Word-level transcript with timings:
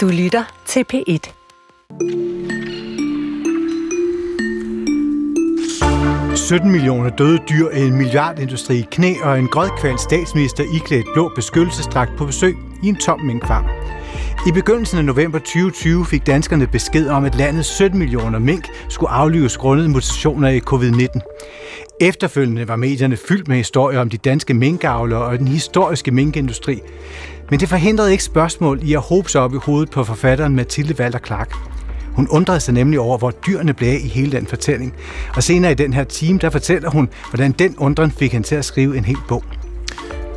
Du 0.00 0.08
lytter 0.08 0.44
til 0.66 0.84
P1. 0.92 1.30
...17 6.34 6.66
millioner 6.66 7.10
døde 7.10 7.38
dyr, 7.50 7.68
en 7.68 7.96
milliardindustri 7.96 8.78
i 8.78 8.86
knæ 8.90 9.14
og 9.22 9.38
en 9.38 9.46
grødkvalt 9.46 10.00
statsminister 10.00 10.64
iklædt 10.74 11.06
blå 11.14 11.32
beskyttelsesdragt 11.34 12.10
på 12.18 12.26
besøg 12.26 12.56
i 12.82 12.88
en 12.88 12.96
tom 12.96 13.20
minkfarm. 13.20 13.64
I 14.46 14.52
begyndelsen 14.52 14.98
af 14.98 15.04
november 15.04 15.38
2020 15.38 16.06
fik 16.06 16.26
danskerne 16.26 16.66
besked 16.66 17.08
om, 17.08 17.24
at 17.24 17.34
landets 17.34 17.68
17 17.68 17.98
millioner 17.98 18.38
mink 18.38 18.68
skulle 18.88 19.10
aflives 19.10 19.56
grundet 19.56 19.90
mutationer 19.90 20.48
i 20.48 20.60
covid-19. 20.70 21.20
Efterfølgende 22.00 22.68
var 22.68 22.76
medierne 22.76 23.16
fyldt 23.16 23.48
med 23.48 23.56
historier 23.56 24.00
om 24.00 24.10
de 24.10 24.16
danske 24.16 24.54
minkavlere 24.54 25.22
og 25.24 25.38
den 25.38 25.48
historiske 25.48 26.10
minkindustri. 26.10 26.80
Men 27.50 27.60
det 27.60 27.68
forhindrede 27.68 28.12
ikke 28.12 28.24
spørgsmål 28.24 28.80
i 28.82 28.94
at 28.94 29.00
håbe 29.00 29.30
sig 29.30 29.40
op 29.40 29.54
i 29.54 29.58
hovedet 29.62 29.90
på 29.90 30.04
forfatteren 30.04 30.56
Mathilde 30.56 30.94
Walter 31.00 31.18
Clark. 31.18 31.54
Hun 32.12 32.28
undrede 32.28 32.60
sig 32.60 32.74
nemlig 32.74 33.00
over, 33.00 33.18
hvor 33.18 33.30
dyrene 33.30 33.74
blev 33.74 33.94
i 34.04 34.08
hele 34.08 34.32
den 34.32 34.46
fortælling. 34.46 34.94
Og 35.36 35.42
senere 35.42 35.72
i 35.72 35.74
den 35.74 35.92
her 35.92 36.04
time, 36.04 36.38
der 36.38 36.50
fortæller 36.50 36.90
hun, 36.90 37.08
hvordan 37.30 37.52
den 37.52 37.76
undren 37.78 38.10
fik 38.10 38.32
hende 38.32 38.46
til 38.46 38.54
at 38.54 38.64
skrive 38.64 38.96
en 38.96 39.04
hel 39.04 39.18
bog. 39.28 39.44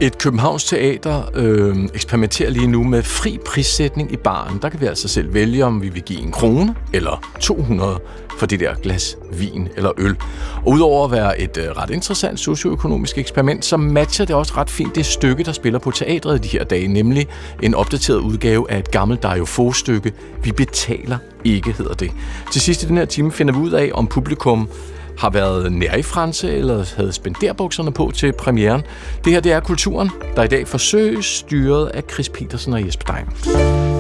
Et 0.01 0.17
Københavns 0.17 0.63
Teater 0.63 1.23
øh, 1.35 1.75
eksperimenterer 1.93 2.49
lige 2.49 2.67
nu 2.67 2.83
med 2.83 3.03
fri 3.03 3.39
prissætning 3.45 4.11
i 4.11 4.17
baren. 4.17 4.59
Der 4.61 4.69
kan 4.69 4.81
vi 4.81 4.85
altså 4.85 5.07
selv 5.07 5.33
vælge, 5.33 5.65
om 5.65 5.81
vi 5.81 5.89
vil 5.89 6.01
give 6.01 6.19
en 6.19 6.31
krone 6.31 6.75
eller 6.93 7.33
200 7.39 7.99
for 8.37 8.45
det 8.45 8.59
der 8.59 8.75
glas 8.75 9.17
vin 9.31 9.69
eller 9.77 9.91
øl. 9.97 10.15
Og 10.55 10.67
udover 10.67 11.05
at 11.05 11.11
være 11.11 11.41
et 11.41 11.57
øh, 11.57 11.69
ret 11.69 11.89
interessant 11.89 12.39
socioøkonomisk 12.39 13.17
eksperiment, 13.17 13.65
så 13.65 13.77
matcher 13.77 14.25
det 14.25 14.35
også 14.35 14.53
ret 14.57 14.69
fint 14.69 14.95
det 14.95 15.05
stykke, 15.05 15.43
der 15.43 15.51
spiller 15.51 15.79
på 15.79 15.91
teatret 15.91 16.35
i 16.35 16.41
de 16.41 16.47
her 16.47 16.63
dage, 16.63 16.87
nemlig 16.87 17.27
en 17.63 17.75
opdateret 17.75 18.17
udgave 18.17 18.71
af 18.71 18.79
et 18.79 18.91
gammelt 18.91 19.23
Dario 19.23 19.71
stykke 19.73 20.11
Vi 20.43 20.51
betaler 20.51 21.17
ikke, 21.43 21.71
hedder 21.71 21.93
det. 21.93 22.11
Til 22.51 22.61
sidst 22.61 22.83
i 22.83 22.87
den 22.87 22.97
her 22.97 23.05
time 23.05 23.31
finder 23.31 23.53
vi 23.53 23.59
ud 23.59 23.71
af, 23.71 23.91
om 23.93 24.07
publikum 24.07 24.69
har 25.17 25.29
været 25.29 25.71
nær 25.71 25.95
i 25.95 26.01
franse 26.01 26.55
eller 26.55 26.85
havde 26.95 27.11
spenderbukserne 27.11 27.91
på 27.91 28.11
til 28.15 28.33
premieren. 28.33 28.81
Det 29.25 29.33
her 29.33 29.39
det 29.39 29.51
er 29.51 29.59
kulturen, 29.59 30.09
der 30.35 30.43
i 30.43 30.47
dag 30.47 30.67
forsøges 30.67 31.25
styret 31.25 31.87
af 31.87 32.03
Chris 32.13 32.29
Petersen 32.29 32.73
og 32.73 32.85
Jesper 32.85 33.13
Dein. 33.13 33.92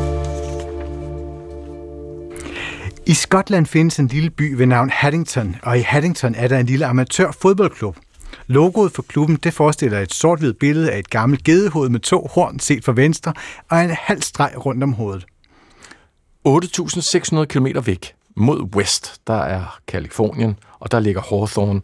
I 3.05 3.13
Skotland 3.13 3.65
findes 3.65 3.99
en 3.99 4.07
lille 4.07 4.29
by 4.29 4.53
ved 4.53 4.65
navn 4.65 4.89
Haddington, 4.89 5.55
og 5.63 5.77
i 5.77 5.81
Haddington 5.81 6.35
er 6.35 6.47
der 6.47 6.59
en 6.59 6.65
lille 6.65 6.85
amatør 6.85 7.31
fodboldklub. 7.31 7.97
Logoet 8.47 8.91
for 8.91 9.01
klubben 9.01 9.35
det 9.35 9.53
forestiller 9.53 9.99
et 9.99 10.13
sort-hvidt 10.13 10.59
billede 10.59 10.91
af 10.91 10.99
et 10.99 11.09
gammelt 11.09 11.43
gedehoved 11.43 11.89
med 11.89 11.99
to 11.99 12.29
horn 12.33 12.59
set 12.59 12.85
fra 12.85 12.91
venstre 12.91 13.33
og 13.69 13.83
en 13.83 13.89
halv 13.89 14.21
streg 14.21 14.65
rundt 14.65 14.83
om 14.83 14.93
hovedet. 14.93 15.25
8.600 16.47 17.45
km 17.45 17.67
væk 17.85 18.13
mod 18.35 18.61
west, 18.75 19.21
der 19.27 19.39
er 19.39 19.79
Kalifornien, 19.87 20.57
og 20.79 20.91
der 20.91 20.99
ligger 20.99 21.21
Hawthorne. 21.21 21.81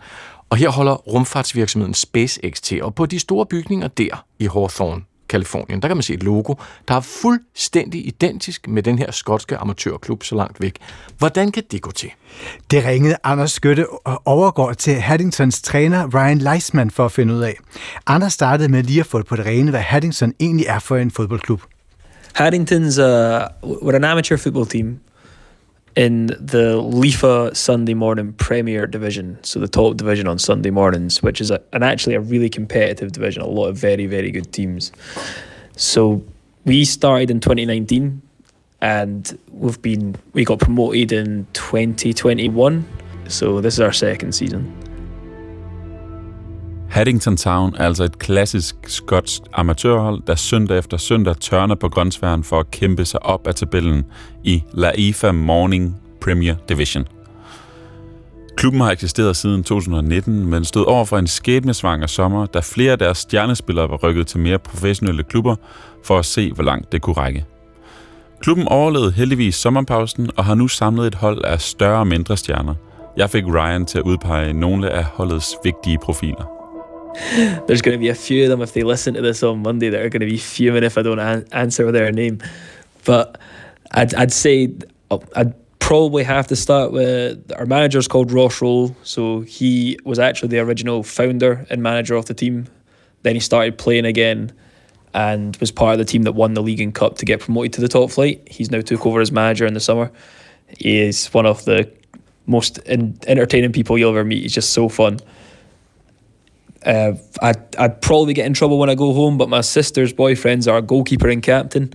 Og 0.49 0.57
her 0.57 0.69
holder 0.69 0.93
rumfartsvirksomheden 0.93 1.93
SpaceX 1.93 2.61
til, 2.61 2.83
og 2.83 2.95
på 2.95 3.05
de 3.05 3.19
store 3.19 3.45
bygninger 3.45 3.87
der 3.87 4.25
i 4.39 4.43
Hawthorne, 4.43 5.01
Kalifornien, 5.29 5.81
der 5.81 5.87
kan 5.87 5.97
man 5.97 6.03
se 6.03 6.13
et 6.13 6.23
logo, 6.23 6.53
der 6.87 6.95
er 6.95 6.99
fuldstændig 6.99 8.07
identisk 8.07 8.67
med 8.67 8.83
den 8.83 8.99
her 8.99 9.11
skotske 9.11 9.57
amatørklub 9.57 10.23
så 10.23 10.35
langt 10.35 10.61
væk. 10.61 10.75
Hvordan 11.17 11.51
kan 11.51 11.63
det 11.71 11.81
gå 11.81 11.91
til? 11.91 12.09
Det 12.71 12.85
ringede 12.85 13.15
Anders 13.23 13.51
Skytte 13.51 13.89
og 13.89 14.21
overgår 14.25 14.73
til 14.73 14.93
Haddingtons 14.93 15.61
træner 15.61 16.07
Ryan 16.13 16.37
Leisman 16.37 16.91
for 16.91 17.05
at 17.05 17.11
finde 17.11 17.33
ud 17.33 17.41
af. 17.41 17.57
Anders 18.07 18.33
startede 18.33 18.69
med 18.69 18.83
lige 18.83 18.99
at 18.99 19.05
få 19.05 19.23
på 19.23 19.35
det 19.35 19.45
rene, 19.45 19.71
hvad 19.71 19.79
Haddington 19.79 20.33
egentlig 20.39 20.65
er 20.65 20.79
for 20.79 20.97
en 20.97 21.11
fodboldklub. 21.11 21.61
Haddington's 22.39 23.01
uh, 23.01 23.41
we're 23.63 23.95
an 23.95 24.03
amateur 24.03 24.37
football 24.37 24.67
team 24.67 24.99
in 25.95 26.27
the 26.27 26.81
Lifa 26.81 27.55
Sunday 27.55 27.93
Morning 27.93 28.33
Premier 28.33 28.87
Division, 28.87 29.37
so 29.43 29.59
the 29.59 29.67
top 29.67 29.97
division 29.97 30.27
on 30.27 30.39
Sunday 30.39 30.69
mornings, 30.69 31.21
which 31.21 31.41
is 31.41 31.51
a, 31.51 31.61
and 31.73 31.83
actually 31.83 32.15
a 32.15 32.19
really 32.19 32.49
competitive 32.49 33.11
division, 33.11 33.41
a 33.41 33.47
lot 33.47 33.67
of 33.67 33.77
very, 33.77 34.05
very 34.05 34.31
good 34.31 34.51
teams. 34.53 34.91
So 35.75 36.23
we 36.65 36.85
started 36.85 37.31
in 37.31 37.39
2019 37.39 38.21
and 38.81 39.39
we've 39.51 39.81
been, 39.81 40.15
we 40.33 40.45
got 40.45 40.59
promoted 40.59 41.11
in 41.11 41.47
2021. 41.53 42.87
So 43.27 43.61
this 43.61 43.75
is 43.75 43.79
our 43.79 43.93
second 43.93 44.33
season. 44.33 44.88
Haddington 46.89 47.37
Town 47.37 47.75
er 47.77 47.85
altså 47.85 48.03
et 48.03 48.19
klassisk 48.19 48.75
skotsk 48.87 49.41
amatørhold, 49.53 50.21
der 50.27 50.35
søndag 50.35 50.77
efter 50.77 50.97
søndag 50.97 51.37
tørner 51.37 51.75
på 51.75 51.89
grønsværen 51.89 52.43
for 52.43 52.59
at 52.59 52.71
kæmpe 52.71 53.05
sig 53.05 53.25
op 53.25 53.47
af 53.47 53.55
tabellen 53.55 54.05
i 54.43 54.63
La 54.73 54.91
IFA 54.97 55.31
Morning 55.31 55.95
Premier 56.21 56.55
Division. 56.69 57.07
Klubben 58.57 58.81
har 58.81 58.91
eksisteret 58.91 59.35
siden 59.35 59.63
2019, 59.63 60.45
men 60.45 60.65
stod 60.65 60.85
over 60.85 61.05
for 61.05 61.17
en 61.17 61.27
skæbnesvanger 61.27 62.07
sommer, 62.07 62.45
da 62.45 62.59
flere 62.59 62.91
af 62.91 62.97
deres 62.97 63.17
stjernespillere 63.17 63.89
var 63.89 63.97
rykket 63.97 64.27
til 64.27 64.39
mere 64.39 64.59
professionelle 64.59 65.23
klubber 65.23 65.55
for 66.05 66.19
at 66.19 66.25
se, 66.25 66.51
hvor 66.51 66.63
langt 66.63 66.91
det 66.91 67.01
kunne 67.01 67.15
række. 67.17 67.45
Klubben 68.41 68.67
overlevede 68.67 69.11
heldigvis 69.11 69.55
sommerpausen 69.55 70.29
og 70.37 70.45
har 70.45 70.55
nu 70.55 70.67
samlet 70.67 71.07
et 71.07 71.15
hold 71.15 71.45
af 71.45 71.61
større 71.61 71.99
og 71.99 72.07
mindre 72.07 72.37
stjerner. 72.37 72.75
Jeg 73.17 73.29
fik 73.29 73.43
Ryan 73.47 73.85
til 73.85 73.97
at 73.97 74.03
udpege 74.03 74.53
nogle 74.53 74.89
af 74.89 75.03
holdets 75.03 75.55
vigtige 75.63 75.97
profiler. 76.03 76.58
There's 77.67 77.81
going 77.81 77.97
to 77.97 77.99
be 77.99 78.09
a 78.09 78.15
few 78.15 78.43
of 78.43 78.49
them 78.49 78.61
if 78.61 78.73
they 78.73 78.83
listen 78.83 79.13
to 79.15 79.21
this 79.21 79.43
on 79.43 79.61
Monday 79.61 79.89
that 79.89 80.01
are 80.01 80.09
going 80.09 80.21
to 80.21 80.25
be 80.25 80.37
fuming 80.37 80.83
if 80.83 80.97
I 80.97 81.01
don't 81.01 81.19
an- 81.19 81.47
answer 81.51 81.91
their 81.91 82.11
name. 82.11 82.41
But 83.05 83.39
I'd, 83.91 84.13
I'd 84.15 84.33
say 84.33 84.73
oh, 85.11 85.23
I'd 85.35 85.53
probably 85.79 86.23
have 86.23 86.47
to 86.47 86.55
start 86.55 86.91
with 86.91 87.51
our 87.55 87.65
manager's 87.65 88.07
called 88.07 88.31
Ross 88.31 88.61
Roll. 88.61 88.95
So 89.03 89.41
he 89.41 89.97
was 90.03 90.19
actually 90.19 90.49
the 90.49 90.59
original 90.59 91.03
founder 91.03 91.65
and 91.69 91.81
manager 91.81 92.15
of 92.15 92.25
the 92.25 92.33
team. 92.33 92.67
Then 93.23 93.35
he 93.35 93.41
started 93.41 93.77
playing 93.77 94.05
again 94.05 94.53
and 95.13 95.57
was 95.57 95.71
part 95.71 95.93
of 95.93 95.97
the 95.97 96.05
team 96.05 96.23
that 96.23 96.33
won 96.33 96.53
the 96.53 96.61
league 96.61 96.79
and 96.79 96.93
cup 96.93 97.17
to 97.17 97.25
get 97.25 97.39
promoted 97.39 97.73
to 97.73 97.81
the 97.81 97.87
top 97.87 98.11
flight. 98.11 98.47
He's 98.49 98.69
now 98.69 98.81
took 98.81 99.05
over 99.05 99.19
as 99.19 99.31
manager 99.31 99.65
in 99.65 99.73
the 99.73 99.79
summer. 99.79 100.11
He 100.77 100.99
is 100.99 101.27
one 101.33 101.47
of 101.47 101.65
the 101.65 101.91
most 102.45 102.77
in- 102.79 103.17
entertaining 103.27 103.71
people 103.71 103.97
you'll 103.97 104.11
ever 104.11 104.23
meet. 104.23 104.43
He's 104.43 104.53
just 104.53 104.73
so 104.73 104.89
fun. 104.89 105.19
Uh, 106.85 107.13
I'd, 107.41 107.75
I'd 107.75 108.01
probably 108.01 108.33
get 108.33 108.45
in 108.45 108.53
trouble 108.53 108.79
when 108.79 108.89
I 108.89 108.95
go 108.95 109.13
home, 109.13 109.37
but 109.37 109.49
my 109.49 109.61
sister's 109.61 110.13
boyfriend's 110.13 110.67
our 110.67 110.81
goalkeeper 110.81 111.27
and 111.27 111.43
captain, 111.43 111.93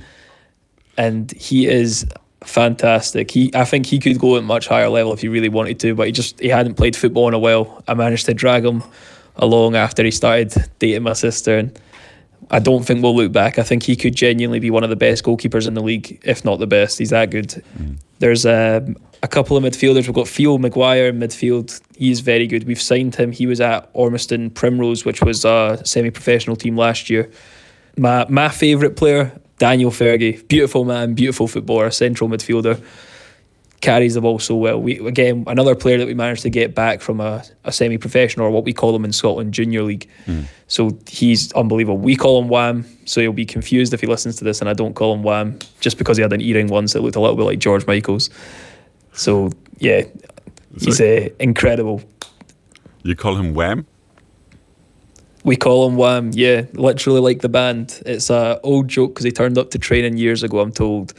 and 0.96 1.32
he 1.32 1.66
is 1.66 2.06
fantastic. 2.44 3.30
He, 3.30 3.50
I 3.54 3.64
think 3.64 3.86
he 3.86 3.98
could 3.98 4.18
go 4.18 4.36
at 4.36 4.44
much 4.44 4.68
higher 4.68 4.88
level 4.88 5.12
if 5.12 5.20
he 5.20 5.28
really 5.28 5.48
wanted 5.48 5.80
to, 5.80 5.94
but 5.94 6.06
he 6.06 6.12
just 6.12 6.38
he 6.38 6.48
hadn't 6.48 6.74
played 6.74 6.94
football 6.94 7.28
in 7.28 7.34
a 7.34 7.38
while. 7.38 7.82
I 7.88 7.94
managed 7.94 8.26
to 8.26 8.34
drag 8.34 8.64
him 8.64 8.82
along 9.36 9.74
after 9.74 10.04
he 10.04 10.10
started 10.10 10.54
dating 10.78 11.02
my 11.02 11.14
sister, 11.14 11.56
and 11.56 11.78
I 12.50 12.58
don't 12.58 12.84
think 12.84 13.02
we'll 13.02 13.16
look 13.16 13.32
back. 13.32 13.58
I 13.58 13.62
think 13.62 13.82
he 13.82 13.96
could 13.96 14.14
genuinely 14.14 14.60
be 14.60 14.70
one 14.70 14.84
of 14.84 14.90
the 14.90 14.96
best 14.96 15.24
goalkeepers 15.24 15.66
in 15.66 15.74
the 15.74 15.82
league, 15.82 16.20
if 16.24 16.44
not 16.44 16.58
the 16.58 16.66
best. 16.66 16.98
He's 16.98 17.10
that 17.10 17.30
good. 17.30 17.62
Mm. 17.78 17.98
There's 18.18 18.46
um, 18.46 18.96
a 19.22 19.28
couple 19.28 19.56
of 19.56 19.64
midfielders. 19.64 20.06
We've 20.06 20.14
got 20.14 20.28
Theo 20.28 20.58
Maguire 20.58 21.08
in 21.08 21.18
midfield. 21.18 21.80
He's 21.96 22.20
very 22.20 22.46
good. 22.46 22.64
We've 22.64 22.80
signed 22.80 23.14
him. 23.14 23.32
He 23.32 23.46
was 23.46 23.60
at 23.60 23.90
Ormiston 23.94 24.50
Primrose, 24.50 25.04
which 25.04 25.22
was 25.22 25.44
a 25.44 25.80
semi-professional 25.84 26.56
team 26.56 26.76
last 26.76 27.10
year. 27.10 27.30
My 27.96 28.26
my 28.28 28.48
favourite 28.48 28.96
player, 28.96 29.32
Daniel 29.58 29.90
Fergie. 29.90 30.46
Beautiful 30.48 30.84
man, 30.84 31.14
beautiful 31.14 31.48
footballer, 31.48 31.90
central 31.90 32.28
midfielder. 32.28 32.82
Carries 33.84 34.14
the 34.14 34.22
ball 34.22 34.38
so 34.38 34.56
well. 34.56 34.80
We 34.80 34.98
again 35.06 35.44
another 35.46 35.74
player 35.74 35.98
that 35.98 36.06
we 36.06 36.14
managed 36.14 36.40
to 36.42 36.50
get 36.50 36.74
back 36.74 37.02
from 37.02 37.20
a, 37.20 37.44
a 37.64 37.70
semi-professional 37.70 38.46
or 38.46 38.50
what 38.50 38.64
we 38.64 38.72
call 38.72 38.92
them 38.92 39.04
in 39.04 39.12
Scotland, 39.12 39.52
junior 39.52 39.82
league. 39.82 40.08
Mm. 40.26 40.44
So 40.68 40.98
he's 41.06 41.52
unbelievable. 41.52 41.98
We 41.98 42.16
call 42.16 42.40
him 42.40 42.48
Wham, 42.48 42.86
so 43.04 43.20
he'll 43.20 43.34
be 43.34 43.44
confused 43.44 43.92
if 43.92 44.00
he 44.00 44.06
listens 44.06 44.36
to 44.36 44.44
this, 44.44 44.60
and 44.60 44.70
I 44.70 44.72
don't 44.72 44.94
call 44.94 45.12
him 45.12 45.22
Wham 45.22 45.58
just 45.80 45.98
because 45.98 46.16
he 46.16 46.22
had 46.22 46.32
an 46.32 46.40
earring 46.40 46.68
once 46.68 46.94
that 46.94 47.02
looked 47.02 47.16
a 47.16 47.20
little 47.20 47.36
bit 47.36 47.44
like 47.44 47.58
George 47.58 47.86
Michael's. 47.86 48.30
So 49.12 49.50
yeah, 49.78 50.04
he's 50.80 51.00
uh, 51.00 51.28
incredible. 51.38 52.00
You 53.02 53.14
call 53.14 53.36
him 53.36 53.52
Wham? 53.52 53.86
We 55.44 55.56
call 55.56 55.86
him 55.86 55.96
Wham. 55.96 56.30
Yeah, 56.32 56.62
literally 56.72 57.20
like 57.20 57.42
the 57.42 57.50
band. 57.50 58.02
It's 58.06 58.30
a 58.30 58.58
old 58.62 58.88
joke 58.88 59.10
because 59.12 59.24
he 59.24 59.30
turned 59.30 59.58
up 59.58 59.70
to 59.72 59.78
training 59.78 60.16
years 60.16 60.42
ago. 60.42 60.60
I'm 60.60 60.72
told, 60.72 61.12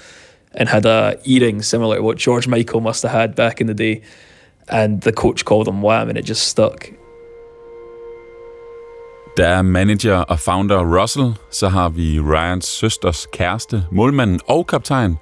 and 0.57 0.69
had 0.69 0.85
a 0.85 1.13
earring 1.25 1.63
similar 1.63 1.95
to 1.97 2.03
what 2.03 2.17
George 2.17 2.47
Michael 2.47 2.81
must 2.81 3.03
have 3.03 3.21
had 3.21 3.35
back 3.35 3.61
in 3.61 3.67
the 3.67 3.73
day, 3.73 4.01
and 4.67 5.01
the 5.01 5.11
coach 5.11 5.45
called 5.45 5.67
him 5.67 5.81
Wham, 5.81 6.09
and 6.09 6.17
it 6.17 6.25
just 6.25 6.47
stuck. 6.47 6.89
Der 9.37 9.47
er 9.47 9.61
manager 9.61 10.15
og 10.15 10.39
founder 10.39 11.01
Russell, 11.01 11.33
så 11.51 11.67
har 11.67 11.89
vi 11.89 12.19
Ryans 12.19 12.65
søsters 12.65 13.27
kæreste, 13.33 13.83
målmanden 13.91 14.39
og 14.47 14.67
kaptajn, 14.67 15.17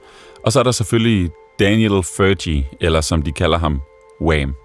og 0.46 0.52
så 0.52 0.60
er 0.60 0.64
der 0.64 0.72
selvfølgelig 0.72 1.32
Daniel 1.60 2.04
Fergie, 2.04 2.66
eller 2.82 3.02
som 3.02 3.22
de 3.22 3.32
kalder 3.32 3.58
ham, 3.58 3.82
Wham. 4.22 4.56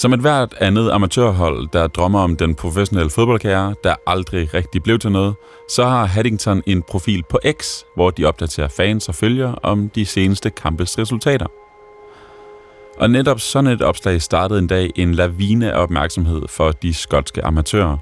Som 0.00 0.12
et 0.12 0.20
hvert 0.20 0.54
andet 0.60 0.90
amatørhold, 0.90 1.68
der 1.72 1.86
drømmer 1.86 2.20
om 2.20 2.36
den 2.36 2.54
professionelle 2.54 3.10
fodboldkarriere, 3.10 3.74
der 3.84 3.94
aldrig 4.06 4.54
rigtig 4.54 4.82
blev 4.82 4.98
til 4.98 5.12
noget, 5.12 5.34
så 5.68 5.84
har 5.84 6.04
Haddington 6.04 6.62
en 6.66 6.82
profil 6.82 7.22
på 7.30 7.38
X, 7.52 7.82
hvor 7.94 8.10
de 8.10 8.24
opdaterer 8.24 8.68
fans 8.68 9.08
og 9.08 9.14
følger 9.14 9.52
om 9.52 9.88
de 9.88 10.06
seneste 10.06 10.50
kampes 10.50 10.98
resultater. 10.98 11.46
Og 12.98 13.10
netop 13.10 13.40
sådan 13.40 13.70
et 13.70 13.82
opslag 13.82 14.22
startede 14.22 14.58
en 14.58 14.66
dag 14.66 14.90
en 14.96 15.14
lavine 15.14 15.72
af 15.72 15.82
opmærksomhed 15.82 16.42
for 16.48 16.72
de 16.72 16.94
skotske 16.94 17.44
amatører. 17.44 17.96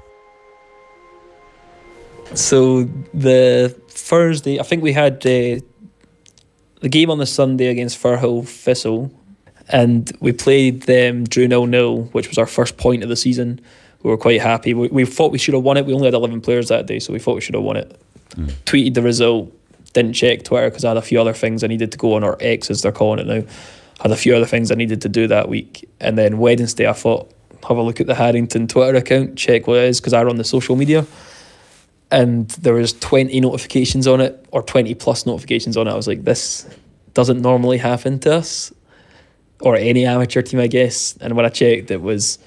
So 2.35 2.83
the 3.13 3.69
Thursday, 3.95 4.53
I 4.53 4.63
think 4.63 4.83
we 4.83 4.93
had 4.93 5.25
uh, 5.25 5.61
the 6.81 6.99
game 6.99 7.11
on 7.11 7.17
the 7.17 7.25
Sunday 7.25 7.65
against 7.65 7.97
Firhill 7.97 8.47
Thistle, 8.65 9.09
and 9.69 10.11
we 10.19 10.31
played 10.31 10.83
them 10.83 11.23
drew 11.23 11.47
0 11.47 11.69
0, 11.69 11.95
which 12.11 12.27
was 12.27 12.37
our 12.37 12.47
first 12.47 12.77
point 12.77 13.03
of 13.03 13.09
the 13.09 13.15
season. 13.15 13.61
We 14.01 14.09
were 14.09 14.17
quite 14.17 14.41
happy. 14.41 14.73
We, 14.73 14.87
we 14.87 15.05
thought 15.05 15.31
we 15.31 15.37
should 15.37 15.53
have 15.53 15.63
won 15.63 15.77
it. 15.77 15.85
We 15.85 15.93
only 15.93 16.05
had 16.05 16.13
11 16.13 16.41
players 16.41 16.69
that 16.69 16.85
day, 16.85 16.99
so 16.99 17.13
we 17.13 17.19
thought 17.19 17.35
we 17.35 17.41
should 17.41 17.55
have 17.55 17.63
won 17.63 17.77
it. 17.77 17.99
Mm. 18.31 18.51
Tweeted 18.65 18.93
the 18.93 19.01
result, 19.01 19.51
didn't 19.93 20.13
check 20.13 20.43
Twitter 20.43 20.69
because 20.69 20.85
I 20.85 20.89
had 20.89 20.97
a 20.97 21.01
few 21.01 21.19
other 21.19 21.33
things 21.33 21.63
I 21.63 21.67
needed 21.67 21.91
to 21.91 21.97
go 21.97 22.13
on, 22.13 22.23
or 22.23 22.37
X 22.39 22.71
as 22.71 22.81
they're 22.81 22.91
calling 22.91 23.19
it 23.19 23.27
now. 23.27 23.43
Had 24.01 24.11
a 24.11 24.15
few 24.15 24.35
other 24.35 24.45
things 24.45 24.71
I 24.71 24.75
needed 24.75 25.01
to 25.01 25.09
do 25.09 25.27
that 25.27 25.49
week. 25.49 25.87
And 25.99 26.17
then 26.17 26.37
Wednesday, 26.37 26.87
I 26.87 26.93
thought, 26.93 27.31
have 27.67 27.77
a 27.77 27.81
look 27.81 27.99
at 27.99 28.07
the 28.07 28.15
Harrington 28.15 28.67
Twitter 28.67 28.97
account, 28.97 29.37
check 29.37 29.67
what 29.67 29.77
it 29.77 29.83
is, 29.83 29.99
because 29.99 30.13
I 30.13 30.23
run 30.23 30.37
the 30.37 30.43
social 30.45 30.77
media. 30.77 31.05
And 32.09 32.49
there 32.51 32.73
was 32.73 32.93
20 32.93 33.39
notifications 33.41 34.07
on 34.07 34.21
it, 34.21 34.43
or 34.51 34.63
20 34.63 34.95
plus 34.95 35.25
notifications 35.25 35.75
on 35.75 35.87
it. 35.87 35.91
I 35.91 35.95
was 35.95 36.07
like, 36.07 36.23
this 36.23 36.67
doesn't 37.13 37.41
normally 37.41 37.77
happen 37.77 38.19
to 38.19 38.35
us 38.35 38.71
or 39.61 39.75
any 39.75 40.05
amateur 40.05 40.41
team, 40.41 40.59
I 40.59 40.67
guess. 40.67 41.17
And 41.21 41.35
when 41.35 41.45
I 41.45 41.49
checked, 41.49 41.91
it 41.91 42.01
was 42.01 42.39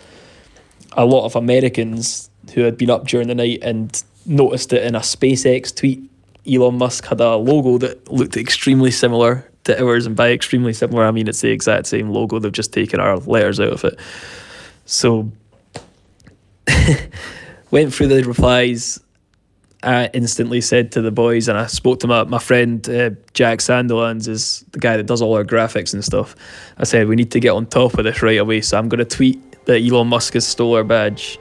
a 0.92 1.04
lot 1.04 1.24
of 1.24 1.36
Americans 1.36 2.30
who 2.54 2.62
had 2.62 2.76
been 2.76 2.90
up 2.90 3.06
during 3.06 3.28
the 3.28 3.34
night 3.34 3.60
and 3.62 4.02
noticed 4.26 4.72
it 4.72 4.84
in 4.84 4.94
a 4.94 5.00
SpaceX 5.00 5.74
tweet. 5.74 6.08
Elon 6.50 6.76
Musk 6.76 7.06
had 7.06 7.20
a 7.20 7.36
logo 7.36 7.78
that 7.78 8.10
looked 8.10 8.36
extremely 8.36 8.90
similar 8.90 9.48
to 9.64 9.84
ours, 9.84 10.06
and 10.06 10.16
by 10.16 10.32
extremely 10.32 10.72
similar, 10.72 11.04
I 11.04 11.12
mean 11.12 11.28
it's 11.28 11.40
the 11.40 11.50
exact 11.50 11.86
same 11.86 12.10
logo. 12.10 12.40
They've 12.40 12.50
just 12.50 12.72
taken 12.72 12.98
our 12.98 13.16
letters 13.18 13.60
out 13.60 13.72
of 13.72 13.84
it. 13.84 13.98
So, 14.86 15.30
went 17.70 17.94
through 17.94 18.08
the 18.08 18.24
replies 18.24 18.98
I 19.82 20.10
instantly 20.12 20.60
said 20.60 20.92
to 20.92 21.02
the 21.02 21.10
boys, 21.10 21.48
and 21.48 21.58
I 21.58 21.66
spoke 21.66 22.00
to 22.00 22.06
my, 22.06 22.24
my 22.24 22.38
friend 22.38 22.88
uh, 22.88 23.10
Jack 23.34 23.58
Sandilands, 23.58 24.28
is 24.28 24.64
the 24.72 24.78
guy 24.78 24.96
that 24.96 25.06
does 25.06 25.22
all 25.22 25.34
our 25.34 25.44
graphics 25.44 25.94
and 25.94 26.04
stuff. 26.04 26.36
I 26.78 26.84
said, 26.84 27.08
we 27.08 27.16
need 27.16 27.30
to 27.32 27.40
get 27.40 27.50
on 27.50 27.66
top 27.66 27.98
of 27.98 28.04
this 28.04 28.22
right 28.22 28.40
away, 28.40 28.60
so 28.60 28.78
I'm 28.78 28.88
going 28.88 29.04
to 29.08 29.16
tweet 29.16 29.38
that 29.66 29.80
Elon 29.82 30.08
Musk 30.08 30.34
has 30.34 30.44
stole 30.44 30.76
our 30.76 30.84
badge. 30.84 31.38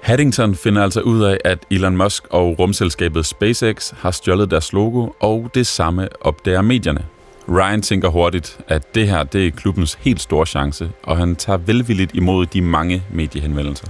Haddington 0.00 0.54
finder 0.54 0.82
altså 0.82 1.00
ud 1.00 1.22
af, 1.24 1.38
at 1.44 1.58
Elon 1.70 1.96
Musk 1.96 2.26
og 2.30 2.58
rumselskabet 2.58 3.26
SpaceX 3.26 3.90
har 3.90 4.10
stjålet 4.10 4.50
deres 4.50 4.72
logo, 4.72 5.08
og 5.20 5.50
det 5.54 5.66
samme 5.66 6.08
opdager 6.20 6.62
medierne. 6.62 7.04
Ryan 7.48 7.82
tænker 7.82 8.08
hurtigt, 8.08 8.58
at 8.68 8.94
det 8.94 9.08
her 9.08 9.24
det 9.24 9.46
er 9.46 9.50
klubbens 9.50 9.98
helt 10.00 10.20
store 10.20 10.46
chance, 10.46 10.90
og 11.02 11.16
han 11.16 11.36
tager 11.36 11.56
velvilligt 11.56 12.14
imod 12.14 12.46
de 12.46 12.62
mange 12.62 13.02
mediehenvendelser. 13.12 13.86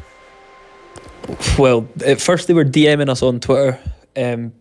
Well, 1.59 1.88
at 2.05 2.20
first 2.20 2.49
they 2.49 2.55
were 2.55 2.65
DMing 2.65 3.09
us 3.09 3.23
on 3.23 3.41
Twitter. 3.41 3.79
Um, 4.17 4.53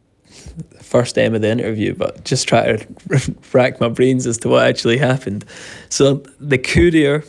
first 0.81 1.18
aim 1.18 1.36
of 1.36 1.42
the 1.42 1.50
interview, 1.50 1.94
but 1.94 2.24
just 2.24 2.48
try 2.48 2.77
to 2.77 3.36
rack 3.54 3.80
my 3.80 3.89
brains 3.89 4.25
as 4.25 4.38
to 4.39 4.50
what 4.50 4.65
actually 4.65 4.98
happened. 4.98 5.45
So 5.89 6.24
the 6.39 6.57
Courier, 6.57 7.24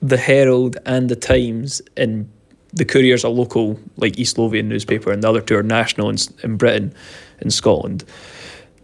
the 0.00 0.16
Herald, 0.16 0.76
and 0.86 1.08
the 1.08 1.16
Times, 1.16 1.82
and 1.96 2.30
the 2.72 2.84
Courier's 2.84 3.24
a 3.24 3.28
local, 3.28 3.78
like 3.96 4.18
East 4.18 4.38
Lothian 4.38 4.68
newspaper, 4.68 5.12
and 5.12 5.22
the 5.22 5.28
other 5.28 5.40
two 5.40 5.56
are 5.56 5.62
national 5.62 6.08
in, 6.08 6.16
in 6.42 6.56
Britain 6.56 6.94
and 7.40 7.52
Scotland. 7.52 8.04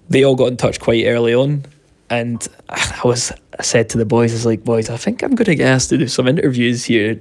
They 0.09 0.25
all 0.25 0.37
got 0.37 0.49
in 0.49 0.57
touch 0.57 0.79
quite 0.79 1.05
early 1.07 1.35
on, 1.35 1.65
and 2.11 2.47
I 2.69 3.01
was 3.05 3.33
I 3.59 3.63
said 3.63 3.89
to 3.91 3.99
the 3.99 4.05
boys, 4.05 4.33
I 4.33 4.35
was 4.35 4.47
like, 4.47 4.65
boys, 4.65 4.91
I 4.91 4.97
think 4.97 5.23
I'm 5.23 5.35
going 5.35 5.47
to 5.47 5.55
get 5.55 5.69
asked 5.69 5.89
to 5.91 5.99
do 5.99 6.09
some 6.09 6.29
interviews 6.29 6.85
here. 6.85 7.21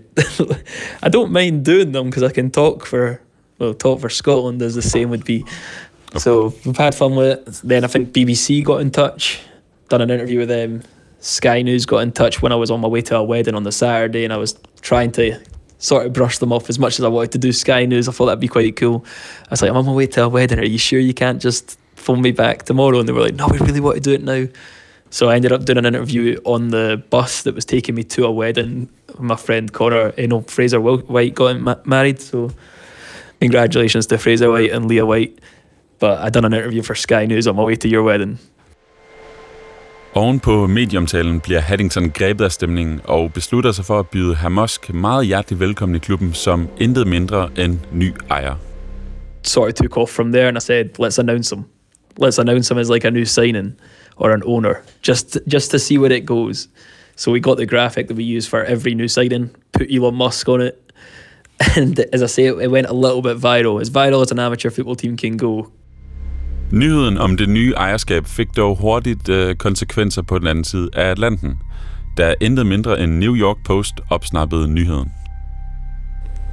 I 1.02 1.10
don't 1.10 1.32
mind 1.32 1.64
doing 1.64 1.92
them 1.92 2.10
because 2.10 2.24
I 2.24 2.32
can 2.32 2.52
talk 2.52 2.86
for 2.86 3.22
well, 3.58 3.74
talk 3.74 4.02
for 4.02 4.10
Scotland 4.10 4.62
as 4.62 4.76
the 4.76 4.82
same 4.82 5.10
would 5.10 5.24
be. 5.24 5.46
So 6.18 6.54
we've 6.66 6.78
had 6.78 6.94
fun 6.96 7.16
with 7.16 7.48
it. 7.48 7.62
Then 7.64 7.84
I 7.84 7.88
think 7.88 8.12
BBC 8.12 8.64
got 8.64 8.82
in 8.82 8.92
touch, 8.92 9.42
done 9.90 10.02
an 10.02 10.10
interview 10.10 10.40
with 10.40 10.50
them. 10.50 10.84
Sky 11.20 11.62
News 11.62 11.86
got 11.86 12.00
in 12.00 12.12
touch 12.12 12.42
when 12.42 12.52
I 12.52 12.56
was 12.56 12.70
on 12.70 12.82
my 12.82 12.88
way 12.88 13.02
to 13.02 13.18
a 13.18 13.24
wedding 13.24 13.56
on 13.56 13.64
the 13.64 13.72
Saturday, 13.72 14.24
and 14.26 14.32
I 14.34 14.38
was 14.38 14.60
trying 14.82 15.12
to 15.14 15.40
sort 15.80 16.06
of 16.06 16.14
brush 16.14 16.38
them 16.38 16.54
off 16.54 16.70
as 16.70 16.80
much 16.80 17.00
as 17.00 17.06
I 17.06 17.08
wanted 17.08 17.32
to 17.34 17.38
do 17.38 17.52
Sky 17.52 17.86
News. 17.86 18.08
I 18.08 18.12
thought 18.12 18.28
that'd 18.28 18.40
be 18.40 18.48
quite 18.48 18.76
cool. 18.76 19.06
I 19.46 19.52
was 19.52 19.62
like, 19.62 19.72
I'm 19.72 19.78
on 19.78 19.86
my 19.86 19.94
way 19.94 20.08
to 20.08 20.26
a 20.26 20.30
wedding. 20.30 20.60
Are 20.60 20.66
you 20.66 20.78
sure 20.78 21.00
you 21.00 21.14
can't 21.14 21.42
just 21.42 21.80
phone 21.96 22.22
me 22.22 22.32
back 22.32 22.64
tomorrow? 22.64 23.00
And 23.00 23.10
they 23.10 23.14
were 23.14 23.22
like, 23.22 23.36
No, 23.36 23.48
we 23.48 23.58
really 23.60 23.80
want 23.80 23.96
to 23.96 24.02
do 24.02 24.14
it 24.14 24.24
now. 24.24 24.48
So 25.16 25.30
I 25.30 25.36
ended 25.38 25.54
up 25.54 25.64
doing 25.64 25.78
an 25.78 25.86
interview 25.86 26.38
on 26.44 26.72
the 26.72 27.02
bus 27.10 27.44
that 27.44 27.56
was 27.56 27.64
taking 27.64 27.96
me 27.96 28.04
to 28.04 28.26
a 28.26 28.32
wedding. 28.32 28.90
My 29.18 29.38
friend 29.38 29.72
Connor, 29.72 30.14
you 30.18 30.28
know, 30.28 30.42
Fraser 30.42 30.82
White 30.82 31.36
got 31.36 31.58
ma- 31.62 31.82
married. 31.86 32.20
So 32.20 32.52
congratulations 33.40 34.08
to 34.08 34.18
Fraser 34.18 34.52
White 34.52 34.74
and 34.74 34.90
Leah 34.90 35.06
White. 35.06 35.40
But 36.00 36.20
I 36.20 36.30
done 36.30 36.44
an 36.44 36.54
interview 36.54 36.82
for 36.82 36.96
Sky 36.96 37.26
News 37.26 37.48
on 37.48 37.56
my 37.56 37.64
way 37.64 37.76
to 37.76 37.88
your 37.88 38.04
wedding. 38.04 38.40
Oven 40.14 40.40
på 40.40 40.68
medieomtalen 40.68 41.40
bliver 41.40 41.60
Haddington 41.60 42.12
grebet 42.12 42.46
af 42.46 42.52
stemningen 42.52 43.02
og 43.04 43.34
beslutter 43.34 43.72
sig 43.72 43.86
for 43.86 44.00
at 44.00 44.08
byde 44.08 44.36
Hamosk 44.36 44.94
meget 44.94 45.26
hjertelig 45.26 45.60
velkommen 45.60 45.96
i 45.96 46.00
klubben 46.00 46.34
som 46.34 46.68
intet 46.78 47.08
mindre 47.08 47.50
end 47.58 47.80
ny 47.92 48.14
ejer. 48.30 48.56
Sort 49.44 49.68
of 49.68 49.74
took 49.74 49.98
off 49.98 50.10
from 50.10 50.32
there 50.32 50.48
and 50.48 50.58
I 50.58 50.62
said, 50.62 50.86
let's 51.00 51.20
announce 51.20 51.56
him. 51.56 51.64
Let's 52.22 52.40
announce 52.40 52.74
him 52.74 52.78
as 52.78 52.90
like 52.90 53.08
a 53.08 53.10
new 53.10 53.26
signing. 53.26 53.74
Or 54.18 54.32
an 54.32 54.44
owner 54.46 54.84
just 55.02 55.38
just 55.48 55.72
to 55.72 55.80
see 55.80 55.98
where 55.98 56.12
it 56.12 56.26
goes. 56.26 56.68
So 57.16 57.32
we 57.32 57.40
got 57.40 57.58
the 57.58 57.66
graphic 57.66 58.08
that 58.08 58.18
we 58.18 58.24
use 58.24 58.50
for 58.50 58.64
every 58.64 58.94
new 58.94 59.08
signing, 59.08 59.50
put 59.72 59.88
Elon 59.90 60.16
Musk 60.16 60.50
on 60.50 60.62
it, 60.62 60.76
and 61.78 62.00
as 62.14 62.22
I 62.22 62.28
say, 62.28 62.46
it 62.46 62.72
went 62.72 62.88
a 62.88 62.94
little 62.94 63.22
bit 63.22 63.38
viral, 63.38 63.82
as 63.82 63.90
viral 63.90 64.22
as 64.22 64.32
an 64.32 64.40
amateur 64.40 64.70
football 64.70 64.96
team 64.96 65.18
can 65.18 65.38
go. 65.38 65.72
Nyheden 66.72 67.18
om 67.18 67.38
det 67.38 67.50
nye 67.50 67.74
ejerskab 67.78 68.26
fik 68.26 68.56
dog 68.56 68.78
hurtigt 68.78 69.30
øh, 69.30 69.56
konsekvenser 69.56 70.22
på 70.22 70.40
den 70.40 70.48
anden 70.48 70.64
side 70.64 70.90
af 70.94 71.12
Atlanten, 71.12 71.58
da 72.18 72.24
er 72.24 72.36
intet 72.42 72.66
mindre 72.66 73.00
end 73.00 73.12
New 73.12 73.36
York 73.36 73.58
Post 73.66 73.94
opsnappede 74.10 74.68
nyheden. 74.68 75.12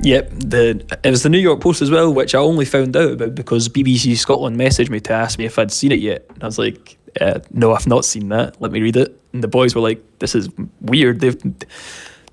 Yep, 0.06 0.32
the 0.50 0.70
it 1.04 1.10
was 1.10 1.20
the 1.20 1.28
New 1.28 1.40
York 1.40 1.60
Post 1.60 1.82
as 1.82 1.90
well, 1.90 2.06
which 2.06 2.34
I 2.34 2.38
only 2.38 2.64
found 2.64 2.96
out 2.96 3.12
about 3.12 3.34
because 3.34 3.68
BBC 3.68 4.16
Scotland 4.16 4.56
messaged 4.56 4.90
me 4.90 5.00
to 5.00 5.12
ask 5.12 5.38
me 5.38 5.44
if 5.44 5.58
I'd 5.58 5.70
seen 5.70 5.92
it 5.92 6.00
yet. 6.00 6.22
And 6.28 6.42
I 6.42 6.46
was 6.46 6.58
like, 6.58 6.98
uh, 7.20 7.40
no, 7.50 7.74
I've 7.74 7.86
not 7.86 8.04
seen 8.04 8.28
that. 8.30 8.60
Let 8.60 8.72
me 8.72 8.80
read 8.80 8.96
it. 8.96 9.18
And 9.32 9.42
the 9.42 9.48
boys 9.48 9.74
were 9.74 9.80
like, 9.80 10.02
this 10.18 10.34
is 10.34 10.48
weird. 10.80 11.20
They've 11.20 11.40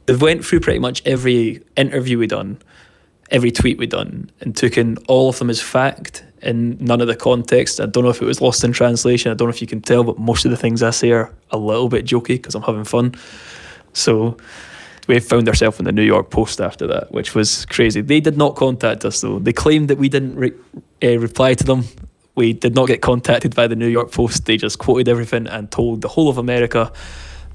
they've 0.05 0.21
went 0.21 0.45
through 0.45 0.61
pretty 0.61 0.79
much 0.79 1.01
every 1.05 1.61
interview 1.75 2.17
we 2.17 2.27
done, 2.27 2.57
every 3.31 3.51
tweet 3.51 3.77
we 3.77 3.87
done, 3.87 4.31
and 4.41 4.55
took 4.55 4.77
in 4.77 4.97
all 5.07 5.29
of 5.29 5.39
them 5.39 5.49
as 5.49 5.61
fact 5.61 6.23
and 6.41 6.79
none 6.79 7.01
of 7.01 7.07
the 7.07 7.15
context. 7.15 7.81
I 7.81 7.85
don't 7.85 8.03
know 8.03 8.09
if 8.09 8.21
it 8.21 8.25
was 8.25 8.41
lost 8.41 8.63
in 8.63 8.71
translation. 8.71 9.31
I 9.31 9.35
don't 9.35 9.47
know 9.47 9.53
if 9.53 9.61
you 9.61 9.67
can 9.67 9.81
tell, 9.81 10.03
but 10.03 10.17
most 10.17 10.45
of 10.45 10.51
the 10.51 10.57
things 10.57 10.81
I 10.81 10.91
say 10.91 11.11
are 11.11 11.33
a 11.51 11.57
little 11.57 11.89
bit 11.89 12.05
jokey 12.05 12.27
because 12.27 12.55
I'm 12.55 12.61
having 12.61 12.85
fun. 12.85 13.15
So 13.93 14.37
we 15.07 15.19
found 15.19 15.49
ourselves 15.49 15.79
in 15.79 15.85
the 15.85 15.91
New 15.91 16.03
York 16.03 16.29
Post 16.29 16.61
after 16.61 16.87
that, 16.87 17.11
which 17.11 17.35
was 17.35 17.65
crazy. 17.65 18.01
They 18.01 18.19
did 18.21 18.37
not 18.37 18.55
contact 18.55 19.03
us 19.03 19.21
though. 19.21 19.39
They 19.39 19.53
claimed 19.53 19.89
that 19.89 19.97
we 19.97 20.07
didn't 20.07 20.35
re- 20.35 20.53
uh, 21.03 21.17
reply 21.17 21.55
to 21.55 21.63
them 21.63 21.83
we 22.39 22.53
did 22.53 22.73
not 22.75 22.87
get 22.87 23.01
contacted 23.01 23.51
by 23.55 23.67
the 23.67 23.75
New 23.75 23.91
York 23.97 24.11
Post. 24.11 24.45
They 24.45 24.57
just 24.57 24.77
quoted 24.79 25.07
everything 25.07 25.47
and 25.47 25.67
told 25.69 26.01
the 26.01 26.07
whole 26.15 26.29
of 26.29 26.37
America 26.37 26.83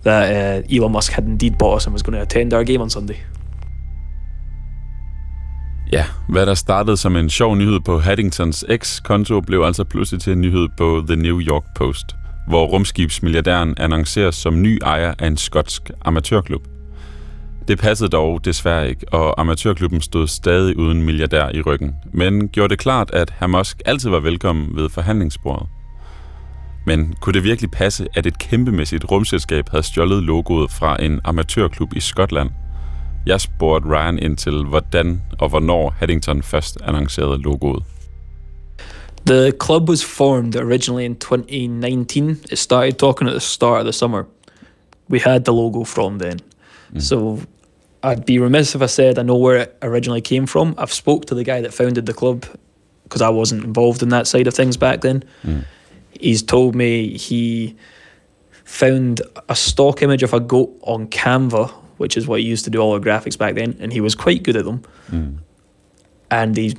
that 0.02 0.24
uh, 0.38 0.76
Elon 0.76 0.92
Musk 0.92 1.12
had 1.12 1.24
indeed 1.24 1.54
bought 1.58 1.76
us 1.76 1.86
and 1.86 1.92
was 1.94 2.02
going 2.02 2.16
to 2.18 2.22
attend 2.22 2.52
our 2.52 2.64
game 2.64 2.82
on 2.82 2.90
Sunday. 2.90 3.16
Ja, 5.92 6.04
hvad 6.28 6.46
der 6.46 6.54
startede 6.54 6.96
som 6.96 7.16
en 7.16 7.30
sjov 7.30 7.56
nyhed 7.56 7.80
på 7.80 7.98
Haddingtons 7.98 8.64
X-konto, 8.76 9.40
blev 9.40 9.62
altså 9.62 9.84
pludselig 9.84 10.20
til 10.22 10.32
en 10.32 10.40
nyhed 10.40 10.68
på 10.78 11.04
The 11.06 11.16
New 11.16 11.40
York 11.40 11.64
Post, 11.76 12.06
hvor 12.48 12.66
rumskibsmilliardæren 12.66 13.74
annonceres 13.76 14.34
som 14.34 14.62
ny 14.62 14.78
ejer 14.84 15.14
af 15.18 15.26
en 15.26 15.36
skotsk 15.36 15.90
amatørklub. 16.04 16.74
Det 17.68 17.78
passede 17.78 18.11
dog 18.11 18.44
desværre 18.44 18.88
ikke, 18.88 19.06
og 19.12 19.40
amatørklubben 19.40 20.00
stod 20.00 20.26
stadig 20.26 20.78
uden 20.78 21.02
milliardær 21.02 21.49
i 21.54 21.61
ryggen, 21.61 21.94
men 22.12 22.49
gjorde 22.49 22.68
det 22.68 22.78
klart, 22.78 23.11
at 23.12 23.35
herr 23.38 23.47
Musk 23.47 23.83
altid 23.87 24.11
var 24.11 24.21
velkommen 24.21 24.76
ved 24.76 24.88
forhandlingsbordet. 24.88 25.66
Men 26.87 27.14
kunne 27.21 27.33
det 27.33 27.44
virkelig 27.44 27.71
passe, 27.71 28.06
at 28.14 28.26
et 28.26 28.38
kæmpemæssigt 28.38 29.11
rumselskab 29.11 29.68
havde 29.68 29.83
stjålet 29.83 30.23
logoet 30.23 30.71
fra 30.71 31.02
en 31.02 31.21
amatørklub 31.25 31.97
i 31.97 32.00
Skotland? 32.00 32.50
Jeg 33.26 33.40
spurgte 33.40 33.88
Ryan 33.88 34.18
ind 34.18 34.37
til, 34.37 34.64
hvordan 34.64 35.23
og 35.38 35.49
hvornår 35.49 35.94
Haddington 35.99 36.42
først 36.42 36.78
annoncerede 36.83 37.42
logoet. 37.42 37.83
The 39.26 39.52
club 39.62 39.88
was 39.88 40.04
formed 40.04 40.56
originally 40.56 41.04
in 41.04 41.16
2019. 41.16 42.30
It 42.52 42.59
started 42.59 42.92
talking 42.92 43.30
at 43.30 43.33
the 43.33 43.40
start 43.40 43.78
of 43.78 43.85
the 43.85 43.92
summer. 43.92 44.23
We 45.11 45.21
had 45.21 45.40
the 45.40 45.54
logo 45.54 45.85
from 45.85 46.18
then. 46.18 46.38
So 46.99 47.38
I'd 48.04 48.26
be 48.26 48.38
remiss 48.38 48.75
if 48.75 48.82
I 48.82 48.87
said 48.87 49.18
I 49.18 49.23
know 49.23 49.37
where 49.37 49.56
it 49.56 49.78
originally 49.80 50.20
came 50.20 50.44
from. 50.44 50.75
I've 50.76 50.92
spoke 50.92 51.25
to 51.26 51.34
the 51.34 51.42
guy 51.42 51.62
that 51.62 51.73
founded 51.73 52.04
the 52.04 52.12
club 52.12 52.44
because 53.04 53.23
I 53.23 53.30
wasn't 53.30 53.64
involved 53.64 54.02
in 54.02 54.11
that 54.11 54.26
side 54.26 54.46
of 54.46 54.54
things 54.54 54.76
back 54.76 55.00
then. 55.00 55.25
Hmm. 55.42 55.61
He's 56.20 56.42
told 56.42 56.75
me 56.75 57.16
he 57.16 57.76
found 58.64 59.23
a 59.49 59.56
stock 59.56 60.02
image 60.02 60.23
of 60.23 60.34
a 60.34 60.40
goat 60.40 60.78
on 60.82 61.08
Canva, 61.08 61.70
which 61.96 62.16
is 62.18 62.26
what 62.26 62.40
he 62.40 62.46
used 62.46 62.64
to 62.64 62.70
do 62.70 62.78
all 62.78 62.92
our 62.92 63.00
graphics 63.00 63.38
back 63.38 63.54
then, 63.54 63.76
and 63.80 63.90
he 63.90 64.02
was 64.02 64.14
quite 64.14 64.42
good 64.42 64.56
at 64.56 64.66
them. 64.66 64.82
Hmm. 65.08 65.37
And 66.30 66.56
he 66.56 66.75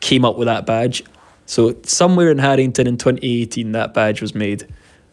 came 0.00 0.24
up 0.24 0.36
with 0.36 0.46
that 0.46 0.66
badge. 0.66 1.02
So 1.46 1.76
somewhere 1.84 2.30
in 2.30 2.38
Harrington 2.38 2.86
in 2.86 2.98
2018, 2.98 3.72
that 3.72 3.94
badge 3.94 4.20
was 4.20 4.34
made. 4.34 4.66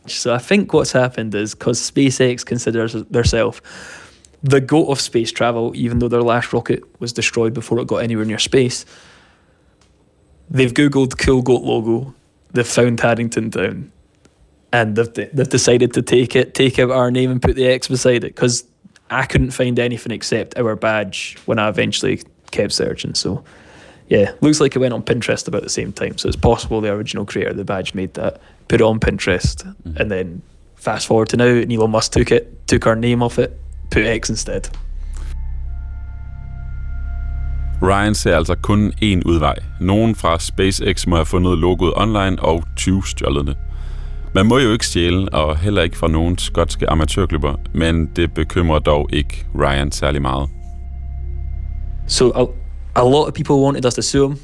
So 0.05 0.33
I 0.33 0.37
think 0.37 0.73
what's 0.73 0.91
happened 0.91 1.33
is 1.33 1.55
because 1.55 1.79
SpaceX 1.79 2.45
considers 2.45 2.93
themselves 2.93 3.61
the 4.43 4.61
goat 4.61 4.87
of 4.87 4.99
space 4.99 5.31
travel, 5.31 5.71
even 5.75 5.99
though 5.99 6.07
their 6.07 6.21
last 6.21 6.53
rocket 6.53 6.83
was 6.99 7.13
destroyed 7.13 7.53
before 7.53 7.79
it 7.79 7.87
got 7.87 7.97
anywhere 7.97 8.25
near 8.25 8.39
space. 8.39 8.85
They've 10.49 10.73
googled 10.73 11.17
cool 11.17 11.41
goat 11.41 11.63
logo. 11.63 12.13
They've 12.51 12.67
found 12.67 12.99
Haddington 12.99 13.51
Town, 13.51 13.91
and 14.71 14.95
they've 14.95 15.13
they've 15.33 15.49
decided 15.49 15.93
to 15.93 16.01
take 16.01 16.35
it, 16.35 16.53
take 16.53 16.79
out 16.79 16.91
our 16.91 17.11
name, 17.11 17.31
and 17.31 17.41
put 17.41 17.55
the 17.55 17.67
X 17.67 17.87
beside 17.87 18.23
it 18.23 18.35
because 18.35 18.63
I 19.09 19.25
couldn't 19.25 19.51
find 19.51 19.79
anything 19.79 20.11
except 20.11 20.57
our 20.57 20.75
badge 20.75 21.37
when 21.45 21.59
I 21.59 21.69
eventually 21.69 22.21
kept 22.51 22.73
searching. 22.73 23.15
So. 23.15 23.43
Yeah, 24.07 24.33
looks 24.39 24.61
like 24.61 24.75
it 24.75 24.79
went 24.79 24.93
on 24.93 25.01
Pinterest 25.01 25.47
about 25.47 25.63
the 25.63 25.69
same 25.69 25.91
time. 25.91 26.19
So 26.19 26.27
it's 26.27 26.37
possible 26.37 26.79
the 26.79 26.91
original 26.91 27.25
creator 27.25 27.49
of 27.49 27.57
the 27.57 27.65
badge 27.65 27.95
made 27.95 28.13
that, 28.13 28.39
put 28.67 28.79
it 28.79 28.83
on 28.83 28.99
Pinterest, 28.99 29.63
mm-hmm. 29.65 29.97
and 29.97 30.11
then 30.11 30.43
fast 30.75 31.07
forward 31.07 31.29
to 31.29 31.37
now, 31.37 31.45
and 31.45 31.73
Elon 31.73 31.89
Musk 31.89 32.11
took 32.11 32.31
it, 32.31 32.67
took 32.67 32.85
our 32.85 32.95
name 32.95 33.23
off 33.23 33.39
it, 33.39 33.59
X 34.03 34.29
instead. 34.29 34.61
Ryan 37.81 38.15
ser 38.15 38.37
altså 38.37 38.55
kun 38.55 38.93
én 39.03 39.21
udvej. 39.25 39.55
Nogen 39.79 40.15
fra 40.15 40.39
SpaceX 40.39 41.07
må 41.07 41.15
have 41.15 41.25
fundet 41.25 41.57
logoet 41.57 41.93
online 41.95 42.39
og 42.39 42.63
20 42.75 43.07
stjålet 43.07 43.47
det. 43.47 43.57
Man 44.35 44.45
må 44.45 44.57
jo 44.57 44.71
ikke 44.71 44.85
stjæle, 44.85 45.29
og 45.29 45.57
heller 45.57 45.81
ikke 45.81 45.97
fra 45.97 46.07
nogen 46.07 46.37
skotske 46.37 46.89
amatørklubber, 46.89 47.55
men 47.73 48.05
det 48.15 48.33
bekymrer 48.33 48.79
dog 48.79 49.09
ikke 49.13 49.45
Ryan 49.55 49.91
særlig 49.91 50.21
meget. 50.21 50.49
So 52.07 52.31
a, 52.35 52.45
a 52.95 53.03
lot 53.03 53.27
of 53.27 53.33
people 53.33 53.55
wanted 53.55 53.85
us 53.85 53.93
to 53.93 54.01
sue 54.01 54.27
him. 54.27 54.37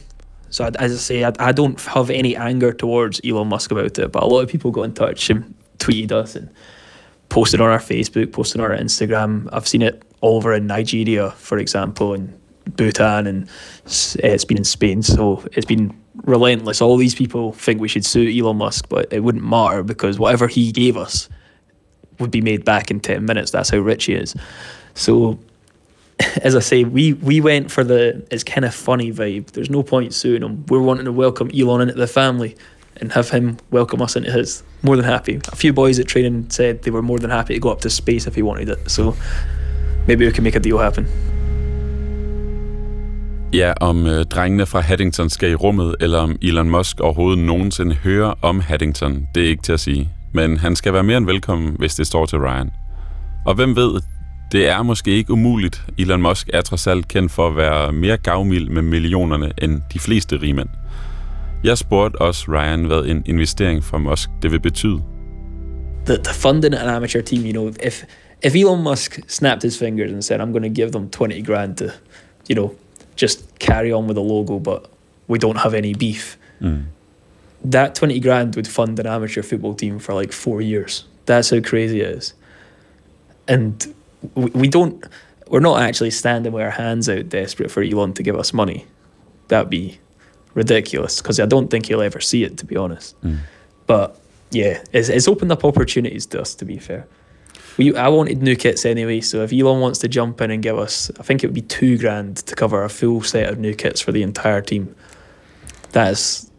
So 0.50 0.64
I, 0.64 0.70
as 0.80 0.92
I 0.92 0.98
say, 0.98 1.18
I, 1.18 1.50
I 1.50 1.52
don't 1.52 1.88
have 1.88 2.10
any 2.10 2.34
anger 2.38 2.72
towards 2.72 3.22
Elon 3.24 3.50
Musk 3.50 3.72
about 3.72 3.98
it, 3.98 4.12
but 4.12 4.24
a 4.24 4.28
lot 4.28 4.44
of 4.44 4.50
people 4.50 4.72
got 4.72 4.86
in 4.86 4.94
touch 4.94 5.30
and 5.30 5.44
tweeted 5.80 6.12
us 6.24 6.36
and 6.36 6.48
posted 7.32 7.62
on 7.62 7.70
our 7.70 7.80
Facebook, 7.80 8.34
posted 8.34 8.60
on 8.60 8.70
our 8.70 8.78
Instagram. 8.78 9.48
I've 9.54 9.68
seen 9.68 9.82
it 9.82 10.04
all 10.20 10.36
over 10.36 10.54
in 10.54 10.68
Nigeria, 10.68 11.32
for 11.32 11.58
example, 11.58 12.14
and 12.14 12.38
Bhutan, 12.76 13.26
and 13.26 13.46
uh, 13.46 14.28
it's 14.28 14.44
been 14.46 14.58
in 14.58 14.66
Spain. 14.66 15.02
So 15.02 15.44
it's 15.54 15.66
been 15.66 15.98
relentless. 16.26 16.82
All 16.82 16.98
these 16.98 17.16
people 17.16 17.54
think 17.54 17.80
we 17.80 17.88
should 17.88 18.06
sue 18.06 18.30
Elon 18.30 18.58
Musk, 18.58 18.90
but 18.90 19.12
it 19.12 19.22
wouldn't 19.22 19.46
matter 19.46 19.82
because 19.82 20.20
whatever 20.20 20.48
he 20.48 20.74
gave 20.74 20.98
us 20.98 21.30
would 22.20 22.32
be 22.32 22.42
made 22.42 22.66
back 22.66 22.92
in 22.92 23.00
10 23.00 23.26
minutes. 23.26 23.50
That's 23.50 23.70
how 23.70 23.78
rich 23.78 24.06
he 24.06 24.14
is. 24.14 24.36
So 24.94 25.40
as 26.44 26.54
I 26.54 26.60
say, 26.60 26.84
we 26.84 27.14
we 27.14 27.40
went 27.40 27.72
for 27.72 27.86
the 27.86 28.28
it's 28.30 28.44
kind 28.44 28.66
of 28.66 28.76
funny 28.76 29.12
vibe. 29.12 29.52
There's 29.52 29.70
no 29.70 29.84
point 29.84 30.14
suing 30.14 30.44
him. 30.44 30.66
We're 30.68 30.82
wanting 30.82 31.06
to 31.06 31.14
welcome 31.14 31.50
Elon 31.58 31.82
into 31.82 31.94
the 31.94 32.08
family 32.08 32.58
and 33.02 33.12
have 33.12 33.30
him 33.30 33.58
welcome 33.72 34.02
us 34.02 34.16
into 34.16 34.32
his. 34.32 34.64
More 34.82 34.96
than 34.96 35.06
happy. 35.06 35.40
A 35.52 35.56
few 35.56 35.74
boys 35.74 36.00
at 36.00 36.08
training 36.08 36.46
said 36.50 36.76
they 36.76 36.92
were 36.92 37.02
more 37.02 37.20
than 37.20 37.30
happy 37.30 37.54
to 37.54 37.60
go 37.60 37.72
up 37.72 37.82
to 37.82 37.90
space 37.90 38.28
if 38.28 38.36
he 38.36 38.44
wanted 38.44 38.70
it. 38.70 38.92
So 38.92 39.16
maybe 40.08 40.26
we 40.26 40.32
can 40.32 40.44
make 40.44 40.56
a 40.56 40.60
deal 40.60 40.78
happen. 40.78 41.08
Ja, 43.54 43.74
om 43.82 44.06
øh, 44.06 44.26
drengene 44.26 44.66
fra 44.66 44.80
Haddington 44.80 45.30
skal 45.30 45.52
i 45.52 45.56
rummet, 45.56 45.96
eller 46.00 46.20
om 46.20 46.38
Elon 46.42 46.70
Musk 46.70 47.00
overhovedet 47.00 47.44
nogensinde 47.44 47.96
hører 47.96 48.34
om 48.42 48.60
Haddington, 48.60 49.28
det 49.36 49.44
er 49.44 49.48
ikke 49.48 49.64
til 49.64 49.74
at 49.74 49.80
sige. 49.80 50.10
Men 50.34 50.58
han 50.58 50.76
skal 50.76 50.94
være 50.94 51.04
mere 51.04 51.18
end 51.18 51.26
velkommen, 51.26 51.76
hvis 51.80 51.96
det 51.96 52.08
står 52.08 52.26
til 52.26 52.40
Ryan. 52.40 52.72
Og 53.46 53.56
hvem 53.56 53.76
ved, 53.76 54.02
det 54.52 54.70
er 54.70 54.84
måske 54.84 55.12
ikke 55.12 55.32
umuligt. 55.32 55.84
Elon 55.98 56.22
Musk 56.22 56.50
er 56.54 56.62
trods 56.62 56.88
alt 56.88 57.08
kendt 57.08 57.32
for 57.32 57.48
at 57.48 57.56
være 57.56 57.92
mere 57.92 58.18
gavmild 58.18 58.70
med 58.70 58.82
millionerne 58.82 59.52
end 59.62 59.82
de 59.94 60.00
fleste 60.00 60.42
rigmænd. 60.42 60.70
Jeg 61.64 61.78
spurgte 61.78 62.18
også 62.18 62.46
Ryan, 62.52 62.86
hvad 62.86 63.06
en 63.06 63.24
investering 63.26 63.84
fra 63.84 63.98
Musk 63.98 64.30
det 64.42 64.52
vil 64.52 64.60
betyde. 64.60 65.02
The, 66.06 66.18
the 66.18 66.34
funding 66.34 66.76
an 66.76 66.88
amateur 66.88 67.22
team, 67.22 67.42
you 67.42 67.52
know, 67.52 67.68
if 67.68 68.04
if 68.44 68.56
Elon 68.56 68.84
Musk 68.84 69.20
snapped 69.28 69.64
his 69.64 69.78
fingers 69.80 70.12
and 70.12 70.22
said, 70.22 70.40
"I'm 70.40 70.52
going 70.52 70.76
to 70.76 70.82
give 70.82 70.92
them 70.92 71.10
twenty 71.10 71.42
grand 71.42 71.78
to, 71.78 71.86
you 72.50 72.56
know, 72.56 72.72
just 73.22 73.60
carry 73.60 73.94
on 73.94 74.08
with 74.08 74.16
the 74.16 74.24
logo, 74.24 74.60
but 74.60 74.90
we 75.28 75.38
don't 75.38 75.58
have 75.58 75.78
any 75.78 75.94
beef," 75.94 76.38
mm. 76.62 76.84
that 77.64 77.96
20 77.96 78.20
grand 78.20 78.56
would 78.56 78.68
fund 78.68 79.00
an 79.00 79.08
amateur 79.08 79.44
football 79.44 79.76
team 79.76 80.00
for 80.00 80.14
like 80.14 80.32
four 80.32 80.62
years. 80.62 81.06
That's 81.26 81.50
how 81.52 81.60
crazy 81.62 82.02
it 82.02 82.10
is. 82.18 82.34
And 83.48 83.94
we, 84.36 84.52
we 84.52 84.68
don't, 84.68 85.04
we're 85.48 85.60
not 85.60 85.82
actually 85.82 86.12
standing 86.12 86.54
with 86.54 86.64
our 86.64 86.72
hands 86.72 87.10
out 87.10 87.30
desperate 87.30 87.72
for 87.72 87.84
Elon 87.84 88.14
to 88.14 88.24
give 88.24 88.36
us 88.36 88.54
money. 88.54 88.86
That'd 89.48 89.70
be 89.70 90.00
ridiculous 90.54 91.22
because 91.22 91.40
I 91.40 91.46
don't 91.46 91.70
think 91.70 91.88
he'll 91.88 92.02
ever 92.02 92.20
see 92.20 92.44
it, 92.44 92.58
to 92.58 92.66
be 92.66 92.76
honest. 92.76 93.20
Mm. 93.22 93.40
But 93.88 94.20
yeah, 94.52 94.84
it's, 94.92 95.10
it's 95.10 95.28
opened 95.28 95.52
up 95.52 95.64
opportunities 95.64 96.26
to 96.28 96.42
us, 96.42 96.56
to 96.56 96.66
be 96.66 96.78
fair. 96.78 97.08
We, 97.78 97.96
I 97.96 98.10
wanted 98.10 98.42
new 98.42 98.56
kits 98.56 98.86
anyway, 98.86 99.22
so 99.22 99.44
if 99.44 99.54
Elon 99.54 99.80
wants 99.80 100.00
to 100.00 100.08
jump 100.08 100.42
in 100.42 100.52
and 100.52 100.62
give 100.62 100.78
us, 100.78 101.10
I 101.20 101.24
think 101.24 101.44
it 101.44 101.48
would 101.48 101.54
be 101.54 101.62
two 101.62 101.98
grand 101.98 102.38
to 102.38 102.56
cover 102.56 102.84
a 102.84 102.90
full 102.90 103.22
set 103.22 103.50
of 103.50 103.60
new 103.60 103.74
kits 103.74 104.02
for 104.02 104.12
the 104.12 104.24
entire 104.24 104.62
team. 104.62 104.94
That 105.94 106.12
is 106.12 106.52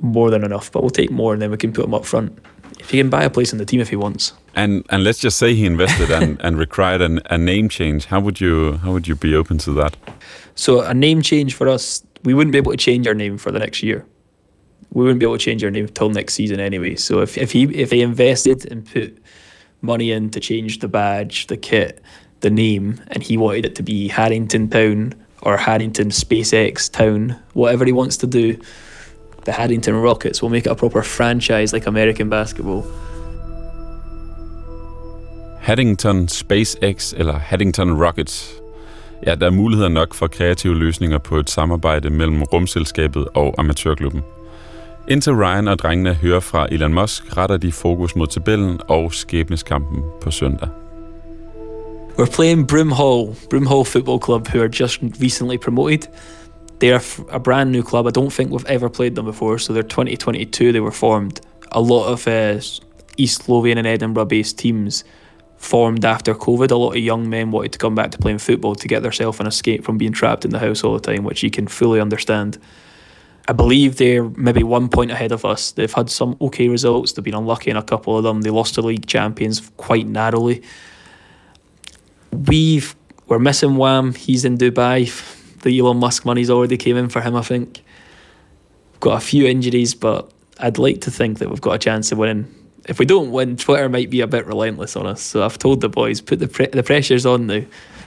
more 0.00 0.30
than 0.30 0.44
enough, 0.44 0.72
but 0.72 0.82
we'll 0.82 0.90
take 0.90 1.10
more 1.10 1.32
and 1.32 1.42
then 1.42 1.50
we 1.50 1.56
can 1.56 1.72
put 1.72 1.84
him 1.84 1.94
up 1.94 2.06
front. 2.06 2.38
If 2.78 2.90
he 2.90 2.98
can 2.98 3.10
buy 3.10 3.24
a 3.24 3.30
place 3.30 3.52
in 3.52 3.58
the 3.58 3.64
team 3.64 3.80
if 3.80 3.90
he 3.90 3.96
wants. 3.96 4.32
And 4.54 4.84
and 4.88 5.04
let's 5.04 5.18
just 5.18 5.36
say 5.36 5.54
he 5.54 5.66
invested 5.66 6.10
and, 6.10 6.40
and 6.40 6.56
required 6.58 7.02
an, 7.02 7.20
a 7.26 7.36
name 7.36 7.68
change. 7.68 8.06
How 8.06 8.20
would 8.20 8.40
you 8.40 8.78
how 8.78 8.92
would 8.92 9.06
you 9.06 9.16
be 9.16 9.34
open 9.34 9.58
to 9.58 9.72
that? 9.72 9.96
So 10.54 10.80
a 10.80 10.94
name 10.94 11.22
change 11.22 11.54
for 11.54 11.68
us, 11.68 12.02
we 12.28 12.34
wouldn't 12.34 12.52
be 12.52 12.58
able 12.58 12.72
to 12.72 12.76
change 12.76 13.06
our 13.06 13.14
name 13.14 13.38
for 13.38 13.50
the 13.50 13.58
next 13.58 13.82
year. 13.82 14.04
We 14.92 15.02
wouldn't 15.02 15.18
be 15.18 15.24
able 15.24 15.38
to 15.38 15.42
change 15.42 15.64
our 15.64 15.70
name 15.70 15.88
till 15.88 16.10
next 16.10 16.34
season 16.34 16.60
anyway. 16.60 16.94
So 16.96 17.22
if, 17.22 17.38
if 17.38 17.52
he 17.52 17.64
if 17.74 17.90
he 17.90 18.02
invested 18.02 18.70
and 18.70 18.84
put 18.84 19.16
money 19.80 20.12
in 20.12 20.28
to 20.32 20.38
change 20.38 20.80
the 20.80 20.88
badge, 20.88 21.46
the 21.46 21.56
kit, 21.56 22.02
the 22.40 22.50
name, 22.50 23.00
and 23.06 23.22
he 23.22 23.38
wanted 23.38 23.64
it 23.64 23.74
to 23.76 23.82
be 23.82 24.08
Harrington 24.08 24.68
Town 24.68 25.14
or 25.40 25.56
Harrington 25.56 26.10
SpaceX 26.10 26.92
Town, 26.92 27.34
whatever 27.54 27.86
he 27.86 27.92
wants 27.92 28.18
to 28.18 28.26
do, 28.26 28.60
the 29.46 29.52
Harrington 29.52 29.96
Rockets 29.96 30.42
will 30.42 30.50
make 30.50 30.66
it 30.66 30.70
a 30.70 30.74
proper 30.74 31.02
franchise 31.02 31.72
like 31.72 31.86
American 31.86 32.28
basketball. 32.28 32.82
Haddington 35.60 36.26
SpaceX 36.26 37.18
eller 37.18 37.38
Haddington 37.38 37.96
Rockets. 37.96 38.57
Ja, 39.26 39.34
der 39.34 39.46
er 39.46 39.50
muligheder 39.50 39.88
nok 39.88 40.14
for 40.14 40.26
kreative 40.26 40.74
løsninger 40.74 41.18
på 41.18 41.36
et 41.36 41.50
samarbejde 41.50 42.10
mellem 42.10 42.42
rumselskabet 42.42 43.28
og 43.34 43.54
amatørklubben. 43.58 44.22
Indtil 45.08 45.32
Ryan 45.32 45.68
og 45.68 45.78
drengene 45.78 46.14
hører 46.14 46.40
fra 46.40 46.66
Elon 46.72 46.94
Musk, 46.94 47.36
retter 47.36 47.56
de 47.56 47.72
fokus 47.72 48.16
mod 48.16 48.26
tabellen 48.26 48.80
og 48.88 49.14
skæbneskampen 49.14 50.02
på 50.20 50.30
søndag. 50.30 50.68
We're 52.18 52.30
playing 52.36 52.66
Brimhall, 52.68 53.36
Brimhall 53.50 53.84
Football 53.84 54.20
Club, 54.20 54.48
who 54.48 54.60
are 54.60 54.70
just 54.80 55.00
recently 55.20 55.56
promoted. 55.56 56.08
They 56.80 56.92
are 56.92 57.02
a 57.30 57.38
brand 57.38 57.70
new 57.70 57.82
club. 57.82 58.06
I 58.06 58.10
don't 58.10 58.32
think 58.32 58.50
we've 58.52 58.74
ever 58.74 58.88
played 58.88 59.14
them 59.14 59.24
before. 59.24 59.58
So 59.58 59.72
they're 59.72 59.82
2022. 59.82 60.72
They 60.72 60.80
were 60.80 60.92
formed. 60.92 61.40
A 61.72 61.80
lot 61.80 62.06
of 62.12 62.26
uh, 62.26 62.60
East 63.16 63.42
Slovenian 63.42 63.78
and 63.78 63.86
Edinburgh-based 63.86 64.58
teams 64.58 65.04
formed 65.58 66.04
after 66.04 66.34
COVID. 66.34 66.70
A 66.70 66.76
lot 66.76 66.92
of 66.92 67.02
young 67.02 67.28
men 67.28 67.50
wanted 67.50 67.72
to 67.72 67.78
come 67.78 67.94
back 67.94 68.12
to 68.12 68.18
playing 68.18 68.38
football 68.38 68.74
to 68.76 68.88
get 68.88 69.02
themselves 69.02 69.40
an 69.40 69.46
escape 69.46 69.84
from 69.84 69.98
being 69.98 70.12
trapped 70.12 70.44
in 70.44 70.50
the 70.50 70.58
house 70.58 70.82
all 70.82 70.94
the 70.94 71.00
time, 71.00 71.24
which 71.24 71.42
you 71.42 71.50
can 71.50 71.66
fully 71.66 72.00
understand. 72.00 72.58
I 73.48 73.52
believe 73.52 73.96
they're 73.96 74.24
maybe 74.24 74.62
one 74.62 74.88
point 74.88 75.10
ahead 75.10 75.32
of 75.32 75.44
us. 75.44 75.72
They've 75.72 75.92
had 75.92 76.10
some 76.10 76.36
okay 76.40 76.68
results. 76.68 77.12
They've 77.12 77.24
been 77.24 77.34
unlucky 77.34 77.70
in 77.70 77.76
a 77.76 77.82
couple 77.82 78.16
of 78.16 78.22
them. 78.22 78.42
They 78.42 78.50
lost 78.50 78.74
to 78.74 78.82
league 78.82 79.06
champions 79.06 79.70
quite 79.76 80.06
narrowly. 80.06 80.62
We've 82.30 82.94
we're 83.26 83.38
missing 83.38 83.76
Wham. 83.76 84.14
He's 84.14 84.44
in 84.44 84.58
Dubai. 84.58 85.10
The 85.62 85.78
Elon 85.78 85.98
Musk 85.98 86.24
money's 86.24 86.50
already 86.50 86.76
came 86.76 86.96
in 86.96 87.08
for 87.08 87.20
him. 87.20 87.34
I 87.34 87.42
think. 87.42 87.82
We've 88.92 89.00
got 89.00 89.16
a 89.16 89.24
few 89.24 89.46
injuries, 89.46 89.94
but 89.94 90.30
I'd 90.58 90.78
like 90.78 91.00
to 91.02 91.10
think 91.10 91.38
that 91.38 91.48
we've 91.48 91.60
got 91.60 91.74
a 91.74 91.78
chance 91.78 92.12
of 92.12 92.18
winning. 92.18 92.54
If 92.88 92.98
we 92.98 93.04
don't 93.04 93.30
win, 93.30 93.56
Twitter 93.56 93.88
might 93.88 94.10
be 94.10 94.22
a 94.22 94.26
bit 94.26 94.46
relentless 94.46 94.96
on 94.96 95.06
us. 95.06 95.20
So 95.20 95.44
I've 95.44 95.58
told 95.58 95.80
the 95.80 95.88
boys, 95.88 96.20
put 96.22 96.38
the 96.38 96.48
pre- 96.48 96.72
the 96.72 96.82
pressure's 96.82 97.26
on 97.26 97.46
now. 97.46 97.62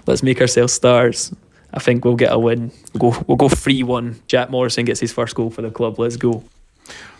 Let's 0.08 0.24
make 0.24 0.42
ourselves 0.42 0.74
stars. 0.74 1.34
I 1.74 1.80
think 1.80 2.04
we'll 2.04 2.18
get 2.18 2.32
a 2.32 2.40
win. 2.40 2.72
We'll 2.94 3.12
go 3.12 3.24
we'll 3.28 3.38
go 3.38 3.50
three 3.50 3.84
one. 3.84 4.16
Jack 4.34 4.50
Morrison 4.50 4.86
gets 4.86 5.00
his 5.00 5.14
first 5.14 5.36
goal 5.36 5.52
for 5.52 5.62
the 5.62 5.72
club. 5.72 6.00
Let's 6.00 6.18
go. 6.18 6.44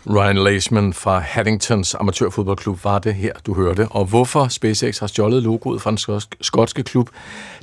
Ryan 0.06 0.44
Leishman 0.44 0.92
fra 0.92 1.18
Haddingtons 1.18 1.94
amatørfodboldklub 1.94 2.84
var 2.84 2.98
det 2.98 3.14
her, 3.14 3.32
du 3.46 3.54
hørte. 3.54 3.88
Og 3.90 4.04
hvorfor 4.04 4.48
SpaceX 4.48 4.98
har 4.98 5.06
stjålet 5.06 5.42
logoet 5.42 5.82
fra 5.82 5.90
den 5.90 6.22
skotske 6.40 6.82
klub, 6.82 7.10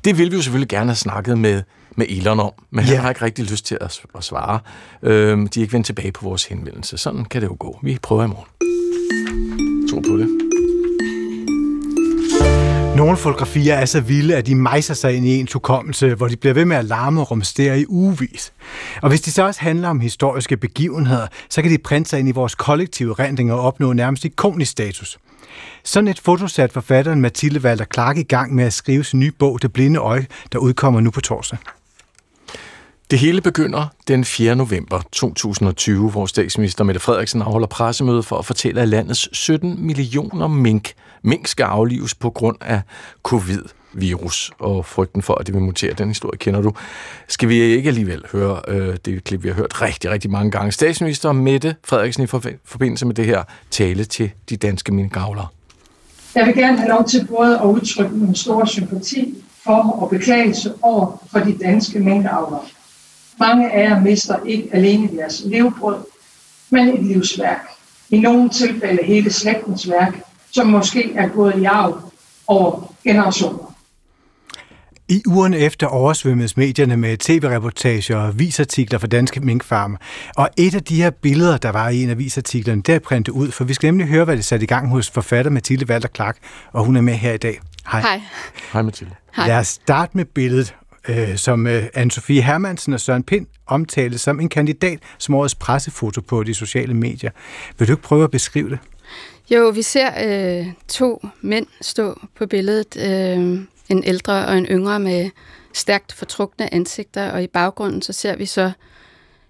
det 0.05 0.17
vil 0.17 0.31
vi 0.31 0.35
jo 0.35 0.41
selvfølgelig 0.41 0.69
gerne 0.69 0.89
have 0.89 0.95
snakket 0.95 1.37
med, 1.37 1.63
med 1.95 2.05
Elon 2.09 2.39
om, 2.39 2.51
men 2.69 2.85
ja. 2.85 2.91
han 2.91 2.99
har 2.99 3.09
ikke 3.09 3.25
rigtig 3.25 3.45
lyst 3.51 3.65
til 3.65 3.77
at, 3.81 4.01
at 4.15 4.23
svare. 4.23 4.59
Øhm, 5.03 5.47
de 5.47 5.59
er 5.59 5.61
ikke 5.63 5.73
vendt 5.73 5.85
tilbage 5.85 6.11
på 6.11 6.25
vores 6.25 6.45
henvendelse. 6.45 6.97
Sådan 6.97 7.25
kan 7.25 7.41
det 7.41 7.47
jo 7.47 7.55
gå. 7.59 7.79
Vi 7.83 7.97
prøver 8.01 8.23
i 8.23 8.27
morgen 8.27 9.68
tror 9.89 10.01
på 10.01 10.17
det. 10.17 10.27
Nogle 12.95 13.17
fotografier 13.17 13.73
er 13.73 13.85
så 13.85 14.01
vilde, 14.01 14.35
at 14.35 14.45
de 14.45 14.55
mejser 14.55 14.93
sig 14.93 15.15
ind 15.15 15.25
i 15.25 15.39
en 15.39 15.47
hukommelse, 15.53 16.15
hvor 16.15 16.27
de 16.27 16.37
bliver 16.37 16.53
ved 16.53 16.65
med 16.65 16.77
at 16.77 16.85
larme 16.85 17.21
og 17.21 17.31
rumstere 17.31 17.79
i 17.79 17.85
ugevis. 17.87 18.53
Og 19.01 19.09
hvis 19.09 19.21
de 19.21 19.31
så 19.31 19.43
også 19.43 19.61
handler 19.61 19.89
om 19.89 19.99
historiske 19.99 20.57
begivenheder, 20.57 21.27
så 21.49 21.61
kan 21.61 21.71
de 21.71 21.77
printe 21.77 22.09
sig 22.09 22.19
ind 22.19 22.29
i 22.29 22.31
vores 22.31 22.55
kollektive 22.55 23.13
rending 23.13 23.53
og 23.53 23.61
opnå 23.61 23.93
nærmest 23.93 24.25
ikonisk 24.25 24.71
status. 24.71 25.17
Sådan 25.83 26.07
et 26.07 26.19
fotosat 26.19 26.71
forfatteren 26.71 27.21
Mathilde 27.21 27.59
Walter 27.59 27.85
Clark 27.93 28.17
i 28.17 28.23
gang 28.23 28.55
med 28.55 28.63
at 28.63 28.73
skrive 28.73 29.03
sin 29.03 29.19
nye 29.19 29.31
bog, 29.39 29.61
Det 29.61 29.73
blinde 29.73 29.99
øje, 29.99 30.25
der 30.51 30.59
udkommer 30.59 30.99
nu 31.01 31.11
på 31.11 31.21
torsdag. 31.21 31.57
Det 33.11 33.19
hele 33.19 33.41
begynder 33.41 33.85
den 34.07 34.25
4. 34.25 34.55
november 34.55 35.01
2020, 35.11 36.09
hvor 36.11 36.25
statsminister 36.25 36.83
Mette 36.83 36.99
Frederiksen 36.99 37.41
afholder 37.41 37.67
pressemøde 37.67 38.23
for 38.23 38.37
at 38.37 38.45
fortælle, 38.45 38.81
at 38.81 38.87
landets 38.87 39.29
17 39.37 39.85
millioner 39.85 40.47
mink, 40.47 40.93
mink 41.21 41.47
skal 41.47 41.63
aflives 41.63 42.15
på 42.15 42.29
grund 42.29 42.57
af 42.61 42.81
covid 43.23 43.61
virus 43.93 44.51
og 44.59 44.85
frygten 44.85 45.21
for, 45.21 45.35
at 45.35 45.47
det 45.47 45.53
vil 45.53 45.61
mutere. 45.61 45.93
Den 45.93 46.07
historie 46.07 46.37
kender 46.37 46.61
du. 46.61 46.73
Skal 47.27 47.49
vi 47.49 47.59
ikke 47.59 47.89
alligevel 47.89 48.25
høre 48.31 48.61
øh, 48.67 48.97
det 49.05 49.23
klip, 49.23 49.43
vi 49.43 49.47
har 49.47 49.55
hørt 49.55 49.81
rigtig, 49.81 50.11
rigtig 50.11 50.31
mange 50.31 50.51
gange. 50.51 50.71
Statsminister 50.71 51.31
Mette 51.31 51.75
Frederiksen 51.83 52.23
i 52.23 52.27
forbindelse 52.65 53.05
med 53.05 53.15
det 53.15 53.25
her 53.25 53.43
tale 53.71 54.03
til 54.03 54.31
de 54.49 54.57
danske 54.57 54.93
minkavlere. 54.93 55.47
Jeg 56.35 56.45
vil 56.45 56.55
gerne 56.55 56.77
have 56.77 56.89
lov 56.89 57.05
til 57.07 57.27
både 57.27 57.59
at 57.59 57.65
udtrykke 57.65 58.15
min 58.15 58.35
store 58.35 58.67
sympati 58.67 59.35
for 59.63 60.01
og 60.01 60.09
beklagelse 60.09 60.73
over 60.81 61.23
for 61.31 61.39
de 61.39 61.57
danske 61.57 61.99
minkavlere. 61.99 62.61
Mange 63.39 63.71
af 63.71 63.89
jer 63.89 64.01
mister 64.01 64.35
ikke 64.45 64.69
alene 64.71 65.17
deres 65.17 65.41
levebrød, 65.45 65.97
men 66.69 66.87
et 66.87 67.03
livsværk. 67.03 67.61
I 68.09 68.19
nogle 68.19 68.49
tilfælde 68.49 69.03
hele 69.03 69.33
slægtens 69.33 69.89
værk, 69.89 70.13
som 70.51 70.67
måske 70.67 71.13
er 71.13 71.27
gået 71.27 71.55
i 71.57 71.63
arv 71.63 72.11
over 72.47 72.95
generationer. 73.03 73.75
I 75.09 75.21
ugerne 75.27 75.57
efter 75.57 75.87
oversvømmes 75.87 76.57
medierne 76.57 76.97
med 76.97 77.17
tv-reportager 77.17 78.17
og 78.17 78.39
visartikler 78.39 78.99
fra 78.99 79.07
danske 79.07 79.39
minkfarme. 79.39 79.97
Og 80.35 80.49
et 80.57 80.75
af 80.75 80.83
de 80.83 80.95
her 80.95 81.09
billeder, 81.09 81.57
der 81.57 81.69
var 81.69 81.89
i 81.89 82.03
en 82.03 82.09
af 82.09 82.17
visartiklerne, 82.17 82.81
der 82.81 82.95
er 82.95 82.99
printet 82.99 83.31
ud, 83.31 83.51
for 83.51 83.63
vi 83.63 83.73
skal 83.73 83.87
nemlig 83.87 84.07
høre, 84.07 84.25
hvad 84.25 84.37
det 84.37 84.45
satte 84.45 84.63
i 84.63 84.67
gang 84.67 84.89
hos 84.89 85.09
forfatter 85.09 85.51
Mathilde 85.51 85.89
Walter 85.89 86.09
Clark, 86.15 86.37
og 86.71 86.85
hun 86.85 86.95
er 86.95 87.01
med 87.01 87.13
her 87.13 87.33
i 87.33 87.37
dag. 87.37 87.59
Hej. 87.91 88.01
Hej. 88.01 88.21
Hej 88.73 88.81
Mathilde. 88.81 89.15
Hej. 89.35 89.47
Lad 89.47 89.57
os 89.57 89.67
starte 89.67 90.17
med 90.17 90.25
billedet, 90.25 90.75
øh, 91.09 91.37
som 91.37 91.67
øh, 91.67 91.83
Anne-Sophie 91.97 92.41
Hermansen 92.41 92.93
og 92.93 92.99
Søren 92.99 93.23
Pind 93.23 93.47
omtalte 93.67 94.17
som 94.17 94.39
en 94.39 94.49
kandidat 94.49 94.99
som 95.17 95.35
årets 95.35 95.55
pressefoto 95.55 96.21
på 96.21 96.43
de 96.43 96.53
sociale 96.53 96.93
medier. 96.93 97.31
Vil 97.77 97.87
du 97.87 97.93
ikke 97.93 98.03
prøve 98.03 98.23
at 98.23 98.31
beskrive 98.31 98.69
det? 98.69 98.79
Jo, 99.51 99.69
vi 99.69 99.81
ser 99.81 100.09
øh, 100.59 100.67
to 100.87 101.27
mænd 101.41 101.67
stå 101.81 102.19
på 102.37 102.45
billedet. 102.45 102.97
Øh, 102.97 103.59
en 103.89 104.03
ældre 104.03 104.45
og 104.45 104.57
en 104.57 104.65
yngre 104.65 104.99
med 104.99 105.29
stærkt 105.73 106.13
fortrukne 106.13 106.73
ansigter, 106.73 107.31
og 107.31 107.43
i 107.43 107.47
baggrunden 107.47 108.01
så 108.01 108.13
ser 108.13 108.35
vi 108.35 108.45
så 108.45 108.71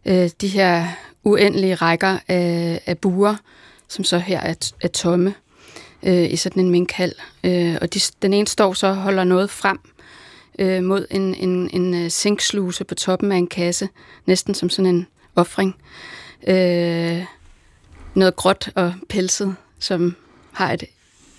øh, 0.05 0.29
de 0.41 0.47
her 0.47 0.87
uendelige 1.23 1.75
rækker 1.75 2.17
af, 2.27 2.81
af 2.85 2.97
buer, 2.97 3.35
som 3.87 4.03
så 4.03 4.17
her 4.17 4.39
er, 4.39 4.71
er 4.81 4.87
tomme 4.87 5.33
øh, 6.03 6.31
i 6.31 6.35
sådan 6.35 6.63
en 6.63 6.69
minkhal. 6.69 7.13
Øh, 7.43 7.75
og 7.81 7.93
de, 7.93 7.99
den 8.21 8.33
ene 8.33 8.47
står 8.47 8.73
så 8.73 8.87
og 8.87 8.95
holder 8.95 9.23
noget 9.23 9.49
frem, 9.49 9.79
øh, 10.59 10.83
mod 10.83 11.05
en, 11.11 11.35
en, 11.35 11.69
en 11.73 11.93
øh, 11.93 12.11
sinksluse 12.11 12.83
på 12.83 12.95
toppen 12.95 13.31
af 13.31 13.37
en 13.37 13.47
kasse, 13.47 13.89
næsten 14.25 14.53
som 14.53 14.69
sådan 14.69 14.95
en 14.95 15.07
offring. 15.35 15.75
Øh, 16.47 17.23
noget 18.13 18.35
gråt 18.35 18.69
og 18.75 18.93
pelset, 19.09 19.55
som 19.79 20.15
har 20.51 20.73
et 20.73 20.83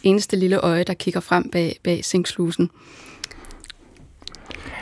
eneste 0.02 0.36
lille 0.36 0.58
øje, 0.60 0.84
der 0.84 0.94
kigger 0.94 1.20
frem 1.20 1.50
bag, 1.50 1.78
bag 1.82 2.04
sinkslusen. 2.04 2.70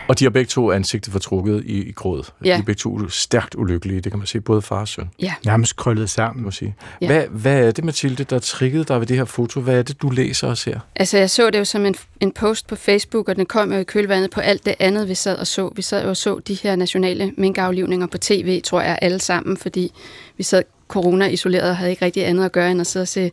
Og 0.09 0.19
de 0.19 0.25
har 0.25 0.31
begge 0.31 0.49
to 0.49 0.73
ansigtet 0.73 1.13
fortrukket 1.13 1.63
i, 1.67 1.89
i 1.89 1.93
gråd. 1.93 2.23
Ja. 2.45 2.55
De 2.55 2.59
er 2.59 2.63
begge 2.63 2.79
to 2.79 3.09
stærkt 3.09 3.55
ulykkelige, 3.55 4.01
det 4.01 4.13
kan 4.13 4.19
man 4.19 4.27
se, 4.27 4.41
både 4.41 4.63
far 4.63 4.81
og 4.81 4.89
søn. 4.89 5.11
Ja. 5.23 5.35
Nærmest 5.45 5.77
krøllet 5.77 6.11
sammen. 6.11 6.45
Må 6.45 6.51
sige. 6.51 6.75
Ja. 7.01 7.07
Hvad, 7.07 7.25
hvad 7.31 7.67
er 7.67 7.71
det, 7.71 7.85
Mathilde, 7.85 8.25
der 8.25 8.39
triggede 8.39 8.85
dig 8.85 9.01
ved 9.01 9.07
det 9.07 9.17
her 9.17 9.25
foto? 9.25 9.61
Hvad 9.61 9.79
er 9.79 9.83
det, 9.83 10.03
du 10.03 10.11
læser 10.11 10.49
og 10.49 10.59
ser? 10.59 10.81
Altså, 10.97 11.19
jeg 11.19 11.31
så 11.31 11.51
det 11.51 11.59
jo 11.59 11.65
som 11.65 11.87
en, 11.87 11.95
en 12.21 12.33
post 12.33 12.67
på 12.67 12.77
Facebook, 12.77 13.29
og 13.29 13.37
den 13.37 13.47
kom 13.47 13.73
jo 13.73 13.79
i 13.79 13.85
kølvandet 13.85 14.31
på 14.31 14.41
alt 14.41 14.67
det 14.67 14.75
andet, 14.79 15.09
vi 15.09 15.15
sad 15.15 15.37
og 15.37 15.47
så. 15.47 15.73
Vi 15.77 15.83
sad 15.83 16.03
jo 16.03 16.09
og 16.09 16.17
så 16.17 16.39
de 16.39 16.55
her 16.55 16.77
nationale 16.77 17.33
minkaflivninger 17.37 18.07
på 18.07 18.19
tv, 18.19 18.63
tror 18.63 18.81
jeg, 18.81 18.99
alle 19.03 19.19
sammen, 19.19 19.57
fordi 19.57 19.93
vi 20.37 20.43
sad 20.43 20.63
corona-isoleret 20.89 21.71
og 21.71 21.77
havde 21.77 21.91
ikke 21.91 22.05
rigtig 22.05 22.27
andet 22.27 22.45
at 22.45 22.53
gøre 22.53 22.71
end 22.71 22.81
at 22.81 22.87
sidde 22.87 23.05
og 23.05 23.09
se 23.09 23.31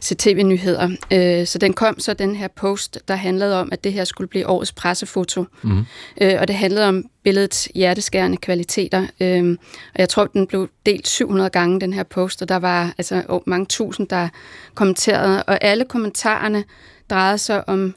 til 0.00 0.16
tv-nyheder. 0.16 0.88
Øh, 1.12 1.46
så 1.46 1.58
den 1.58 1.72
kom 1.72 2.00
så, 2.00 2.14
den 2.14 2.36
her 2.36 2.48
post, 2.48 2.98
der 3.08 3.14
handlede 3.14 3.60
om, 3.60 3.68
at 3.72 3.84
det 3.84 3.92
her 3.92 4.04
skulle 4.04 4.28
blive 4.28 4.46
årets 4.46 4.72
pressefoto. 4.72 5.44
Mm. 5.62 5.84
Øh, 6.20 6.36
og 6.40 6.48
det 6.48 6.56
handlede 6.56 6.88
om 6.88 7.04
billedets 7.22 7.68
hjerteskærende 7.74 8.36
kvaliteter. 8.36 9.06
Øh, 9.20 9.58
og 9.94 9.98
jeg 9.98 10.08
tror, 10.08 10.26
den 10.26 10.46
blev 10.46 10.68
delt 10.86 11.08
700 11.08 11.50
gange, 11.50 11.80
den 11.80 11.92
her 11.92 12.02
post, 12.02 12.42
og 12.42 12.48
der 12.48 12.56
var 12.56 12.94
altså 12.98 13.40
mange 13.46 13.66
tusind, 13.66 14.08
der 14.08 14.28
kommenterede. 14.74 15.42
Og 15.42 15.64
alle 15.64 15.84
kommentarerne 15.84 16.64
drejede 17.10 17.38
sig 17.38 17.68
om, 17.68 17.94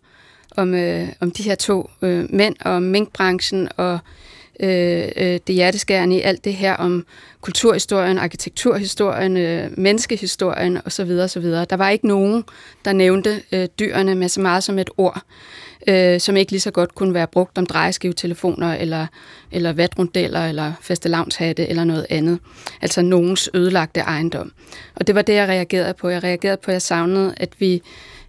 om, 0.58 0.74
øh, 0.74 1.08
om 1.20 1.32
de 1.32 1.44
her 1.44 1.56
to 1.56 1.90
øh, 2.02 2.26
mænd 2.30 2.56
og 2.66 2.84
minkbranchen 2.84 3.70
og 3.78 4.00
øh, 4.60 5.10
øh, 5.16 5.40
det 5.48 5.56
hjerteskærende 5.56 6.16
i 6.16 6.22
alt 6.22 6.46
det 6.46 6.54
her 6.54 6.76
om 6.76 7.06
kulturhistorien, 7.42 8.18
arkitekturhistorien, 8.18 9.38
øh, 9.38 9.70
menneskehistorien 9.78 10.80
osv. 10.86 11.12
osv. 11.12 11.44
Der 11.44 11.76
var 11.76 11.90
ikke 11.90 12.08
nogen, 12.08 12.44
der 12.86 12.94
nævnte 12.94 13.42
øh, 13.52 13.68
dyrene 13.80 14.16
med 14.16 14.30
så 14.30 14.42
meget 14.42 14.64
som 14.64 14.80
et 14.80 14.90
ord, 14.98 15.22
øh, 15.88 16.20
som 16.20 16.38
ikke 16.38 16.52
lige 16.52 16.62
så 16.62 16.72
godt 16.72 16.96
kunne 16.96 17.14
være 17.14 17.28
brugt 17.28 17.58
om 17.58 17.66
drejeskivetelefoner, 17.66 18.74
eller, 18.74 19.08
eller 19.52 19.74
vatrundeller, 19.74 20.46
eller 20.46 20.74
fastelavnshatte, 20.82 21.68
eller 21.68 21.84
noget 21.84 22.06
andet. 22.10 22.40
Altså 22.82 23.02
nogens 23.02 23.50
ødelagte 23.54 24.00
ejendom. 24.00 24.52
Og 24.96 25.08
det 25.08 25.16
var 25.16 25.22
det, 25.22 25.34
jeg 25.34 25.48
reagerede 25.48 25.94
på. 25.94 26.10
Jeg 26.10 26.24
reagerede 26.24 26.58
på, 26.58 26.72
at 26.72 26.74
jeg 26.74 26.82
savnede, 26.82 27.34
at 27.38 27.50
vi 27.60 27.82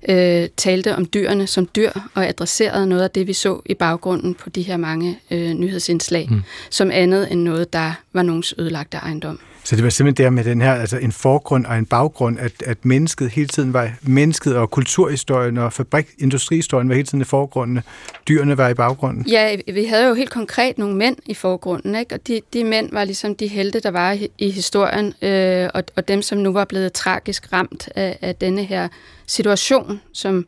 øh, 0.08 0.48
talte 0.56 0.96
om 0.96 1.06
dyrene 1.06 1.46
som 1.46 1.68
dyr 1.76 1.90
og 2.14 2.28
adresserede 2.28 2.86
noget 2.86 3.02
af 3.02 3.10
det, 3.10 3.26
vi 3.26 3.32
så 3.32 3.60
i 3.66 3.74
baggrunden 3.74 4.34
på 4.34 4.50
de 4.50 4.62
her 4.62 4.76
mange 4.76 5.18
øh, 5.30 5.52
nyhedsindslag, 5.52 6.26
mm. 6.30 6.42
som 6.70 6.90
andet 6.90 7.32
end 7.32 7.40
noget, 7.40 7.72
der 7.72 7.92
var 8.12 8.22
nogens 8.22 8.54
ødelagte 8.58 8.96
ejendom. 8.96 9.38
Så 9.64 9.76
det 9.76 9.84
var 9.84 9.90
simpelthen 9.90 10.24
der 10.24 10.30
med 10.30 10.44
den 10.44 10.62
her, 10.62 10.74
altså 10.74 10.96
en 10.98 11.12
forgrund 11.12 11.66
og 11.66 11.78
en 11.78 11.86
baggrund, 11.86 12.38
at, 12.38 12.52
at 12.66 12.84
mennesket 12.84 13.30
hele 13.30 13.48
tiden 13.48 13.72
var, 13.72 13.90
mennesket 14.02 14.56
og 14.56 14.70
kulturhistorien 14.70 15.58
og 15.58 15.72
fabrik, 15.72 16.06
industrihistorien 16.18 16.88
var 16.88 16.94
hele 16.94 17.06
tiden 17.06 17.20
i 17.20 17.24
forgrunden, 17.24 17.80
dyrene 18.28 18.58
var 18.58 18.68
i 18.68 18.74
baggrunden. 18.74 19.26
Ja, 19.26 19.56
vi 19.74 19.84
havde 19.84 20.08
jo 20.08 20.14
helt 20.14 20.30
konkret 20.30 20.78
nogle 20.78 20.96
mænd 20.96 21.16
i 21.26 21.34
forgrunden, 21.34 21.94
ikke? 21.94 22.14
og 22.14 22.26
de, 22.26 22.40
de 22.52 22.64
mænd 22.64 22.88
var 22.92 23.04
ligesom 23.04 23.34
de 23.34 23.46
helte, 23.46 23.80
der 23.80 23.90
var 23.90 24.12
i, 24.12 24.28
i 24.38 24.50
historien, 24.50 25.14
øh, 25.22 25.68
og, 25.74 25.84
og 25.96 26.08
dem, 26.08 26.22
som 26.22 26.38
nu 26.38 26.52
var 26.52 26.64
blevet 26.64 26.92
tragisk 26.92 27.52
ramt 27.52 27.88
af, 27.94 28.18
af 28.20 28.34
denne 28.34 28.64
her 28.64 28.88
situation, 29.26 30.00
som 30.12 30.46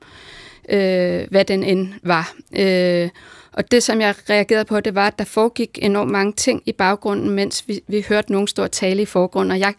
øh, 0.69 1.27
hvad 1.31 1.45
den 1.45 1.65
end 1.65 1.89
var. 2.03 2.33
Øh, 2.59 3.09
og 3.57 3.71
det, 3.71 3.83
som 3.83 4.01
jeg 4.01 4.15
reagerede 4.31 4.65
på, 4.65 4.81
det 4.81 4.95
var, 4.95 5.07
at 5.07 5.19
der 5.19 5.25
foregik 5.25 5.79
enormt 5.83 6.11
mange 6.11 6.33
ting 6.33 6.63
i 6.67 6.73
baggrunden, 6.73 7.31
mens 7.31 7.65
vi, 7.67 7.81
vi 7.89 8.05
hørte 8.09 8.33
nogen 8.33 8.49
stå 8.49 8.63
og 8.63 8.73
tale 8.73 9.03
i 9.03 9.05
forgrunden. 9.05 9.51
Og 9.51 9.59
jeg, 9.59 9.75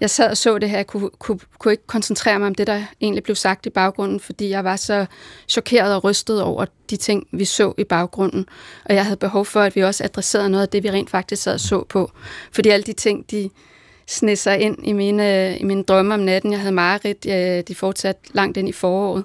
jeg 0.00 0.10
sad 0.10 0.30
og 0.30 0.36
så 0.36 0.58
det 0.58 0.70
her, 0.70 0.76
jeg 0.76 0.86
kunne, 0.86 1.10
kunne, 1.18 1.38
kunne 1.58 1.72
ikke 1.72 1.86
koncentrere 1.86 2.38
mig 2.38 2.46
om 2.46 2.54
det, 2.54 2.66
der 2.66 2.82
egentlig 3.00 3.22
blev 3.22 3.36
sagt 3.36 3.66
i 3.66 3.70
baggrunden, 3.70 4.20
fordi 4.20 4.48
jeg 4.48 4.64
var 4.64 4.76
så 4.76 5.06
chokeret 5.48 5.94
og 5.94 6.04
rystet 6.04 6.42
over 6.42 6.64
de 6.90 6.96
ting, 6.96 7.26
vi 7.32 7.44
så 7.44 7.74
i 7.78 7.84
baggrunden. 7.84 8.46
Og 8.84 8.94
jeg 8.94 9.04
havde 9.04 9.16
behov 9.16 9.44
for, 9.44 9.60
at 9.60 9.76
vi 9.76 9.82
også 9.82 10.04
adresserede 10.04 10.50
noget 10.50 10.62
af 10.62 10.68
det, 10.68 10.82
vi 10.82 10.90
rent 10.90 11.10
faktisk 11.10 11.42
sad 11.42 11.54
og 11.54 11.60
så 11.60 11.84
på. 11.88 12.10
Fordi 12.52 12.68
alle 12.68 12.84
de 12.84 12.92
ting, 12.92 13.30
de 13.30 13.50
sned 14.06 14.36
sig 14.36 14.60
ind 14.60 14.78
i 14.86 14.92
mine, 14.92 15.58
i 15.58 15.64
mine 15.64 15.82
drømme 15.82 16.14
om 16.14 16.20
natten. 16.20 16.52
Jeg 16.52 16.60
havde 16.60 16.74
mareridt, 16.74 17.26
øh, 17.28 17.62
de 17.68 17.74
fortsatte 17.74 18.20
langt 18.34 18.56
ind 18.56 18.68
i 18.68 18.72
foråret. 18.72 19.24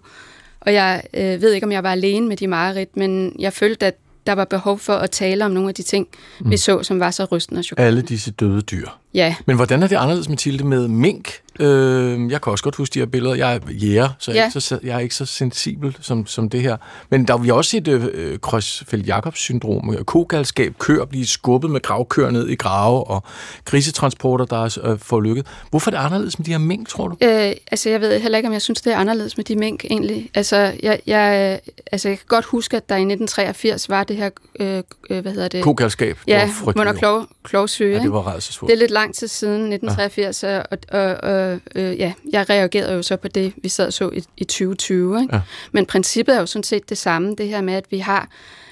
Og 0.62 0.74
jeg 0.74 1.04
øh, 1.13 1.41
ved 1.41 1.54
ikke, 1.54 1.65
om 1.65 1.71
jeg 1.71 1.84
var 1.84 1.91
alene 1.91 2.28
med 2.28 2.38
de 2.38 2.47
mareridt, 2.47 2.97
men 2.97 3.36
jeg 3.39 3.54
følte, 3.54 3.86
at 3.86 3.95
der 4.28 4.34
var 4.34 4.45
behov 4.45 4.80
for 4.80 4.93
at 4.93 5.12
tale 5.12 5.45
om 5.45 5.52
nogle 5.52 5.69
af 5.69 5.76
de 5.76 5.84
ting, 5.84 6.08
mm. 6.39 6.52
vi 6.52 6.58
så, 6.58 6.84
som 6.84 7.00
var 7.00 7.12
så 7.12 7.26
rystende 7.26 7.60
og 7.60 7.63
chokerende. 7.63 7.88
Alle 7.88 8.02
disse 8.02 8.32
døde 8.32 8.62
dyr. 8.62 8.88
Ja. 9.13 9.36
Men 9.45 9.56
hvordan 9.56 9.84
er 9.84 9.88
det 9.88 9.95
anderledes, 9.95 10.30
Mathilde, 10.30 10.63
med 10.63 10.88
mink? 10.88 11.41
Øh, 11.60 12.32
jeg 12.32 12.41
kan 12.41 12.52
også 12.52 12.63
godt 12.63 12.76
huske 12.76 12.93
de 12.93 13.00
her 13.00 13.06
billeder. 13.06 13.36
Jeg 13.36 13.56
er 13.56 13.60
jæger, 13.69 14.10
så, 14.19 14.32
ja. 14.32 14.45
er 14.45 14.60
så 14.60 14.80
jeg 14.84 14.95
er 14.95 15.00
ikke 15.00 15.15
så 15.15 15.26
sensibel 15.26 15.97
som, 16.02 16.28
som 16.28 16.50
det 16.50 16.62
her. 16.62 16.78
Men 17.10 17.28
der 17.28 17.38
vi 17.38 17.47
har 17.47 17.56
også 17.56 17.71
set 17.71 17.88
øh, 17.88 18.39
Krøsfeldt-Jakobs-syndrom, 18.41 20.04
kogalskab, 20.06 20.78
køer 20.80 21.06
blive 21.06 21.28
skubbet 21.28 21.71
med 21.71 21.82
gravkøer 21.82 22.32
ned 22.32 22.50
i 22.50 22.56
grave, 22.56 23.04
og 23.04 23.24
grisetransporter, 23.65 24.45
der 24.45 24.63
er 24.65 24.78
øh, 24.84 25.00
forlykket. 25.00 25.47
Hvorfor 25.69 25.91
er 25.91 25.95
det 25.95 26.06
anderledes 26.06 26.39
med 26.39 26.45
de 26.45 26.52
her 26.52 26.58
mink, 26.58 26.88
tror 26.88 27.08
du? 27.08 27.17
Øh, 27.21 27.52
altså, 27.71 27.89
jeg 27.89 28.02
ved 28.02 28.19
heller 28.19 28.38
ikke, 28.38 28.47
om 28.47 28.54
jeg 28.54 28.62
synes, 28.62 28.82
det 28.82 28.93
er 28.93 28.97
anderledes 28.97 29.38
med 29.38 29.45
de 29.45 29.56
mink, 29.56 29.86
egentlig. 29.86 30.30
Altså, 30.34 30.74
jeg, 30.84 31.00
jeg, 31.08 31.60
altså, 31.91 32.10
jeg 32.10 32.17
kan 32.17 32.26
godt 32.28 32.45
huske, 32.45 32.78
at 32.78 32.89
der 32.89 32.95
i 32.95 33.00
1983 33.00 33.89
var 33.89 34.04
det 34.04 34.17
her, 34.17 34.30
øh, 34.60 34.84
øh 35.10 35.21
hvad 35.21 35.32
hedder 35.32 35.47
det? 35.47 35.63
Kogalskab. 35.63 36.17
Ja, 36.28 36.54
monoklov, 36.76 37.26
klovsyge. 37.43 37.97
Ja, 37.97 38.04
det 38.04 38.12
var 38.12 38.21
rædselsfuldt. 38.21 38.69
Det 38.69 38.76
er 38.76 38.80
lidt 38.80 38.91
lang 39.02 39.16
tid 39.16 39.28
siden, 39.28 39.74
1983, 39.74 40.44
ja. 40.44 40.60
og, 40.60 40.78
og, 40.92 41.32
og 41.32 41.60
øh, 41.76 42.00
ja, 42.00 42.14
jeg 42.32 42.50
reagerede 42.50 42.94
jo 42.94 43.02
så 43.02 43.16
på 43.16 43.28
det, 43.28 43.54
vi 43.64 43.70
sad 43.70 43.88
og 43.88 43.94
så 43.94 44.10
i, 44.10 44.24
i 44.38 44.44
2020. 44.44 45.22
Ikke? 45.22 45.36
Ja. 45.36 45.42
Men 45.72 45.86
princippet 45.86 46.36
er 46.36 46.40
jo 46.40 46.46
sådan 46.46 46.64
set 46.64 46.90
det 46.90 46.98
samme, 46.98 47.36
det 47.36 47.48
her 47.48 47.62
med, 47.62 47.74
at 47.74 47.86
vi 47.90 48.00
har 48.00 48.30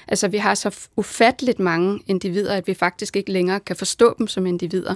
Altså, 0.08 0.28
vi 0.28 0.38
har 0.38 0.54
så 0.54 0.76
ufatteligt 0.96 1.58
mange 1.58 2.00
individer, 2.06 2.54
at 2.54 2.66
vi 2.66 2.74
faktisk 2.74 3.16
ikke 3.16 3.32
længere 3.32 3.60
kan 3.60 3.76
forstå 3.76 4.14
dem 4.18 4.28
som 4.28 4.46
individer. 4.46 4.94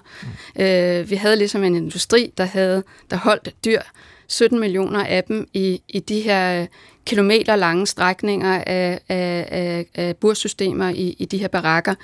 Mm. 0.57 0.63
Øh, 0.63 1.11
vi 1.11 1.17
havde 1.17 1.37
ligesom 1.37 1.65
en 1.65 1.75
industri, 1.75 2.33
der 2.39 2.45
havde 2.45 2.83
der 3.11 3.17
holdt 3.17 3.55
dyr, 3.65 3.81
17 4.29 4.61
millioner 4.61 5.05
af 5.05 5.25
dem 5.25 5.49
i, 5.53 5.83
i 5.89 6.01
de 6.01 6.21
her 6.21 6.67
kilometer 7.07 7.57
lange 7.57 7.87
strækninger 7.87 8.63
af, 8.67 9.01
af, 9.09 9.49
af, 9.51 9.87
af 9.95 10.17
bursystemer 10.17 10.89
i, 10.89 11.17
i 11.19 11.25
de 11.25 11.39
her 11.39 11.49
barakker. 11.49 11.95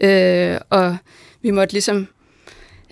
Øh, 0.00 0.58
og 0.70 0.96
vi 1.42 1.50
måtte 1.50 1.74
ligesom 1.74 2.08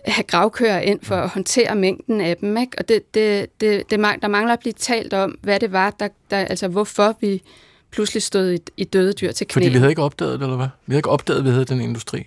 have 0.06 0.24
gravkører 0.24 0.80
ind 0.80 1.00
for 1.02 1.16
at 1.16 1.28
håndtere 1.28 1.74
mængden 1.74 2.20
af 2.20 2.36
dem. 2.36 2.56
Ikke? 2.56 2.78
Og 2.78 2.88
det, 2.88 3.14
det, 3.14 3.60
det, 3.60 3.90
det, 3.90 4.00
der 4.00 4.28
mangler 4.28 4.52
at 4.52 4.60
blive 4.60 4.72
talt 4.72 5.12
om, 5.12 5.38
hvad 5.42 5.60
det 5.60 5.72
var, 5.72 5.90
der, 5.90 6.08
der, 6.30 6.36
altså 6.36 6.68
hvorfor 6.68 7.16
vi 7.20 7.42
pludselig 7.90 8.22
stod 8.22 8.52
i, 8.52 8.58
i 8.76 8.84
døde 8.84 9.12
dyr 9.12 9.32
til 9.32 9.46
knæ. 9.46 9.52
Fordi 9.52 9.68
vi 9.68 9.78
havde 9.78 9.90
ikke 9.90 10.02
opdaget 10.02 10.40
det, 10.40 10.42
eller 10.42 10.56
hvad? 10.56 10.68
Vi 10.86 10.92
havde 10.92 10.98
ikke 10.98 11.10
opdaget, 11.10 11.38
at 11.38 11.44
vi 11.44 11.50
havde 11.50 11.64
den 11.64 11.80
industri. 11.80 12.26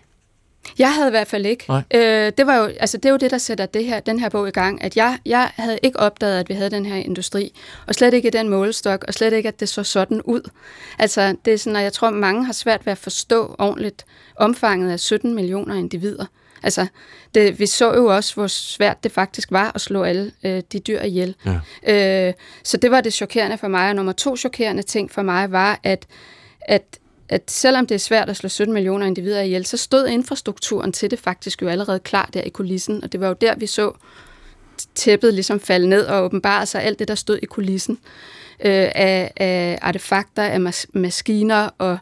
Jeg 0.80 0.94
havde 0.94 1.08
i 1.08 1.12
hvert 1.12 1.28
fald 1.28 1.46
ikke. 1.46 1.66
Øh, 1.94 2.32
det, 2.38 2.48
var 2.48 2.56
jo, 2.56 2.64
altså, 2.64 2.98
det 2.98 3.06
er 3.06 3.10
jo 3.10 3.18
det, 3.18 3.32
der 3.32 3.38
sætter 3.38 3.66
det 3.66 3.86
her, 3.86 4.00
den 4.00 4.20
her 4.20 4.30
bog 4.30 4.48
i 4.48 4.52
gang, 4.52 4.84
at 4.84 4.98
jeg, 4.98 5.20
jeg 5.26 5.52
havde 5.56 5.80
ikke 5.84 6.00
opdaget, 6.00 6.40
at 6.40 6.50
vi 6.50 6.54
havde 6.54 6.70
den 6.70 6.86
her 6.86 6.96
industri, 6.96 7.52
og 7.88 7.96
slet 7.96 8.14
ikke 8.14 8.28
i 8.28 8.32
den 8.32 8.50
målestok, 8.50 9.06
og 9.08 9.14
slet 9.14 9.34
ikke, 9.34 9.50
at 9.50 9.60
det 9.60 9.70
så 9.70 9.84
sådan 9.84 10.22
ud. 10.22 10.50
Altså, 11.00 11.36
det 11.46 11.54
er 11.54 11.58
sådan, 11.58 11.78
at 11.78 11.84
jeg 11.84 11.94
tror, 11.94 12.10
mange 12.10 12.46
har 12.46 12.54
svært 12.54 12.86
ved 12.86 12.92
at 12.92 12.98
forstå 12.98 13.56
ordentligt 13.60 14.06
omfanget 14.36 14.92
af 14.92 15.00
17 15.00 15.36
millioner 15.36 15.76
individer. 15.76 16.26
Altså, 16.66 16.88
det, 17.36 17.60
vi 17.60 17.66
så 17.66 17.94
jo 17.94 18.06
også, 18.06 18.34
hvor 18.34 18.48
svært 18.48 19.04
det 19.04 19.12
faktisk 19.12 19.52
var 19.52 19.72
at 19.76 19.82
slå 19.82 20.04
alle 20.04 20.32
øh, 20.44 20.64
de 20.72 20.80
dyr 20.80 21.02
ihjel. 21.02 21.36
Ja. 21.86 22.28
Øh, 22.28 22.34
så 22.64 22.78
det 22.78 22.92
var 22.92 23.02
det 23.02 23.14
chokerende 23.14 23.58
for 23.58 23.68
mig. 23.68 23.90
Og 23.90 23.96
nummer 23.96 24.14
to 24.14 24.38
chokerende 24.38 24.84
ting 24.84 25.12
for 25.12 25.22
mig 25.22 25.52
var, 25.52 25.80
at, 25.84 26.06
at 26.62 27.00
at 27.30 27.52
selvom 27.52 27.88
det 27.88 27.96
er 27.96 28.00
svært 28.00 28.30
at 28.30 28.38
slå 28.38 28.50
17 28.50 28.74
millioner 28.74 29.06
individer 29.06 29.42
ihjel, 29.42 29.66
så 29.66 29.78
stod 29.78 30.08
infrastrukturen 30.08 30.94
til 30.94 31.12
det 31.12 31.20
faktisk 31.20 31.62
jo 31.62 31.68
allerede 31.68 32.00
klar 32.00 32.30
der 32.34 32.42
i 32.42 32.50
kulissen, 32.50 33.04
og 33.04 33.12
det 33.12 33.20
var 33.20 33.28
jo 33.28 33.36
der, 33.42 33.56
vi 33.56 33.68
så 33.68 33.92
tæppet 34.96 35.34
ligesom 35.34 35.60
falde 35.60 35.90
ned 35.90 36.06
og 36.06 36.24
åbenbare 36.24 36.66
sig 36.66 36.84
alt 36.84 37.00
det, 37.00 37.08
der 37.08 37.16
stod 37.16 37.40
i 37.44 37.46
kulissen 37.46 38.00
øh, 38.60 38.92
af, 38.96 39.32
af 39.36 39.80
artefakter, 39.82 40.44
af 40.44 40.60
mas- 40.60 40.86
maskiner 40.94 41.70
og 41.78 41.98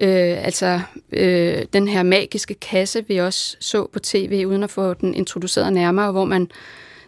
øh, 0.00 0.44
altså 0.44 0.80
øh, 1.12 1.64
den 1.72 1.88
her 1.88 2.02
magiske 2.02 2.54
kasse, 2.54 3.04
vi 3.08 3.16
også 3.16 3.56
så 3.60 3.86
på 3.92 3.98
tv, 3.98 4.44
uden 4.46 4.62
at 4.62 4.70
få 4.70 4.94
den 4.94 5.14
introduceret 5.14 5.72
nærmere, 5.72 6.12
hvor 6.12 6.24
man 6.24 6.50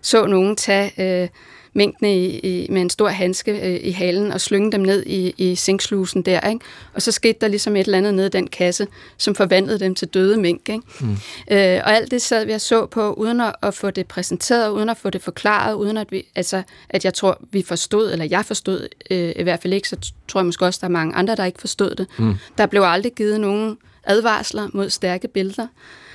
så 0.02 0.26
nogen 0.26 0.56
tage 0.56 1.22
øh, 1.22 1.28
mængdene 1.72 2.16
i, 2.16 2.38
i, 2.38 2.66
med 2.70 2.80
en 2.80 2.90
stor 2.90 3.08
handske 3.08 3.52
øh, 3.52 3.80
i 3.82 3.90
halen 3.90 4.32
og 4.32 4.40
slynge 4.40 4.72
dem 4.72 4.80
ned 4.80 5.06
i, 5.06 5.34
i 5.37 5.54
sinkslusen 5.54 6.22
der. 6.22 6.48
Ikke? 6.48 6.64
Og 6.94 7.02
så 7.02 7.12
skete 7.12 7.38
der 7.40 7.48
ligesom 7.48 7.76
et 7.76 7.84
eller 7.84 7.98
andet 7.98 8.14
nede 8.14 8.26
i 8.26 8.30
den 8.30 8.46
kasse, 8.46 8.87
som 9.16 9.34
forvandlede 9.34 9.80
dem 9.80 9.94
til 9.94 10.08
døde 10.08 10.37
mink. 10.37 10.68
Ikke? 10.68 10.82
Mm. 11.00 11.11
Øh, 11.50 11.80
og 11.84 11.96
alt 11.96 12.11
det 12.11 12.22
sad 12.22 12.46
vi 12.46 12.52
og 12.52 12.61
så 12.61 12.87
på, 12.87 13.12
uden 13.12 13.40
at, 13.40 13.54
at 13.62 13.74
få 13.74 13.90
det 13.90 14.06
præsenteret, 14.06 14.70
uden 14.70 14.88
at 14.88 14.96
få 14.96 15.11
det 15.11 15.22
forklaret, 15.22 15.74
uden 15.74 15.96
at 15.96 16.12
vi, 16.12 16.26
altså, 16.34 16.62
at 16.88 17.04
jeg 17.04 17.14
tror, 17.14 17.38
vi 17.50 17.62
forstod, 17.62 18.12
eller 18.12 18.24
jeg 18.24 18.44
forstod 18.44 18.88
øh, 19.11 19.32
i 19.37 19.42
hvert 19.42 19.62
fald 19.62 19.74
ikke, 19.74 19.88
så 19.88 19.96
tror 20.28 20.40
jeg 20.40 20.46
måske 20.46 20.64
også, 20.64 20.78
der 20.80 20.87
er 20.87 20.92
mange 20.92 21.14
andre, 21.14 21.37
der 21.37 21.44
ikke 21.44 21.61
forstod 21.61 21.94
det. 21.94 22.06
Mm. 22.18 22.34
Der 22.58 22.66
blev 22.66 22.82
aldrig 22.84 23.12
givet 23.12 23.40
nogen 23.40 23.78
advarsler 24.04 24.68
mod 24.72 24.90
stærke 24.90 25.28
billeder. 25.28 25.66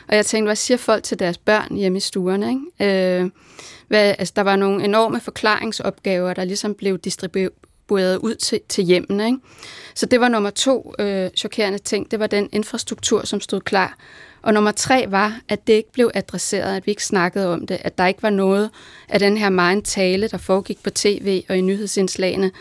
Og 0.07 0.15
jeg 0.15 0.25
tænkte, 0.25 0.47
hvad 0.47 0.55
siger 0.55 0.77
folk 0.77 1.03
til 1.03 1.19
deres 1.19 1.37
børn 1.37 1.75
hjemme 1.75 1.97
i 1.97 1.99
stuerne? 1.99 2.49
Ikke? 2.49 3.21
Øh, 3.21 3.29
hvad, 3.87 4.15
altså, 4.19 4.33
der 4.35 4.41
var 4.41 4.55
nogle 4.55 4.83
enorme 4.83 5.19
forklaringsopgaver, 5.19 6.33
der 6.33 6.43
ligesom 6.43 6.73
blev 6.73 6.97
distribueret 6.97 8.17
ud 8.17 8.35
til, 8.35 8.59
til 8.69 8.83
hjemmene. 8.83 9.25
Ikke? 9.25 9.37
Så 9.95 10.05
det 10.05 10.19
var 10.19 10.27
nummer 10.27 10.49
to 10.49 10.93
øh, 10.99 11.29
chokerende 11.37 11.79
ting. 11.79 12.11
Det 12.11 12.19
var 12.19 12.27
den 12.27 12.49
infrastruktur, 12.51 13.25
som 13.25 13.39
stod 13.39 13.61
klar. 13.61 13.97
Og 14.41 14.53
nummer 14.53 14.71
tre 14.71 15.05
var, 15.09 15.39
at 15.49 15.67
det 15.67 15.73
ikke 15.73 15.91
blev 15.91 16.11
adresseret, 16.13 16.75
at 16.77 16.85
vi 16.85 16.91
ikke 16.91 17.05
snakkede 17.05 17.53
om 17.53 17.67
det, 17.67 17.77
at 17.81 17.97
der 17.97 18.07
ikke 18.07 18.23
var 18.23 18.29
noget 18.29 18.69
af 19.09 19.19
den 19.19 19.37
her 19.37 19.49
meget 19.49 19.83
tale, 19.83 20.27
der 20.27 20.37
foregik 20.37 20.83
på 20.83 20.89
tv 20.89 21.43
og 21.49 21.57
i 21.57 21.61
nyhedsindslagene, 21.61 22.51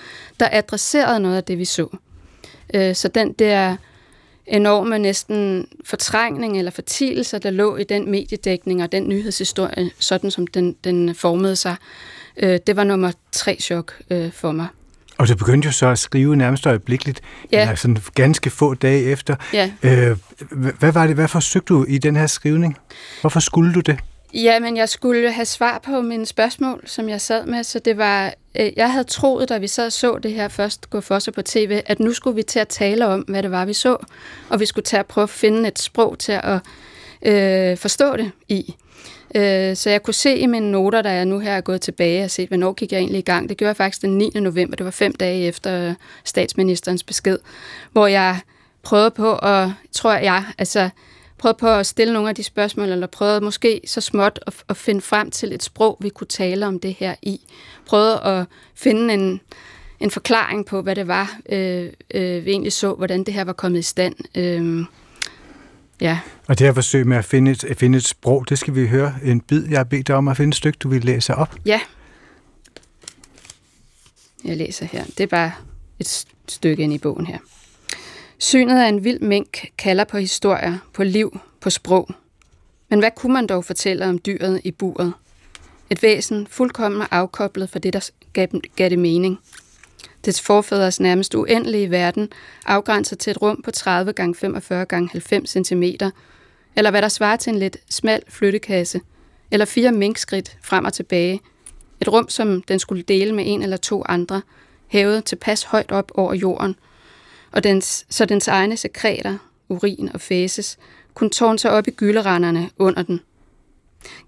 der 0.41 0.49
adresserede 0.53 1.21
noget 1.21 1.37
af 1.37 1.45
det, 1.45 1.59
vi 1.59 1.65
så. 1.65 1.97
Øh, 2.75 2.95
så 2.95 3.09
den 3.09 3.33
der 3.33 3.77
enorme 4.47 4.99
næsten 4.99 5.67
fortrængning 5.85 6.59
eller 6.59 6.71
fortielser, 6.71 7.39
der 7.39 7.51
lå 7.51 7.77
i 7.77 7.85
den 7.85 8.11
mediedækning 8.11 8.83
og 8.83 8.93
den 8.93 9.09
nyhedshistorie, 9.09 9.91
sådan 9.99 10.31
som 10.31 10.47
den, 10.47 10.77
den 10.85 11.15
formede 11.15 11.57
sig. 11.57 11.77
Øh, 12.37 12.59
det 12.67 12.77
var 12.77 12.85
nummer 12.85 13.13
tre 13.33 13.57
chok 13.61 13.95
øh, 14.11 14.33
for 14.33 14.53
mig. 14.53 14.67
Og 15.19 15.29
du 15.29 15.37
begyndte 15.37 15.67
jo 15.67 15.73
så 15.73 15.87
at 15.87 15.99
skrive 15.99 16.37
nærmest 16.37 16.67
øjeblikkeligt, 16.67 17.21
ja. 17.53 17.61
eller 17.61 17.75
sådan 17.75 17.99
ganske 18.15 18.51
få 18.51 18.75
dage 18.75 19.03
efter. 19.03 19.37
Ja. 19.53 19.71
Øh, 19.83 20.17
hvad 20.79 20.93
var 20.93 21.07
det, 21.07 21.15
hvad 21.15 21.29
forsøgte 21.29 21.75
du 21.75 21.85
i 21.89 21.99
den 21.99 22.17
her 22.17 22.27
skrivning? 22.27 22.79
Hvorfor 23.21 23.41
skulle 23.41 23.75
du 23.75 23.81
det? 23.81 23.99
Ja, 24.35 24.61
men 24.61 24.77
jeg 24.77 24.89
skulle 24.89 25.33
have 25.33 25.45
svar 25.45 25.79
på 25.79 26.01
mine 26.01 26.27
spørgsmål, 26.27 26.83
som 26.87 27.09
jeg 27.09 27.21
sad 27.21 27.47
med, 27.47 27.65
så 27.65 27.79
det 27.79 27.97
var, 27.99 28.35
øh, 28.55 28.71
jeg 28.77 28.93
havde 28.93 29.05
troet, 29.05 29.49
da 29.49 29.59
vi 29.59 29.67
sad 29.67 29.87
og 29.87 29.93
så 29.93 30.19
det 30.19 30.33
her 30.33 30.49
først 30.49 30.91
gå 30.91 31.01
for 31.01 31.19
sig 31.19 31.33
på 31.35 31.43
tv, 31.43 31.81
at 31.87 32.01
nu 32.01 32.13
skulle 32.13 32.37
vi 32.37 32.43
til 32.43 32.59
at 32.59 32.69
tale 32.69 33.07
om, 33.07 33.21
hvad 33.21 33.43
det 33.43 33.51
var, 33.51 33.65
vi 33.65 33.73
så, 33.73 33.97
og 34.49 34.61
vi 34.61 34.67
skulle 34.67 34.85
til 34.85 34.97
at 34.97 35.07
prøve 35.07 35.23
at 35.23 35.31
finde 35.31 35.69
et 35.69 35.79
sprog 35.79 36.19
til 36.19 36.33
at 36.43 36.61
øh, 37.23 37.77
forstå 37.77 38.17
det 38.17 38.31
i. 38.49 38.75
Øh, 39.35 39.77
så 39.77 39.91
jeg 39.91 40.03
kunne 40.03 40.15
se 40.15 40.37
i 40.37 40.47
mine 40.47 40.71
noter, 40.71 41.03
da 41.03 41.13
jeg 41.13 41.25
nu 41.25 41.39
her 41.39 41.53
er 41.53 41.61
gået 41.61 41.81
tilbage 41.81 42.25
og 42.25 42.31
set, 42.31 42.49
hvornår 42.49 42.73
gik 42.73 42.93
jeg 42.93 42.99
egentlig 42.99 43.19
i 43.19 43.23
gang. 43.23 43.49
Det 43.49 43.57
gjorde 43.57 43.69
jeg 43.69 43.77
faktisk 43.77 44.03
den 44.03 44.19
9. 44.19 44.31
november, 44.35 44.77
det 44.77 44.85
var 44.85 44.91
fem 44.91 45.15
dage 45.15 45.47
efter 45.47 45.95
statsministerens 46.25 47.03
besked, 47.03 47.39
hvor 47.93 48.07
jeg 48.07 48.39
prøvede 48.83 49.11
på 49.11 49.37
at, 49.37 49.69
tror 49.93 50.13
jeg, 50.13 50.45
altså 50.59 50.91
prøvet 51.43 51.57
på 51.57 51.69
at 51.69 51.87
stille 51.87 52.13
nogle 52.13 52.29
af 52.29 52.35
de 52.35 52.43
spørgsmål, 52.43 52.89
eller 52.89 53.07
prøvet 53.07 53.43
måske 53.43 53.81
så 53.87 54.01
småt 54.01 54.41
at, 54.47 54.55
at 54.69 54.77
finde 54.77 55.01
frem 55.01 55.31
til 55.31 55.53
et 55.53 55.63
sprog, 55.63 55.97
vi 56.01 56.09
kunne 56.09 56.27
tale 56.27 56.67
om 56.67 56.81
det 56.81 56.95
her 56.95 57.15
i. 57.23 57.41
Prøvet 57.87 58.19
at 58.25 58.47
finde 58.75 59.15
en, 59.15 59.41
en 60.01 60.11
forklaring 60.11 60.67
på, 60.67 60.83
hvad 60.83 60.97
det 60.97 61.09
var, 61.09 61.39
øh, 61.49 61.93
øh, 62.15 62.45
vi 62.45 62.51
egentlig 62.51 62.73
så, 62.73 62.95
hvordan 62.95 63.25
det 63.25 63.35
her 63.35 63.45
var 63.45 63.53
kommet 63.53 63.79
i 63.79 63.83
stand. 63.83 64.15
Øh, 64.35 64.85
ja. 66.01 66.19
Og 66.49 66.59
det 66.59 66.67
her 66.67 66.75
forsøg 66.75 67.07
med 67.07 67.17
at 67.17 67.25
finde 67.25 67.51
et, 67.51 67.65
at 67.65 67.77
finde 67.77 67.99
et 67.99 68.07
sprog, 68.07 68.49
det 68.49 68.59
skal 68.59 68.75
vi 68.75 68.87
høre 68.87 69.15
en 69.25 69.41
bid. 69.41 69.69
Jeg 69.69 69.79
har 69.79 69.85
bedt 69.85 70.07
dig 70.07 70.17
om 70.17 70.29
at 70.29 70.37
finde 70.37 70.49
et 70.49 70.57
stykke, 70.57 70.77
du 70.77 70.89
vil 70.89 71.05
læse 71.05 71.35
op. 71.35 71.57
Ja. 71.67 71.81
Jeg 74.45 74.57
læser 74.57 74.87
her. 74.87 75.05
Det 75.05 75.21
er 75.21 75.27
bare 75.27 75.53
et 75.99 76.27
stykke 76.49 76.83
ind 76.83 76.93
i 76.93 76.99
bogen 76.99 77.27
her. 77.27 77.39
Synet 78.43 78.79
af 78.79 78.89
en 78.89 79.05
vild 79.05 79.21
mink 79.21 79.73
kalder 79.79 80.05
på 80.05 80.19
historier, 80.19 80.79
på 80.93 81.05
liv, 81.05 81.41
på 81.61 81.71
sprog. 81.71 82.09
Men 82.89 82.99
hvad 82.99 83.11
kunne 83.17 83.33
man 83.33 83.47
dog 83.47 83.65
fortælle 83.65 84.07
om 84.07 84.19
dyret 84.19 84.61
i 84.65 84.71
buret? 84.71 85.13
Et 85.91 86.03
væsen 86.03 86.47
fuldkommen 86.47 87.07
afkoblet 87.11 87.71
fra 87.71 87.79
det, 87.79 87.93
der 87.93 88.11
gav 88.77 88.89
det 88.89 88.99
mening. 88.99 89.39
Dets 90.25 90.41
forfædres 90.41 91.01
nærmest 91.01 91.35
uendelige 91.35 91.91
verden 91.91 92.29
afgrænset 92.67 93.19
til 93.19 93.31
et 93.31 93.43
rum 93.43 93.63
på 93.65 93.71
30 93.71 94.13
x 94.13 94.39
45 94.39 94.85
x 94.85 95.13
90 95.13 95.51
cm, 95.51 95.83
eller 96.77 96.91
hvad 96.91 97.03
der 97.03 97.09
svarer 97.09 97.37
til 97.37 97.53
en 97.53 97.59
lidt 97.59 97.77
smal 97.89 98.23
flyttekasse, 98.29 99.01
eller 99.51 99.67
fire 99.67 99.93
minkskridt 99.93 100.59
frem 100.63 100.85
og 100.85 100.93
tilbage. 100.93 101.41
Et 102.01 102.09
rum, 102.09 102.29
som 102.29 102.63
den 102.63 102.79
skulle 102.79 103.03
dele 103.03 103.35
med 103.35 103.45
en 103.47 103.63
eller 103.63 103.77
to 103.77 104.03
andre, 104.09 104.43
hævet 104.87 105.25
tilpas 105.25 105.63
højt 105.63 105.93
op 105.93 106.13
over 106.15 106.35
jorden– 106.35 106.77
og 107.53 107.65
dens, 107.65 108.07
så 108.09 108.25
dens 108.25 108.49
egne 108.49 108.77
sekreter, 108.77 109.39
urin 109.69 110.11
og 110.15 110.21
fæses, 110.21 110.79
kunne 111.15 111.31
tårne 111.31 111.59
sig 111.59 111.71
op 111.71 111.89
i 111.89 111.91
gylderanderne 111.91 112.71
under 112.79 113.03
den. 113.03 113.21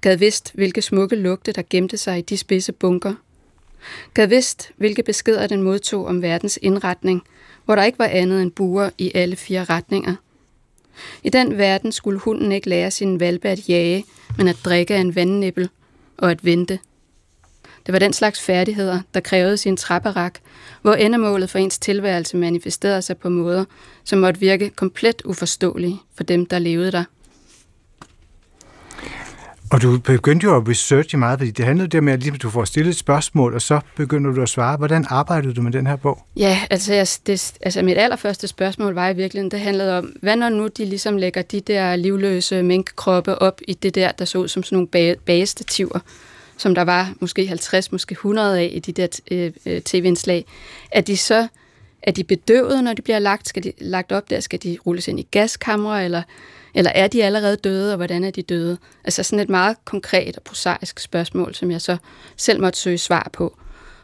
Gad 0.00 0.16
vidst, 0.16 0.52
hvilke 0.54 0.82
smukke 0.82 1.16
lugte, 1.16 1.52
der 1.52 1.62
gemte 1.70 1.96
sig 1.96 2.18
i 2.18 2.22
de 2.22 2.36
spidse 2.36 2.72
bunker. 2.72 3.14
Gad 4.14 4.26
vidst, 4.26 4.70
hvilke 4.76 5.02
beskeder 5.02 5.46
den 5.46 5.62
modtog 5.62 6.06
om 6.06 6.22
verdens 6.22 6.58
indretning, 6.62 7.22
hvor 7.64 7.74
der 7.74 7.84
ikke 7.84 7.98
var 7.98 8.06
andet 8.06 8.42
end 8.42 8.52
buer 8.52 8.90
i 8.98 9.12
alle 9.14 9.36
fire 9.36 9.64
retninger. 9.64 10.14
I 11.22 11.28
den 11.28 11.58
verden 11.58 11.92
skulle 11.92 12.18
hunden 12.18 12.52
ikke 12.52 12.68
lære 12.68 12.90
sin 12.90 13.20
valpe 13.20 13.48
at 13.48 13.68
jage, 13.68 14.04
men 14.38 14.48
at 14.48 14.56
drikke 14.64 14.94
af 14.94 15.00
en 15.00 15.14
vandnibbel 15.14 15.68
og 16.16 16.30
at 16.30 16.44
vente. 16.44 16.78
Det 17.86 17.92
var 17.92 17.98
den 17.98 18.12
slags 18.12 18.40
færdigheder, 18.40 19.00
der 19.14 19.20
krævede 19.20 19.56
sin 19.56 19.76
trapperak, 19.76 20.34
hvor 20.82 20.94
endemålet 20.94 21.50
for 21.50 21.58
ens 21.58 21.78
tilværelse 21.78 22.36
manifesterede 22.36 23.02
sig 23.02 23.18
på 23.18 23.28
måder, 23.28 23.64
som 24.04 24.18
måtte 24.18 24.40
virke 24.40 24.70
komplet 24.70 25.22
uforståelige 25.24 26.00
for 26.16 26.24
dem, 26.24 26.46
der 26.46 26.58
levede 26.58 26.92
der. 26.92 27.04
Og 29.72 29.82
du 29.82 29.98
begyndte 29.98 30.44
jo 30.44 30.56
at 30.56 30.68
researche 30.68 31.18
meget, 31.18 31.38
fordi 31.38 31.50
det 31.50 31.64
handlede 31.64 31.88
der 31.88 32.00
med, 32.00 32.12
at 32.12 32.18
ligesom 32.18 32.38
du 32.38 32.50
får 32.50 32.64
stillet 32.64 32.90
et 32.90 32.96
spørgsmål, 32.96 33.54
og 33.54 33.62
så 33.62 33.80
begynder 33.96 34.32
du 34.32 34.42
at 34.42 34.48
svare. 34.48 34.76
Hvordan 34.76 35.06
arbejdede 35.08 35.54
du 35.54 35.62
med 35.62 35.72
den 35.72 35.86
her 35.86 35.96
bog? 35.96 36.22
Ja, 36.36 36.60
altså, 36.70 36.94
jeg, 36.94 37.06
det, 37.26 37.52
altså 37.60 37.82
mit 37.82 37.98
allerførste 37.98 38.48
spørgsmål 38.48 38.94
var 38.94 39.08
i 39.08 39.16
virkeligheden, 39.16 39.50
det 39.50 39.60
handlede 39.60 39.98
om, 39.98 40.12
hvad 40.22 40.36
når 40.36 40.48
nu 40.48 40.66
de 40.66 40.84
ligesom 40.84 41.16
lægger 41.16 41.42
de 41.42 41.60
der 41.60 41.96
livløse 41.96 42.62
minkkroppe 42.62 43.42
op 43.42 43.60
i 43.68 43.74
det 43.74 43.94
der, 43.94 44.12
der 44.12 44.24
så 44.24 44.38
ud 44.38 44.48
som 44.48 44.62
sådan 44.62 44.76
nogle 44.76 44.88
bage, 44.88 45.16
bagestativer, 45.26 45.98
som 46.56 46.74
der 46.74 46.82
var 46.82 47.14
måske 47.20 47.46
50, 47.46 47.92
måske 47.92 48.12
100 48.12 48.58
af 48.58 48.70
i 48.72 48.78
de 48.78 48.92
der 48.92 49.20
øh, 49.30 49.52
øh, 49.66 49.82
tv-indslag. 49.82 50.44
Er 50.92 51.00
de 51.00 51.16
så 51.16 51.48
er 52.06 52.12
de 52.12 52.24
bedøvet, 52.24 52.84
når 52.84 52.92
de 52.92 53.02
bliver 53.02 53.18
lagt? 53.18 53.48
Skal 53.48 53.64
de 53.64 53.72
lagt 53.78 54.12
op 54.12 54.30
der? 54.30 54.40
Skal 54.40 54.62
de 54.62 54.78
rulles 54.86 55.08
ind 55.08 55.20
i 55.20 55.28
gaskamre, 55.30 56.04
eller 56.04 56.22
eller 56.74 56.90
er 56.90 57.08
de 57.08 57.24
allerede 57.24 57.56
døde, 57.56 57.92
og 57.92 57.96
hvordan 57.96 58.24
er 58.24 58.30
de 58.30 58.42
døde? 58.42 58.78
Altså 59.04 59.22
sådan 59.22 59.38
et 59.38 59.48
meget 59.48 59.76
konkret 59.84 60.36
og 60.36 60.42
prosaisk 60.42 61.00
spørgsmål, 61.00 61.54
som 61.54 61.70
jeg 61.70 61.80
så 61.80 61.96
selv 62.36 62.60
måtte 62.60 62.78
søge 62.78 62.98
svar 62.98 63.30
på. 63.32 63.58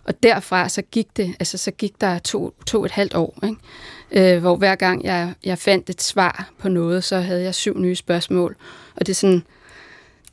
Og 0.04 0.22
derfra 0.22 0.68
så 0.68 0.82
gik 0.82 1.16
det, 1.16 1.34
altså 1.40 1.58
så 1.58 1.70
gik 1.70 2.00
der 2.00 2.18
to, 2.18 2.54
to 2.66 2.84
et 2.84 2.90
halvt 2.90 3.14
år, 3.14 3.38
ikke? 3.42 4.34
Øh, 4.34 4.40
hvor 4.40 4.56
hver 4.56 4.74
gang 4.74 5.04
jeg, 5.04 5.34
jeg 5.44 5.58
fandt 5.58 5.90
et 5.90 6.02
svar 6.02 6.50
på 6.58 6.68
noget, 6.68 7.04
så 7.04 7.20
havde 7.20 7.42
jeg 7.42 7.54
syv 7.54 7.78
nye 7.78 7.96
spørgsmål. 7.96 8.56
Og 8.96 9.06
det 9.06 9.12
er 9.12 9.16
sådan, 9.16 9.42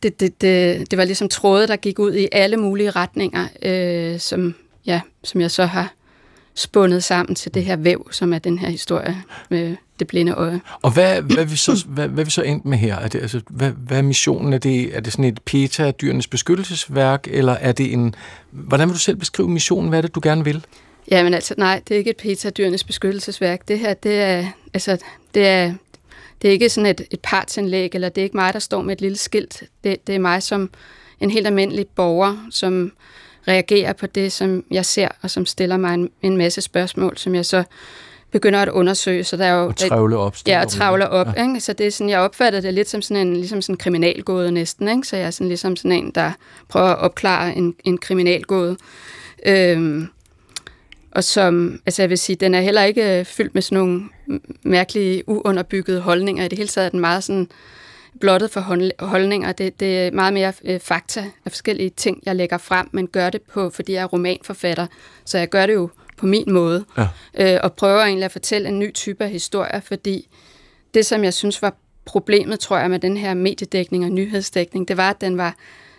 det, 0.03 0.19
det, 0.19 0.41
det, 0.41 0.91
det 0.91 0.97
var 0.97 1.05
ligesom 1.05 1.29
tråde, 1.29 1.67
der 1.67 1.75
gik 1.75 1.99
ud 1.99 2.13
i 2.13 2.27
alle 2.31 2.57
mulige 2.57 2.91
retninger, 2.91 3.47
øh, 3.61 4.19
som, 4.19 4.55
ja, 4.85 5.01
som 5.23 5.41
jeg 5.41 5.51
så 5.51 5.65
har 5.65 5.93
spundet 6.55 7.03
sammen 7.03 7.35
til 7.35 7.53
det 7.53 7.65
her 7.65 7.75
væv, 7.75 8.07
som 8.11 8.33
er 8.33 8.39
den 8.39 8.59
her 8.59 8.69
historie 8.69 9.23
med 9.49 9.75
det 9.99 10.07
blinde 10.07 10.31
øje. 10.31 10.61
Og 10.81 10.91
hvad, 10.91 11.21
hvad, 11.21 11.45
vi 11.45 11.55
så, 11.55 11.85
hvad, 11.87 12.07
hvad 12.07 12.25
vi 12.25 12.31
så 12.31 12.41
endt 12.41 12.65
med 12.65 12.77
her? 12.77 12.95
Er 12.95 13.07
det, 13.07 13.21
altså, 13.21 13.41
hvad, 13.49 13.71
hvad 13.71 13.97
er 13.97 14.01
missionen? 14.01 14.53
Er 14.53 14.57
det, 14.57 14.95
er 14.95 14.99
det 14.99 15.13
sådan 15.13 15.25
et 15.25 15.39
PETA, 15.45 15.91
dyrenes 15.91 16.27
beskyttelsesværk, 16.27 17.27
eller 17.31 17.53
er 17.53 17.71
det 17.71 17.93
en... 17.93 18.15
Hvordan 18.51 18.87
vil 18.87 18.93
du 18.93 18.99
selv 18.99 19.17
beskrive 19.17 19.49
missionen? 19.49 19.89
Hvad 19.89 19.99
er 19.99 20.01
det, 20.01 20.15
du 20.15 20.19
gerne 20.23 20.43
vil? 20.43 20.65
Jamen 21.11 21.33
altså, 21.33 21.53
nej, 21.57 21.81
det 21.87 21.93
er 21.93 21.97
ikke 21.97 22.09
et 22.09 22.17
PETA, 22.17 22.49
dyrenes 22.49 22.83
beskyttelsesværk. 22.83 23.67
Det 23.67 23.79
her, 23.79 23.93
det 23.93 24.21
er, 24.21 24.45
altså, 24.73 24.97
det 25.33 25.47
er, 25.47 25.73
det 26.41 26.47
er 26.47 26.51
ikke 26.51 26.69
sådan 26.69 26.89
et, 26.89 27.01
et 27.11 27.19
partsindlæg, 27.19 27.91
eller 27.93 28.09
det 28.09 28.21
er 28.21 28.23
ikke 28.23 28.37
mig, 28.37 28.53
der 28.53 28.59
står 28.59 28.81
med 28.81 28.93
et 28.93 29.01
lille 29.01 29.17
skilt. 29.17 29.63
Det, 29.83 30.07
det 30.07 30.15
er 30.15 30.19
mig 30.19 30.43
som 30.43 30.69
en 31.19 31.31
helt 31.31 31.47
almindelig 31.47 31.87
borger, 31.87 32.47
som 32.49 32.91
reagerer 33.47 33.93
på 33.93 34.07
det, 34.07 34.31
som 34.31 34.63
jeg 34.71 34.85
ser, 34.85 35.07
og 35.21 35.29
som 35.29 35.45
stiller 35.45 35.77
mig 35.77 35.93
en, 35.93 36.09
en 36.21 36.37
masse 36.37 36.61
spørgsmål, 36.61 37.17
som 37.17 37.35
jeg 37.35 37.45
så 37.45 37.63
begynder 38.31 38.59
at 38.59 38.69
undersøge. 38.69 39.23
Så 39.23 39.37
der 39.37 39.45
er 39.45 39.61
jo, 39.61 39.67
og 39.67 39.75
travle 39.75 40.17
op. 40.17 40.35
Ja, 40.47 40.61
og 40.61 40.67
travle 40.67 41.09
op. 41.09 41.27
Ja. 41.35 41.43
Ikke? 41.43 41.59
Så 41.59 41.73
det 41.73 41.87
er 41.87 41.91
sådan, 41.91 42.09
jeg 42.09 42.19
opfatter 42.19 42.61
det 42.61 42.73
lidt 42.73 42.89
som 42.89 43.01
sådan 43.01 43.27
en 43.27 43.37
ligesom 43.37 43.61
sådan 43.61 43.77
kriminalgåde 43.77 44.51
næsten. 44.51 44.87
Ikke? 44.87 45.07
Så 45.07 45.15
jeg 45.15 45.25
er 45.25 45.31
sådan 45.31 45.47
ligesom 45.47 45.75
sådan 45.75 45.91
en, 45.91 46.11
der 46.11 46.31
prøver 46.69 46.87
at 46.87 46.99
opklare 46.99 47.55
en, 47.55 47.75
en 47.83 47.97
kriminalgåde. 47.97 48.77
Øhm, 49.45 50.09
og 51.17 51.23
som, 51.23 51.81
altså 51.85 52.01
jeg 52.01 52.09
vil 52.09 52.17
sige, 52.17 52.35
den 52.35 52.55
er 52.55 52.61
heller 52.61 52.83
ikke 52.83 53.25
fyldt 53.25 53.53
med 53.53 53.61
sådan 53.61 53.77
nogle 53.77 54.01
mærkelige, 54.63 55.29
uunderbyggede 55.29 56.01
holdninger. 56.01 56.45
I 56.45 56.47
det 56.47 56.57
hele 56.57 56.69
taget 56.69 56.85
er 56.85 56.89
den 56.89 56.99
meget 56.99 57.23
sådan 57.23 57.49
blottet 58.19 58.51
for 58.51 58.59
holdninger. 59.05 59.51
Det, 59.51 59.79
det 59.79 59.99
er 59.99 60.11
meget 60.11 60.33
mere 60.33 60.53
øh, 60.63 60.79
fakta 60.79 61.25
af 61.45 61.51
forskellige 61.51 61.89
ting, 61.89 62.23
jeg 62.25 62.35
lægger 62.35 62.57
frem, 62.57 62.89
men 62.91 63.07
gør 63.07 63.29
det 63.29 63.41
på, 63.41 63.69
fordi 63.69 63.93
jeg 63.93 64.01
er 64.01 64.05
romanforfatter. 64.05 64.87
Så 65.25 65.37
jeg 65.37 65.49
gør 65.49 65.65
det 65.65 65.73
jo 65.73 65.89
på 66.17 66.25
min 66.25 66.53
måde. 66.53 66.85
Ja. 66.97 67.07
Øh, 67.55 67.59
og 67.63 67.73
prøver 67.73 68.01
egentlig 68.01 68.25
at 68.25 68.31
fortælle 68.31 68.69
en 68.69 68.79
ny 68.79 68.93
type 68.93 69.23
af 69.23 69.29
historie, 69.29 69.81
fordi 69.81 70.27
det, 70.93 71.05
som 71.05 71.23
jeg 71.23 71.33
synes 71.33 71.61
var 71.61 71.75
problemet, 72.05 72.59
tror 72.59 72.77
jeg, 72.77 72.89
med 72.89 72.99
den 72.99 73.17
her 73.17 73.33
mediedækning 73.33 74.05
og 74.05 74.11
nyhedsdækning, 74.11 74.87
det 74.87 74.97
var, 74.97 75.09
at 75.09 75.21
den 75.21 75.37
var 75.37 75.55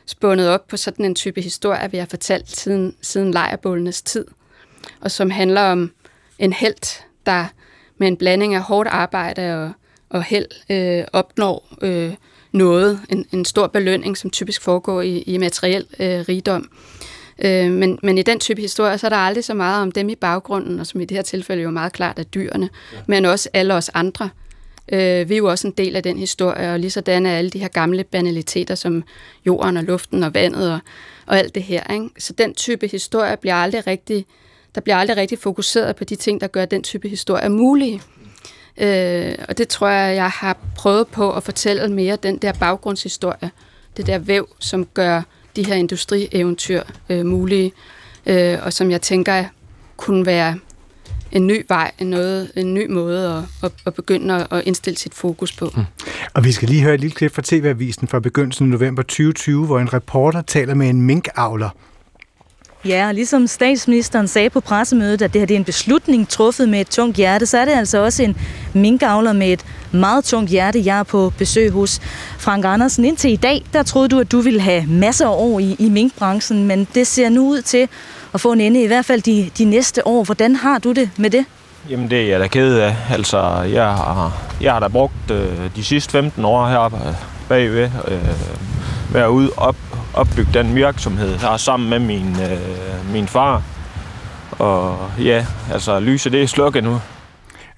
spundet 0.06 0.48
op 0.48 0.68
på 0.68 0.76
sådan 0.76 1.04
en 1.04 1.14
type 1.14 1.40
historie, 1.40 1.90
vi 1.90 1.98
har 1.98 2.06
fortalt 2.06 2.50
siden, 2.50 2.96
siden 3.02 3.30
lejrbålenes 3.30 4.02
tid, 4.02 4.24
og 5.00 5.10
som 5.10 5.30
handler 5.30 5.62
om 5.62 5.90
en 6.38 6.52
held, 6.52 7.02
der 7.26 7.44
med 7.98 8.08
en 8.08 8.16
blanding 8.16 8.54
af 8.54 8.62
hårdt 8.62 8.88
arbejde 8.88 9.64
og, 9.64 9.72
og 10.10 10.22
held 10.22 10.46
øh, 10.70 11.04
opnår 11.12 11.76
øh, 11.82 12.14
noget, 12.52 13.00
en, 13.08 13.26
en 13.32 13.44
stor 13.44 13.66
belønning, 13.66 14.16
som 14.16 14.30
typisk 14.30 14.62
foregår 14.62 15.02
i, 15.02 15.18
i 15.18 15.38
materiel 15.38 15.86
øh, 16.00 16.20
rigdom. 16.28 16.70
Øh, 17.38 17.70
men, 17.70 17.98
men 18.02 18.18
i 18.18 18.22
den 18.22 18.40
type 18.40 18.60
historie, 18.60 18.98
så 18.98 19.06
er 19.06 19.08
der 19.08 19.16
aldrig 19.16 19.44
så 19.44 19.54
meget 19.54 19.82
om 19.82 19.92
dem 19.92 20.08
i 20.08 20.14
baggrunden, 20.14 20.80
og 20.80 20.86
som 20.86 21.00
i 21.00 21.04
det 21.04 21.16
her 21.16 21.22
tilfælde 21.22 21.62
jo 21.62 21.70
meget 21.70 21.92
klart 21.92 22.18
er 22.18 22.22
dyrene, 22.22 22.68
ja. 22.92 22.98
men 23.06 23.24
også 23.24 23.48
alle 23.52 23.74
os 23.74 23.90
andre. 23.94 24.30
Øh, 24.92 25.28
vi 25.28 25.34
er 25.34 25.38
jo 25.38 25.50
også 25.50 25.68
en 25.68 25.74
del 25.78 25.96
af 25.96 26.02
den 26.02 26.18
historie, 26.18 26.72
og 26.72 26.78
lige 26.78 26.90
sådan 26.90 27.26
er 27.26 27.38
alle 27.38 27.50
de 27.50 27.58
her 27.58 27.68
gamle 27.68 28.04
banaliteter 28.04 28.74
som 28.74 29.04
jorden 29.46 29.76
og 29.76 29.84
luften 29.84 30.22
og 30.22 30.34
vandet 30.34 30.72
og, 30.72 30.78
og 31.26 31.38
alt 31.38 31.54
det 31.54 31.62
her. 31.62 31.92
Ikke? 31.92 32.08
Så 32.18 32.32
den 32.32 32.54
type 32.54 32.86
historie 32.86 33.36
bliver 33.36 33.54
aldrig 33.54 33.86
rigtig, 33.86 34.26
der 34.74 34.80
bliver 34.80 34.96
aldrig 34.96 35.16
rigtig 35.16 35.38
fokuseret 35.38 35.96
på 35.96 36.04
de 36.04 36.16
ting, 36.16 36.40
der 36.40 36.46
gør 36.46 36.64
den 36.64 36.82
type 36.82 37.08
historie 37.08 37.48
mulige. 37.48 38.02
Øh, 38.80 39.34
og 39.48 39.58
det 39.58 39.68
tror 39.68 39.88
jeg, 39.88 40.16
jeg 40.16 40.30
har 40.30 40.56
prøvet 40.76 41.08
på 41.08 41.32
at 41.32 41.42
fortælle 41.42 41.88
mere 41.88 42.16
den 42.16 42.38
der 42.38 42.52
baggrundshistorie, 42.52 43.50
det 43.96 44.06
der 44.06 44.18
væv, 44.18 44.48
som 44.58 44.86
gør 44.94 45.22
de 45.56 45.66
her 45.66 45.74
industrieventyr 45.74 46.82
øh, 47.08 47.26
mulige, 47.26 47.72
øh, 48.26 48.58
og 48.62 48.72
som 48.72 48.90
jeg 48.90 49.02
tænker 49.02 49.44
kunne 49.96 50.26
være 50.26 50.58
en 51.32 51.46
ny 51.46 51.64
vej, 51.68 51.90
en, 51.98 52.06
noget, 52.06 52.52
en 52.56 52.74
ny 52.74 52.90
måde 52.90 53.36
at, 53.36 53.42
at, 53.64 53.72
at 53.86 53.94
begynde 53.94 54.34
at, 54.34 54.46
at 54.50 54.62
indstille 54.66 54.98
sit 54.98 55.14
fokus 55.14 55.52
på. 55.52 55.72
Mm. 55.76 55.82
Og 56.34 56.44
vi 56.44 56.52
skal 56.52 56.68
lige 56.68 56.82
høre 56.82 56.94
et 56.94 57.00
lille 57.00 57.14
klip 57.14 57.34
fra 57.34 57.42
TV-avisen 57.44 58.08
fra 58.08 58.20
begyndelsen 58.20 58.66
af 58.66 58.70
november 58.70 59.02
2020, 59.02 59.66
hvor 59.66 59.78
en 59.78 59.92
reporter 59.92 60.42
taler 60.42 60.74
med 60.74 60.88
en 60.88 61.02
minkavler, 61.02 61.70
Ja, 62.84 63.08
og 63.08 63.14
ligesom 63.14 63.46
statsministeren 63.46 64.28
sagde 64.28 64.50
på 64.50 64.60
pressemødet, 64.60 65.22
at 65.22 65.32
det 65.32 65.40
her 65.40 65.46
det 65.46 65.54
er 65.54 65.58
en 65.58 65.64
beslutning 65.64 66.28
truffet 66.28 66.68
med 66.68 66.80
et 66.80 66.86
tungt 66.86 67.16
hjerte, 67.16 67.46
så 67.46 67.58
er 67.58 67.64
det 67.64 67.72
altså 67.72 68.04
også 68.04 68.22
en 68.22 68.36
minkavler 68.72 69.32
med 69.32 69.52
et 69.52 69.64
meget 69.92 70.24
tungt 70.24 70.50
hjerte, 70.50 70.82
jeg 70.84 70.98
er 70.98 71.02
på 71.02 71.32
besøg 71.38 71.70
hos 71.70 72.00
Frank 72.38 72.64
Andersen. 72.64 73.04
Indtil 73.04 73.32
i 73.32 73.36
dag, 73.36 73.64
der 73.72 73.82
troede 73.82 74.08
du, 74.08 74.20
at 74.20 74.32
du 74.32 74.40
ville 74.40 74.60
have 74.60 74.86
masser 74.86 75.26
af 75.26 75.34
år 75.34 75.58
i, 75.58 75.76
i 75.78 75.88
minkbranchen, 75.88 76.66
men 76.66 76.88
det 76.94 77.06
ser 77.06 77.28
nu 77.28 77.48
ud 77.48 77.62
til 77.62 77.88
at 78.34 78.40
få 78.40 78.52
en 78.52 78.60
ende, 78.60 78.82
i 78.82 78.86
hvert 78.86 79.04
fald 79.04 79.22
de, 79.22 79.50
de 79.58 79.64
næste 79.64 80.06
år. 80.06 80.24
Hvordan 80.24 80.56
har 80.56 80.78
du 80.78 80.92
det 80.92 81.10
med 81.16 81.30
det? 81.30 81.44
Jamen 81.90 82.10
det 82.10 82.22
er 82.22 82.28
jeg 82.28 82.40
da 82.40 82.46
ked 82.46 82.78
af. 82.78 82.96
Altså, 83.10 83.62
jeg 83.62 83.86
har, 83.86 84.32
jeg 84.60 84.72
har 84.72 84.80
da 84.80 84.88
brugt 84.88 85.30
øh, 85.30 85.46
de 85.76 85.84
sidste 85.84 86.12
15 86.12 86.44
år 86.44 86.68
her 86.68 86.84
øh, 86.84 87.14
bagved 87.48 87.90
øh, 88.08 88.18
være 89.12 89.30
ude 89.30 89.50
op 89.56 89.76
opbygge 90.18 90.50
den 90.54 90.74
virksomhed 90.74 91.36
her 91.36 91.56
sammen 91.56 91.90
med 91.90 91.98
min, 91.98 92.40
øh, 92.40 93.12
min 93.12 93.28
far. 93.28 93.62
Og 94.50 95.10
ja, 95.18 95.46
altså 95.72 96.00
lyset 96.00 96.32
det 96.32 96.42
er 96.42 96.46
slukket 96.46 96.84
nu. 96.84 97.00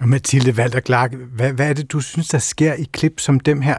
Og 0.00 0.08
Mathilde 0.08 0.52
Walter 0.52 0.80
Clark, 0.80 1.14
hvad, 1.14 1.52
hvad 1.52 1.68
er 1.68 1.72
det, 1.72 1.92
du 1.92 2.00
synes, 2.00 2.28
der 2.28 2.38
sker 2.38 2.74
i 2.74 2.86
klip 2.92 3.20
som 3.20 3.40
dem 3.40 3.60
her? 3.60 3.76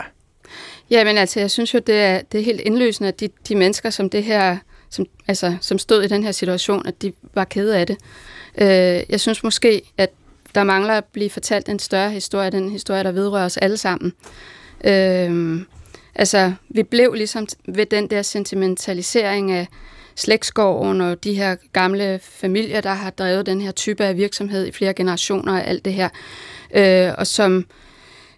Jamen 0.89 1.17
altså, 1.17 1.39
jeg 1.39 1.51
synes 1.51 1.73
jo, 1.73 1.79
det 1.87 1.95
er, 1.95 2.21
det 2.31 2.39
er 2.39 2.45
helt 2.45 2.61
indløsende, 2.61 3.07
at 3.07 3.19
de, 3.19 3.29
de 3.47 3.55
mennesker, 3.55 3.89
som 3.89 4.09
det 4.09 4.23
her, 4.23 4.57
som, 4.89 5.05
altså, 5.27 5.55
som 5.61 5.77
stod 5.77 6.03
i 6.03 6.07
den 6.07 6.23
her 6.23 6.31
situation, 6.31 6.87
at 6.87 7.01
de 7.01 7.13
var 7.33 7.43
kede 7.43 7.77
af 7.77 7.87
det. 7.87 7.97
Øh, 8.57 9.03
jeg 9.09 9.19
synes 9.19 9.43
måske, 9.43 9.81
at 9.97 10.09
der 10.55 10.63
mangler 10.63 10.93
at 10.93 11.05
blive 11.05 11.29
fortalt 11.29 11.69
en 11.69 11.79
større 11.79 12.11
historie, 12.11 12.49
den 12.49 12.69
historie, 12.69 13.03
der 13.03 13.11
vedrører 13.11 13.45
os 13.45 13.57
alle 13.57 13.77
sammen. 13.77 14.13
Øh, 14.83 15.61
Altså, 16.15 16.53
vi 16.69 16.83
blev 16.83 17.13
ligesom 17.13 17.47
ved 17.67 17.85
den 17.85 18.09
der 18.09 18.21
sentimentalisering 18.21 19.51
af 19.51 19.67
slægtsgården 20.15 21.01
og 21.01 21.23
de 21.23 21.33
her 21.33 21.55
gamle 21.73 22.19
familier, 22.23 22.81
der 22.81 22.93
har 22.93 23.09
drevet 23.09 23.45
den 23.45 23.61
her 23.61 23.71
type 23.71 24.03
af 24.03 24.17
virksomhed 24.17 24.67
i 24.67 24.71
flere 24.71 24.93
generationer 24.93 25.53
og 25.53 25.67
alt 25.67 25.85
det 25.85 25.93
her. 25.93 26.09
Øh, 26.73 27.13
og 27.17 27.27
som, 27.27 27.65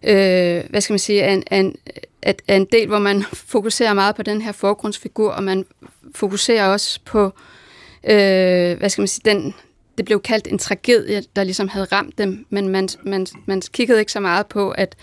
øh, 0.04 0.64
hvad 0.70 0.82
skal 0.82 0.94
man 0.94 1.00
sige, 1.00 1.22
er 1.22 1.34
en, 1.34 1.44
er, 1.52 1.60
en, 1.60 1.76
er 2.48 2.56
en 2.56 2.66
del, 2.66 2.88
hvor 2.88 3.00
man 3.00 3.24
fokuserer 3.54 3.94
meget 3.94 4.16
på 4.16 4.24
den 4.24 4.42
her 4.42 4.52
forgrundsfigur, 4.52 5.32
og 5.32 5.44
man 5.44 5.66
fokuserer 6.16 6.68
også 6.68 7.00
på, 7.06 7.26
øh, 8.04 8.78
hvad 8.78 8.90
skal 8.90 9.02
man 9.02 9.08
sige, 9.08 9.32
den, 9.32 9.54
det 9.98 10.06
blev 10.06 10.22
kaldt 10.22 10.48
en 10.48 10.58
tragedie, 10.58 11.24
der 11.36 11.44
ligesom 11.44 11.68
havde 11.68 11.86
ramt 11.86 12.18
dem, 12.18 12.46
men 12.50 12.68
man, 12.68 12.90
man, 13.04 13.28
man 13.46 13.62
kiggede 13.74 14.00
ikke 14.00 14.12
så 14.12 14.20
meget 14.20 14.48
på, 14.48 14.72
at 14.72 14.96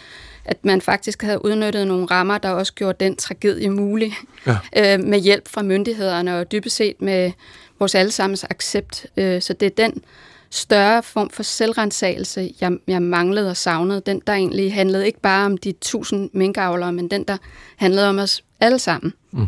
at 0.51 0.65
man 0.65 0.81
faktisk 0.81 1.23
havde 1.23 1.45
udnyttet 1.45 1.87
nogle 1.87 2.07
rammer, 2.07 2.39
der 2.39 2.51
også 2.51 2.75
gjorde 2.75 3.05
den 3.05 3.17
tragedie 3.17 3.71
mulig, 3.71 4.15
ja. 4.47 4.57
øh, 4.97 5.05
med 5.05 5.21
hjælp 5.21 5.49
fra 5.49 5.63
myndighederne 5.63 6.39
og 6.39 6.53
dybest 6.53 6.77
set 6.77 7.03
med 7.03 7.33
vores 7.79 7.95
allesammens 7.95 8.45
accept. 8.51 9.07
Øh, 9.17 9.43
så 9.43 9.53
det 9.53 9.67
er 9.67 9.85
den 9.89 10.03
større 10.51 11.03
form 11.03 11.31
for 11.31 11.43
selvrensagelse, 11.43 12.51
jeg, 12.61 12.73
jeg 12.87 13.03
manglede 13.03 13.51
og 13.51 13.57
savnede. 13.57 14.03
Den, 14.07 14.23
der 14.27 14.33
egentlig 14.33 14.75
handlede 14.75 15.07
ikke 15.07 15.21
bare 15.21 15.47
om 15.47 15.57
de 15.57 15.73
tusind 15.73 16.31
minkavlere, 16.33 16.93
men 16.93 17.11
den, 17.11 17.25
der 17.25 17.37
handlede 17.77 18.09
om 18.09 18.19
os 18.19 18.45
alle 18.61 18.79
sammen. 18.79 19.13
Mm. 19.31 19.47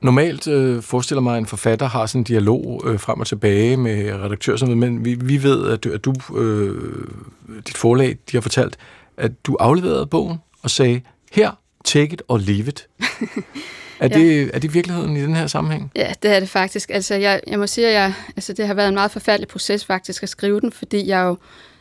Normalt 0.00 0.48
øh, 0.48 0.82
forestiller 0.82 1.22
mig, 1.22 1.32
at 1.32 1.38
en 1.38 1.46
forfatter 1.46 1.88
har 1.88 2.06
sådan 2.06 2.20
en 2.20 2.24
dialog 2.24 2.82
øh, 2.86 3.00
frem 3.00 3.20
og 3.20 3.26
tilbage 3.26 3.76
med 3.76 4.12
redaktør, 4.12 4.56
som 4.56 4.68
men 4.68 5.04
vi, 5.04 5.14
vi 5.14 5.42
ved, 5.42 5.68
at, 5.68 5.86
at 5.86 6.04
du, 6.04 6.14
øh, 6.36 7.08
dit 7.66 7.76
forlag, 7.76 8.08
de 8.30 8.36
har 8.36 8.40
fortalt, 8.40 8.78
at 9.16 9.46
du 9.46 9.56
afleverede 9.60 10.06
bogen 10.06 10.38
og 10.62 10.70
sagde, 10.70 11.00
her, 11.32 11.50
take 11.84 12.12
it 12.12 12.22
or 12.28 12.38
leave 12.38 12.68
it. 12.68 12.88
Er, 14.00 14.08
ja. 14.10 14.18
det, 14.18 14.50
er 14.54 14.58
det 14.58 14.74
virkeligheden 14.74 15.16
i 15.16 15.22
den 15.22 15.36
her 15.36 15.46
sammenhæng? 15.46 15.90
Ja, 15.96 16.12
det 16.22 16.30
er 16.30 16.40
det 16.40 16.48
faktisk. 16.48 16.90
Altså, 16.90 17.14
jeg, 17.14 17.40
jeg 17.46 17.58
må 17.58 17.66
sige, 17.66 17.86
at 17.86 17.92
jeg, 17.92 18.14
altså, 18.36 18.52
det 18.52 18.66
har 18.66 18.74
været 18.74 18.88
en 18.88 18.94
meget 18.94 19.10
forfærdelig 19.10 19.48
proces 19.48 19.84
faktisk 19.84 20.22
at 20.22 20.28
skrive 20.28 20.60
den, 20.60 20.72
fordi 20.72 21.08
jeg 21.08 21.22
jo 21.22 21.36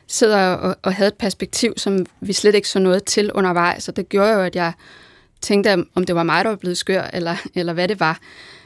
sidder 0.08 0.54
og, 0.54 0.76
og 0.84 0.94
havde 0.94 1.08
et 1.08 1.14
perspektiv, 1.14 1.74
som 1.78 2.06
vi 2.20 2.34
slet 2.34 2.56
ikke 2.56 2.68
så 2.68 2.80
noget 2.80 3.04
til 3.04 3.32
undervejs, 3.32 3.88
og 3.88 3.96
det 3.96 4.10
gjorde 4.10 4.34
jo, 4.34 4.40
at 4.42 4.56
jeg 4.56 4.74
tænkte, 5.42 5.86
om 5.96 6.04
det 6.06 6.16
var 6.16 6.24
mig, 6.24 6.44
der 6.44 6.50
var 6.50 6.58
blevet 6.58 6.78
skør, 6.78 7.10
eller, 7.14 7.36
eller 7.56 7.74
hvad 7.74 7.88
det 7.88 8.00
var. 8.00 8.20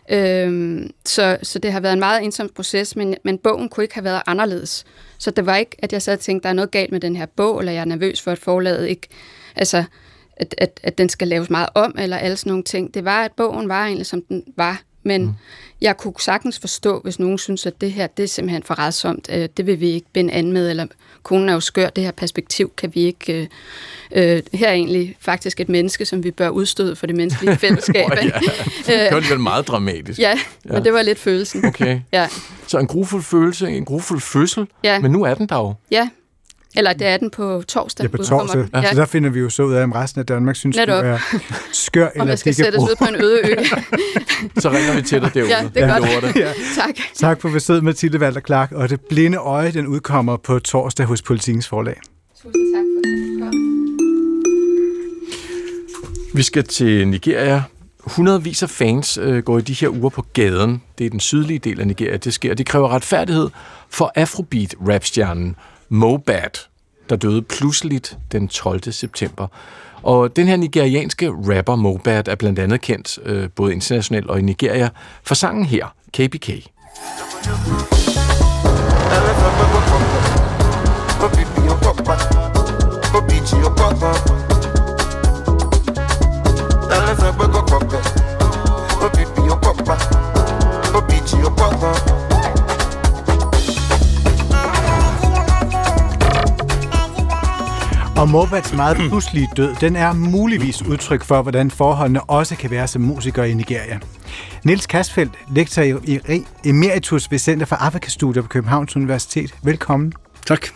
Øhm, 0.09 0.91
så, 1.05 1.37
så 1.43 1.59
det 1.59 1.71
har 1.71 1.79
været 1.79 1.93
en 1.93 1.99
meget 1.99 2.23
ensom 2.23 2.49
proces, 2.55 2.95
men, 2.95 3.15
men 3.23 3.37
bogen 3.37 3.69
kunne 3.69 3.83
ikke 3.83 3.95
have 3.95 4.03
været 4.03 4.21
anderledes. 4.27 4.85
Så 5.17 5.31
det 5.31 5.45
var 5.45 5.55
ikke, 5.55 5.75
at 5.79 5.93
jeg 5.93 6.01
sad 6.01 6.13
og 6.13 6.19
tænkte, 6.19 6.43
der 6.43 6.49
er 6.49 6.53
noget 6.53 6.71
galt 6.71 6.91
med 6.91 6.99
den 6.99 7.15
her 7.15 7.25
bog, 7.25 7.59
eller 7.59 7.71
jeg 7.71 7.81
er 7.81 7.85
nervøs 7.85 8.21
for, 8.21 8.31
at 8.31 8.39
forlaget 8.39 8.87
ikke... 8.87 9.07
Altså, 9.55 9.83
at, 10.37 10.55
at, 10.57 10.79
at 10.83 10.97
den 10.97 11.09
skal 11.09 11.27
laves 11.27 11.49
meget 11.49 11.69
om, 11.75 11.95
eller 11.99 12.17
alle 12.17 12.37
sådan 12.37 12.49
nogle 12.49 12.63
ting. 12.63 12.93
Det 12.93 13.05
var, 13.05 13.23
at 13.23 13.31
bogen 13.31 13.69
var 13.69 13.85
egentlig, 13.85 14.05
som 14.05 14.21
den 14.21 14.43
var. 14.57 14.81
Men 15.03 15.25
mm. 15.25 15.33
jeg 15.81 15.97
kunne 15.97 16.13
sagtens 16.19 16.59
forstå, 16.59 16.99
hvis 16.99 17.19
nogen 17.19 17.37
synes, 17.37 17.65
at 17.65 17.81
det 17.81 17.91
her 17.91 18.07
det 18.07 18.23
er 18.23 18.27
simpelthen 18.27 18.63
for 18.63 18.79
redsomt. 18.79 19.29
Øh, 19.31 19.49
det 19.57 19.65
vil 19.65 19.79
vi 19.79 19.89
ikke 19.89 20.07
binde 20.13 20.33
an 20.33 20.51
med, 20.51 20.69
eller 20.69 20.85
konen 21.25 21.49
er 21.49 21.53
jo 21.53 21.59
skør, 21.59 21.89
det 21.89 22.03
her 22.03 22.11
perspektiv 22.11 22.71
kan 22.77 22.91
vi 22.93 23.01
ikke... 23.01 23.41
Øh, 23.41 23.47
øh, 24.35 24.41
her 24.53 24.67
er 24.67 24.73
egentlig 24.73 25.17
faktisk 25.19 25.59
et 25.59 25.69
menneske, 25.69 26.05
som 26.05 26.23
vi 26.23 26.31
bør 26.31 26.49
udstøde 26.49 26.95
for 26.95 27.07
det 27.07 27.15
menneskelige 27.15 27.57
fællesskab. 27.65 28.05
oh, 28.05 28.17
ja. 28.17 28.29
Det 29.05 29.13
var 29.13 29.29
vel 29.29 29.39
meget 29.39 29.67
dramatisk. 29.67 30.19
Ja, 30.19 30.39
ja, 30.65 30.73
men 30.73 30.83
det 30.83 30.93
var 30.93 31.01
lidt 31.01 31.19
følelsen. 31.19 31.65
Okay. 31.65 31.99
Ja. 32.11 32.27
Så 32.67 32.77
en 32.77 32.87
grufuld 32.87 33.23
følelse, 33.23 33.69
en 33.69 33.85
grufuld 33.85 34.21
fødsel, 34.21 34.67
ja. 34.83 34.99
men 34.99 35.11
nu 35.11 35.23
er 35.23 35.33
den 35.33 35.47
der 35.47 35.55
jo. 35.55 35.73
Ja, 35.91 36.09
eller 36.77 36.93
det 36.93 37.07
er 37.07 37.17
den 37.17 37.29
på 37.29 37.63
torsdag. 37.67 38.03
Ja, 38.03 38.07
på 38.07 38.17
torsdag. 38.17 38.65
Ja. 38.73 38.89
Så 38.93 38.95
der 38.95 39.05
finder 39.05 39.29
vi 39.29 39.39
jo 39.39 39.49
så 39.49 39.63
ud 39.63 39.73
af, 39.73 39.83
om 39.83 39.91
resten 39.91 40.19
af 40.19 40.25
Danmark 40.25 40.55
synes, 40.55 40.75
Netop. 40.77 41.03
du 41.03 41.09
er 41.09 41.17
skør, 41.71 42.07
eller 42.15 42.25
det 42.25 42.39
skal 42.39 42.55
sættes 42.55 42.81
ud 42.81 42.95
på 42.99 43.05
en 43.05 43.15
øde 43.15 43.39
ø. 43.43 43.55
så 44.61 44.69
ringer 44.69 44.95
vi 44.95 45.01
til 45.01 45.21
dig 45.21 45.33
derude. 45.33 45.49
Ja, 45.57 45.69
det 45.73 45.83
er 45.83 45.87
ja. 45.87 45.97
godt. 45.97 46.35
Ja. 46.35 46.51
tak. 46.75 46.95
Tak 47.15 47.41
for 47.41 47.49
besøget, 47.49 47.83
Mathilde 47.83 48.19
Valter 48.19 48.41
Clark. 48.41 48.71
Og 48.71 48.89
det 48.89 49.01
blinde 49.01 49.37
øje, 49.37 49.71
den 49.71 49.87
udkommer 49.87 50.37
på 50.37 50.59
torsdag 50.59 51.05
hos 51.05 51.21
Politikens 51.21 51.67
Forlag. 51.67 51.99
Tusind 52.35 52.75
tak 52.75 52.85
for 52.95 53.01
det. 53.01 53.15
Vi 56.35 56.43
skal 56.43 56.63
til 56.63 57.07
Nigeria. 57.07 57.63
Hundredvis 57.99 58.63
af 58.63 58.69
fans 58.69 59.17
øh, 59.21 59.43
går 59.43 59.57
i 59.57 59.61
de 59.61 59.73
her 59.73 59.89
uger 59.89 60.09
på 60.09 60.25
gaden. 60.33 60.81
Det 60.97 61.05
er 61.05 61.09
den 61.09 61.19
sydlige 61.19 61.59
del 61.59 61.79
af 61.79 61.87
Nigeria, 61.87 62.17
det 62.17 62.33
sker. 62.33 62.53
Det 62.53 62.65
kræver 62.65 62.89
retfærdighed 62.89 63.49
for 63.89 64.11
Afrobeat-rapstjernen 64.15 65.55
Mobad, 65.89 66.67
der 67.09 67.15
døde 67.15 67.41
pludseligt 67.41 68.17
den 68.31 68.47
12. 68.47 68.91
september. 68.91 69.47
Og 70.03 70.35
den 70.35 70.47
her 70.47 70.55
nigerianske 70.55 71.29
rapper 71.29 71.75
Mobad 71.75 72.27
er 72.27 72.35
blandt 72.35 72.59
andet 72.59 72.81
kendt 72.81 73.19
øh, 73.25 73.49
både 73.55 73.73
internationalt 73.73 74.27
og 74.27 74.39
i 74.39 74.41
Nigeria 74.41 74.89
for 75.23 75.35
sangen 75.35 75.65
her, 75.65 75.95
KBK. 76.13 76.49
Og 98.17 98.29
Mobats 98.29 98.73
meget 98.73 98.97
pludselige 98.97 99.49
død, 99.57 99.75
den 99.81 99.95
er 99.95 100.13
muligvis 100.13 100.81
udtryk 100.81 101.23
for, 101.23 101.41
hvordan 101.41 101.71
forholdene 101.71 102.23
også 102.23 102.55
kan 102.55 102.71
være 102.71 102.87
som 102.87 103.01
musiker 103.01 103.43
i 103.43 103.53
Nigeria. 103.53 103.99
Niels 104.63 104.87
Kasfeldt, 104.87 105.33
lektor 105.51 105.81
i 105.81 106.43
emeritus 106.65 107.31
ved 107.31 107.39
Center 107.39 107.65
for 107.65 107.75
Afrikastudier 107.75 108.41
på 108.41 108.47
Københavns 108.47 108.95
Universitet. 108.95 109.55
Velkommen. 109.63 110.13
Tak. 110.45 110.67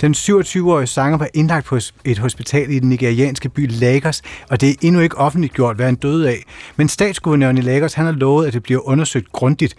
Den 0.00 0.14
27-årige 0.14 0.86
sanger 0.86 1.18
var 1.18 1.28
indlagt 1.34 1.66
på 1.66 1.78
et 2.04 2.18
hospital 2.18 2.70
i 2.70 2.78
den 2.78 2.88
nigerianske 2.88 3.48
by 3.48 3.70
Lagos, 3.70 4.22
og 4.50 4.60
det 4.60 4.70
er 4.70 4.74
endnu 4.82 5.00
ikke 5.00 5.18
offentliggjort, 5.18 5.76
hvad 5.76 5.86
han 5.86 5.94
døde 5.94 6.28
af. 6.28 6.42
Men 6.76 6.88
statsguvernøren 6.88 7.58
i 7.58 7.60
Lagos 7.60 7.94
han 7.94 8.04
har 8.04 8.12
lovet, 8.12 8.46
at 8.46 8.52
det 8.52 8.62
bliver 8.62 8.88
undersøgt 8.88 9.32
grundigt. 9.32 9.74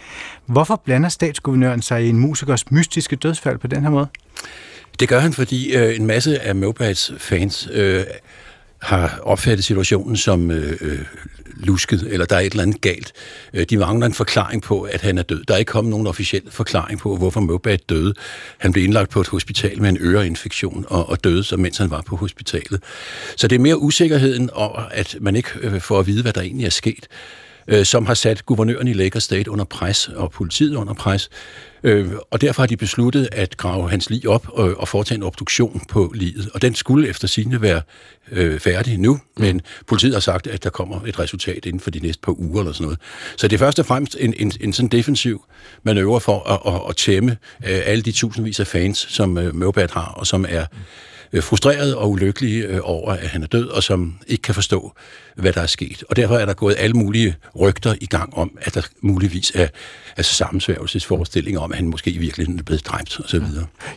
Hvorfor 0.45 0.81
blander 0.85 1.09
statsguvernøren 1.09 1.81
sig 1.81 2.05
i 2.05 2.09
en 2.09 2.19
musikers 2.19 2.71
mystiske 2.71 3.15
dødsfald 3.15 3.57
på 3.57 3.67
den 3.67 3.83
her 3.83 3.89
måde? 3.89 4.07
Det 4.99 5.09
gør 5.09 5.19
han, 5.19 5.33
fordi 5.33 5.75
øh, 5.75 5.95
en 5.95 6.05
masse 6.05 6.39
af 6.39 6.55
Mopads 6.55 7.11
fans 7.17 7.69
øh, 7.71 8.03
har 8.81 9.19
opfattet 9.23 9.65
situationen 9.65 10.17
som 10.17 10.51
øh, 10.51 10.77
øh, 10.81 10.99
lusket, 11.55 12.07
eller 12.11 12.25
der 12.25 12.35
er 12.35 12.39
et 12.39 12.51
eller 12.51 12.63
andet 12.63 12.81
galt. 12.81 13.13
Øh, 13.53 13.65
de 13.69 13.77
mangler 13.77 14.05
en 14.05 14.13
forklaring 14.13 14.61
på, 14.61 14.81
at 14.81 15.01
han 15.01 15.17
er 15.17 15.23
død. 15.23 15.43
Der 15.43 15.53
er 15.53 15.57
ikke 15.57 15.69
kommet 15.69 15.91
nogen 15.91 16.07
officiel 16.07 16.41
forklaring 16.49 16.99
på, 16.99 17.17
hvorfor 17.17 17.39
Mobat 17.39 17.89
døde. 17.89 18.13
Han 18.57 18.71
blev 18.71 18.83
indlagt 18.83 19.09
på 19.09 19.21
et 19.21 19.27
hospital 19.27 19.81
med 19.81 19.89
en 19.89 19.97
øreinfektion 20.01 20.85
og, 20.87 21.09
og 21.09 21.23
døde, 21.23 21.43
så 21.43 21.57
mens 21.57 21.77
han 21.77 21.89
var 21.89 22.01
på 22.01 22.15
hospitalet. 22.15 22.83
Så 23.35 23.47
det 23.47 23.55
er 23.55 23.59
mere 23.59 23.77
usikkerheden 23.77 24.49
over, 24.49 24.79
at 24.91 25.17
man 25.21 25.35
ikke 25.35 25.49
øh, 25.61 25.81
får 25.81 25.99
at 25.99 26.07
vide, 26.07 26.21
hvad 26.21 26.33
der 26.33 26.41
egentlig 26.41 26.65
er 26.65 26.69
sket 26.69 27.07
øh, 27.67 27.85
som 27.85 28.05
har 28.05 28.13
sat 28.13 28.45
guvernøren 28.45 28.87
i 28.87 28.93
Lagos 28.93 29.23
State 29.23 29.51
under 29.51 29.65
pres 29.65 30.07
og 30.07 30.31
politiet 30.31 30.75
under 30.75 30.93
pres. 30.93 31.29
Øh, 31.83 32.11
og 32.31 32.41
derfor 32.41 32.61
har 32.61 32.67
de 32.67 32.77
besluttet 32.77 33.29
at 33.31 33.57
grave 33.57 33.89
hans 33.89 34.09
lig 34.09 34.27
op 34.27 34.47
og, 34.49 34.73
og 34.77 34.87
foretage 34.87 35.17
en 35.17 35.23
obduktion 35.23 35.81
på 35.89 36.11
livet. 36.15 36.49
Og 36.53 36.61
den 36.61 36.75
skulle 36.75 37.09
efter 37.09 37.27
sigende 37.27 37.61
være 37.61 37.81
øh, 38.31 38.59
færdig 38.59 38.97
nu, 38.97 39.19
men 39.37 39.61
politiet 39.87 40.13
har 40.13 40.19
sagt, 40.19 40.47
at 40.47 40.63
der 40.63 40.69
kommer 40.69 41.01
et 41.07 41.19
resultat 41.19 41.65
inden 41.65 41.79
for 41.79 41.91
de 41.91 41.99
næste 41.99 42.21
par 42.21 42.39
uger 42.39 42.59
eller 42.59 42.73
sådan 42.73 42.83
noget. 42.83 42.99
Så 43.37 43.47
det 43.47 43.55
er 43.55 43.59
først 43.59 43.79
og 43.79 43.85
fremmest 43.85 44.17
en, 44.19 44.33
en, 44.37 44.51
en 44.61 44.73
sådan 44.73 44.89
defensiv 44.89 45.45
manøvre 45.83 46.21
for 46.21 46.49
at, 46.49 46.73
at, 46.73 46.81
at 46.89 46.95
tæmme 46.95 47.31
øh, 47.65 47.81
alle 47.85 48.01
de 48.01 48.11
tusindvis 48.11 48.59
af 48.59 48.67
fans, 48.67 48.97
som 49.09 49.37
øh, 49.37 49.55
Mobat 49.55 49.91
har, 49.91 50.13
og 50.15 50.27
som 50.27 50.45
er 50.49 50.61
øh, 50.61 50.67
frustrerede 51.41 51.97
og 51.97 52.11
ulykkelige 52.11 52.63
øh, 52.63 52.79
over, 52.83 53.11
at 53.11 53.27
han 53.27 53.43
er 53.43 53.47
død, 53.47 53.67
og 53.67 53.83
som 53.83 54.13
ikke 54.27 54.41
kan 54.41 54.55
forstå, 54.55 54.93
hvad 55.35 55.53
der 55.53 55.61
er 55.61 55.67
sket. 55.67 56.03
Og 56.09 56.15
derfor 56.15 56.35
er 56.35 56.45
der 56.45 56.53
gået 56.53 56.75
alle 56.79 56.93
mulige 56.93 57.35
rygter 57.59 57.95
i 58.01 58.05
gang 58.05 58.37
om, 58.37 58.57
at 58.61 58.75
der 58.75 58.81
muligvis 59.01 59.51
er 59.55 59.67
altså 60.17 60.35
sammensværgelsesforestillinger 60.35 61.61
om, 61.61 61.71
at 61.71 61.77
han 61.77 61.87
måske 61.87 62.11
i 62.11 62.17
virkeligheden 62.17 62.59
er 62.59 62.63
blevet 62.63 62.85
dræbt 62.85 63.19
osv. 63.19 63.41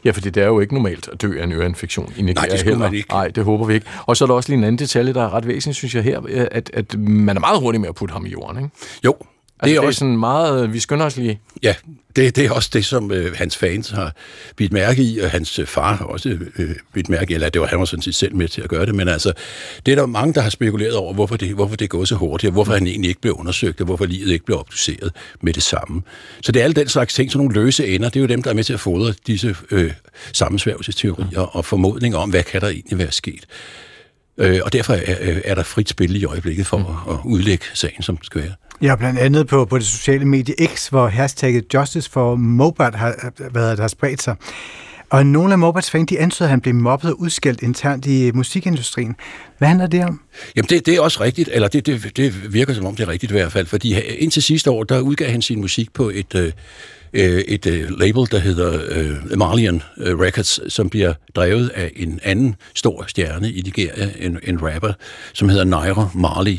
Ja, 0.04 0.10
for 0.10 0.20
det 0.20 0.36
er 0.36 0.46
jo 0.46 0.60
ikke 0.60 0.74
normalt 0.74 1.08
at 1.12 1.22
dø 1.22 1.40
af 1.40 1.44
en 1.44 1.52
øreinfektion 1.52 2.12
i 2.16 2.22
Nigeria 2.22 2.46
Nej, 2.46 2.48
det 2.50 2.60
skulle 2.60 2.78
man 2.78 2.94
ikke. 2.94 3.08
Nej, 3.08 3.28
det 3.28 3.44
håber 3.44 3.66
vi 3.66 3.74
ikke. 3.74 3.86
Og 4.06 4.16
så 4.16 4.24
er 4.24 4.26
der 4.26 4.34
også 4.34 4.48
lige 4.48 4.58
en 4.58 4.64
anden 4.64 4.78
detalje, 4.78 5.12
der 5.12 5.22
er 5.22 5.34
ret 5.34 5.46
væsentligt, 5.46 5.76
synes 5.76 5.94
jeg 5.94 6.02
her, 6.02 6.48
at, 6.50 6.70
at 6.74 6.98
man 6.98 7.36
er 7.36 7.40
meget 7.40 7.60
hurtig 7.60 7.80
med 7.80 7.88
at 7.88 7.94
putte 7.94 8.12
ham 8.12 8.26
i 8.26 8.30
jorden, 8.30 8.56
ikke? 8.56 8.70
Jo, 9.04 9.16
Altså, 9.60 9.70
det 9.70 9.76
er, 9.76 9.80
det 9.80 9.86
også 9.86 9.98
sådan 9.98 10.16
meget, 10.16 10.72
vi 10.72 10.80
skynder 10.80 11.06
os 11.06 11.16
lige. 11.16 11.40
Ja, 11.62 11.74
det, 12.16 12.36
det 12.36 12.46
er 12.46 12.50
også 12.50 12.70
det, 12.72 12.84
som 12.84 13.12
øh, 13.12 13.36
hans 13.36 13.56
fans 13.56 13.90
har 13.90 14.14
bidt 14.56 14.72
mærke 14.72 15.02
i, 15.02 15.18
og 15.18 15.30
hans 15.30 15.58
øh, 15.58 15.66
far 15.66 15.96
har 15.96 16.04
også 16.04 16.28
øh, 16.58 16.70
bidt 16.94 17.08
mærke 17.08 17.30
i, 17.30 17.34
eller 17.34 17.48
det 17.48 17.60
var 17.60 17.66
han 17.66 17.78
var 17.78 17.84
sådan 17.84 18.02
set 18.02 18.14
selv 18.14 18.34
med 18.34 18.48
til 18.48 18.62
at 18.62 18.68
gøre 18.68 18.86
det, 18.86 18.94
men 18.94 19.08
altså, 19.08 19.32
det 19.86 19.92
er 19.92 19.96
der 19.96 20.06
mange, 20.06 20.34
der 20.34 20.40
har 20.40 20.50
spekuleret 20.50 20.94
over, 20.94 21.14
hvorfor 21.14 21.36
det, 21.36 21.54
hvorfor 21.54 21.76
det 21.76 21.90
gået 21.90 22.08
så 22.08 22.14
hurtigt, 22.14 22.48
og 22.48 22.52
hvorfor 22.52 22.72
han 22.72 22.86
egentlig 22.86 23.08
ikke 23.08 23.20
blev 23.20 23.34
undersøgt, 23.34 23.80
og 23.80 23.86
hvorfor 23.86 24.04
livet 24.04 24.32
ikke 24.32 24.44
blev 24.44 24.58
obduceret 24.58 25.12
med 25.40 25.52
det 25.52 25.62
samme. 25.62 26.02
Så 26.42 26.52
det 26.52 26.60
er 26.60 26.64
alle 26.64 26.74
den 26.74 26.88
slags 26.88 27.14
ting, 27.14 27.32
sådan 27.32 27.46
nogle 27.46 27.64
løse 27.64 27.86
ender, 27.86 28.08
det 28.08 28.16
er 28.16 28.20
jo 28.20 28.26
dem, 28.26 28.42
der 28.42 28.50
er 28.50 28.54
med 28.54 28.64
til 28.64 28.72
at 28.72 28.80
fodre 28.80 29.14
disse 29.26 29.56
øh, 29.70 29.92
sammensværgelsesteorier 30.32 31.40
og 31.40 31.64
formodninger 31.64 32.18
om, 32.18 32.30
hvad 32.30 32.42
kan 32.42 32.60
der 32.60 32.68
egentlig 32.68 32.98
være 32.98 33.12
sket. 33.12 33.46
Øh, 34.38 34.60
og 34.64 34.72
derfor 34.72 34.92
er, 34.92 35.40
er 35.44 35.54
der 35.54 35.62
frit 35.62 35.88
spil 35.88 36.22
i 36.22 36.24
øjeblikket 36.24 36.66
for 36.66 36.78
mm. 36.78 36.84
at, 36.84 37.14
at 37.14 37.18
udlægge 37.24 37.64
sagen, 37.74 38.02
som 38.02 38.16
det 38.16 38.26
skal 38.26 38.42
være. 38.42 38.52
Ja, 38.82 38.96
blandt 38.96 39.18
andet 39.18 39.46
på, 39.46 39.64
på 39.64 39.78
det 39.78 39.86
sociale 39.86 40.24
medie 40.24 40.54
X, 40.74 40.88
hvor 40.88 41.06
hashtagget 41.06 41.64
Justice 41.74 42.10
for 42.10 42.36
Mobat 42.36 42.94
har, 42.94 43.32
været, 43.52 43.78
har 43.78 43.88
spredt 43.88 44.22
sig. 44.22 44.36
Og 45.10 45.26
nogle 45.26 45.52
af 45.52 45.58
Mobats 45.58 45.90
fans, 45.90 46.08
de 46.08 46.18
antyder, 46.18 46.46
at 46.46 46.50
han 46.50 46.60
blev 46.60 46.74
mobbet 46.74 47.10
og 47.10 47.20
udskældt 47.20 47.62
internt 47.62 48.06
i 48.06 48.30
musikindustrien. 48.30 49.16
Hvad 49.58 49.68
handler 49.68 49.86
det 49.86 50.04
om? 50.04 50.20
Jamen, 50.56 50.68
det, 50.68 50.86
det 50.86 50.96
er 50.96 51.00
også 51.00 51.20
rigtigt, 51.20 51.48
eller 51.52 51.68
det, 51.68 51.86
det, 51.86 52.16
det 52.16 52.54
virker 52.54 52.74
som 52.74 52.86
om, 52.86 52.96
det 52.96 53.04
er 53.04 53.08
rigtigt 53.08 53.32
i 53.32 53.34
hvert 53.34 53.52
fald, 53.52 53.66
fordi 53.66 54.00
indtil 54.00 54.42
sidste 54.42 54.70
år, 54.70 54.84
der 54.84 55.00
udgav 55.00 55.30
han 55.30 55.42
sin 55.42 55.60
musik 55.60 55.92
på 55.92 56.10
et, 56.14 56.54
øh, 57.16 57.38
et 57.38 57.66
øh, 57.66 57.98
label, 57.98 58.30
der 58.30 58.38
hedder 58.38 58.80
øh, 58.88 59.38
Marlian 59.38 59.82
øh, 59.98 60.18
Records, 60.18 60.72
som 60.72 60.90
bliver 60.90 61.14
drevet 61.34 61.68
af 61.68 61.92
en 61.96 62.20
anden 62.22 62.56
stor 62.74 63.04
stjerne 63.08 63.52
i 63.52 63.60
Nigeria, 63.60 64.10
en, 64.18 64.38
en 64.42 64.62
rapper, 64.62 64.92
som 65.32 65.48
hedder 65.48 65.64
Naira 65.64 66.08
Marley. 66.14 66.58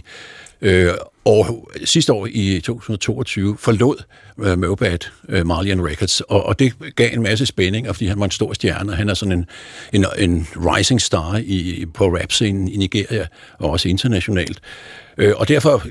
Øh, 0.61 0.91
og 1.25 1.69
sidste 1.85 2.13
år 2.13 2.27
i 2.31 2.59
2022 2.59 3.57
forlod 3.59 4.03
øh, 4.39 4.59
Mobad 4.59 4.97
øh, 5.29 5.47
Marlian 5.47 5.85
Records, 5.85 6.21
og, 6.21 6.45
og 6.45 6.59
det 6.59 6.73
gav 6.95 7.09
en 7.13 7.21
masse 7.21 7.45
spænding, 7.45 7.87
fordi 7.87 8.05
han 8.05 8.19
var 8.19 8.25
en 8.25 8.31
stor 8.31 8.53
stjerne, 8.53 8.95
han 8.95 9.09
er 9.09 9.13
sådan 9.13 9.31
en, 9.31 9.45
en, 9.93 10.05
en 10.17 10.47
rising 10.55 11.01
star 11.01 11.41
i, 11.43 11.85
på 11.93 12.05
rapscenen 12.05 12.67
i 12.67 12.77
Nigeria, 12.77 13.27
og 13.59 13.69
også 13.69 13.89
internationalt. 13.89 14.59
Øh, 15.17 15.33
og 15.37 15.47
derfor 15.47 15.83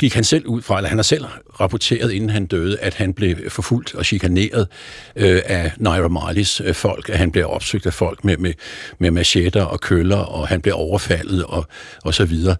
gik 0.00 0.14
han 0.14 0.24
selv 0.24 0.46
ud 0.46 0.62
fra, 0.62 0.76
eller 0.76 0.88
han 0.88 0.98
har 0.98 1.02
selv 1.02 1.24
rapporteret, 1.60 2.12
inden 2.12 2.30
han 2.30 2.46
døde, 2.46 2.78
at 2.78 2.94
han 2.94 3.14
blev 3.14 3.36
forfulgt 3.50 3.94
og 3.94 4.04
chikaneret 4.04 4.68
øh, 5.16 5.42
af 5.44 5.72
Naira 5.76 6.08
Marleys 6.08 6.60
øh, 6.60 6.74
folk, 6.74 7.08
at 7.08 7.18
han 7.18 7.32
blev 7.32 7.46
opsøgt 7.48 7.86
af 7.86 7.94
folk 7.94 8.24
med, 8.24 8.36
med, 8.36 8.52
med 8.98 9.10
machetter 9.10 9.62
og 9.62 9.80
køller, 9.80 10.16
og 10.16 10.48
han 10.48 10.60
blev 10.60 10.74
overfaldet 10.76 11.44
og, 11.44 11.66
og 12.04 12.14
så 12.14 12.24
videre. 12.24 12.56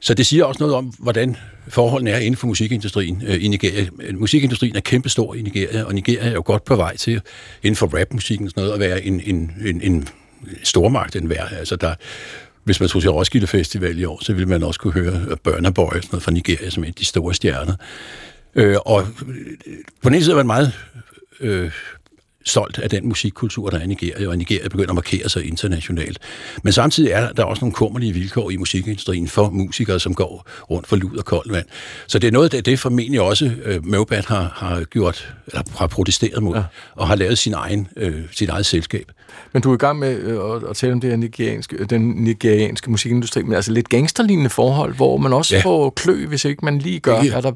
Så 0.00 0.14
det 0.14 0.26
siger 0.26 0.44
også 0.44 0.58
noget 0.60 0.74
om, 0.74 0.84
hvordan 0.98 1.36
forholdene 1.68 2.10
er 2.10 2.18
inden 2.18 2.36
for 2.36 2.46
musikindustrien 2.46 3.22
øh, 3.26 3.44
i 3.44 3.48
Nigeria. 3.48 3.86
Musikindustrien 4.14 4.76
er 4.76 4.80
kæmpestor 4.80 5.34
i 5.34 5.42
Nigeria, 5.42 5.82
og 5.82 5.94
Nigeria 5.94 6.28
er 6.28 6.32
jo 6.32 6.42
godt 6.44 6.64
på 6.64 6.76
vej 6.76 6.96
til, 6.96 7.20
inden 7.62 7.76
for 7.76 8.00
rapmusikken 8.00 8.46
og 8.46 8.50
sådan 8.50 8.62
noget, 8.62 8.74
at 8.74 8.80
være 8.80 9.04
en, 9.04 9.20
en, 9.20 9.52
en, 9.66 9.80
en 9.82 10.08
stormagt 10.62 11.16
end 11.16 11.28
værd. 11.28 11.52
Altså, 11.52 11.76
der, 11.76 11.94
hvis 12.66 12.80
man 12.80 12.88
tog 12.88 13.02
til 13.02 13.10
Roskilde 13.10 13.46
Festival 13.46 13.98
i 13.98 14.04
år, 14.04 14.24
så 14.24 14.32
ville 14.32 14.48
man 14.48 14.62
også 14.62 14.80
kunne 14.80 14.92
høre 14.92 15.24
øh, 15.28 15.36
Burna 15.42 15.70
Boy 15.70 15.92
sådan 15.94 16.08
noget 16.12 16.22
fra 16.22 16.32
Nigeria, 16.32 16.70
som 16.70 16.84
er 16.84 16.90
de 16.90 17.04
store 17.04 17.34
stjerner. 17.34 17.74
Øh, 18.54 18.76
og 18.86 19.00
øh, 19.00 19.06
på 20.02 20.08
den 20.08 20.14
ene 20.14 20.24
side 20.24 20.34
var 20.34 20.42
det 20.42 20.46
meget 20.46 20.72
øh, 21.40 21.70
stolt 22.46 22.78
af 22.78 22.90
den 22.90 23.08
musikkultur, 23.08 23.70
der 23.70 23.78
er 23.78 23.82
i 23.82 23.86
Nigeria, 23.86 24.28
og 24.28 24.38
Nigeria 24.38 24.68
begynder 24.68 24.90
at 24.90 24.94
markere 24.94 25.28
sig 25.28 25.48
internationalt. 25.48 26.18
Men 26.62 26.72
samtidig 26.72 27.10
er 27.10 27.32
der 27.32 27.44
også 27.44 27.64
nogle 27.64 27.74
kummerlige 27.74 28.12
vilkår 28.12 28.50
i 28.50 28.56
musikindustrien 28.56 29.28
for 29.28 29.50
musikere, 29.50 30.00
som 30.00 30.14
går 30.14 30.46
rundt 30.70 30.86
for 30.86 30.96
lud 30.96 31.16
og 31.16 31.24
koldt 31.24 31.52
vand. 31.52 31.66
Så 32.06 32.18
det 32.18 32.28
er 32.28 32.32
noget, 32.32 32.52
det, 32.52 32.66
det 32.66 32.78
formentlig 32.78 33.20
også 33.20 33.52
øh, 33.64 33.86
Mobat 33.86 34.24
har, 34.24 34.52
har 34.56 34.84
gjort, 34.84 35.34
eller 35.46 35.62
har 35.78 35.86
protesteret 35.86 36.42
mod, 36.42 36.56
ja. 36.56 36.62
og 36.94 37.08
har 37.08 37.14
lavet 37.14 37.38
sin 37.38 37.54
egen, 37.54 37.88
øh, 37.96 38.22
sit 38.32 38.48
eget 38.48 38.66
selskab. 38.66 39.12
Men 39.52 39.62
du 39.62 39.70
er 39.70 39.74
i 39.74 39.78
gang 39.78 39.98
med 39.98 40.16
øh, 40.16 40.70
at, 40.70 40.76
tale 40.76 40.92
om 40.92 41.00
det 41.00 41.10
her 41.10 41.16
nigerianske, 41.16 41.84
den 41.84 42.00
nigerianske 42.00 42.90
musikindustri, 42.90 43.42
men 43.42 43.52
altså 43.52 43.72
lidt 43.72 43.88
gangsterlignende 43.88 44.50
forhold, 44.50 44.94
hvor 44.94 45.16
man 45.16 45.32
også 45.32 45.56
ja. 45.56 45.62
får 45.62 45.90
klø, 45.90 46.26
hvis 46.26 46.44
ikke 46.44 46.64
man 46.64 46.78
lige 46.78 47.00
gør, 47.00 47.16
er 47.32 47.40
der 47.40 47.52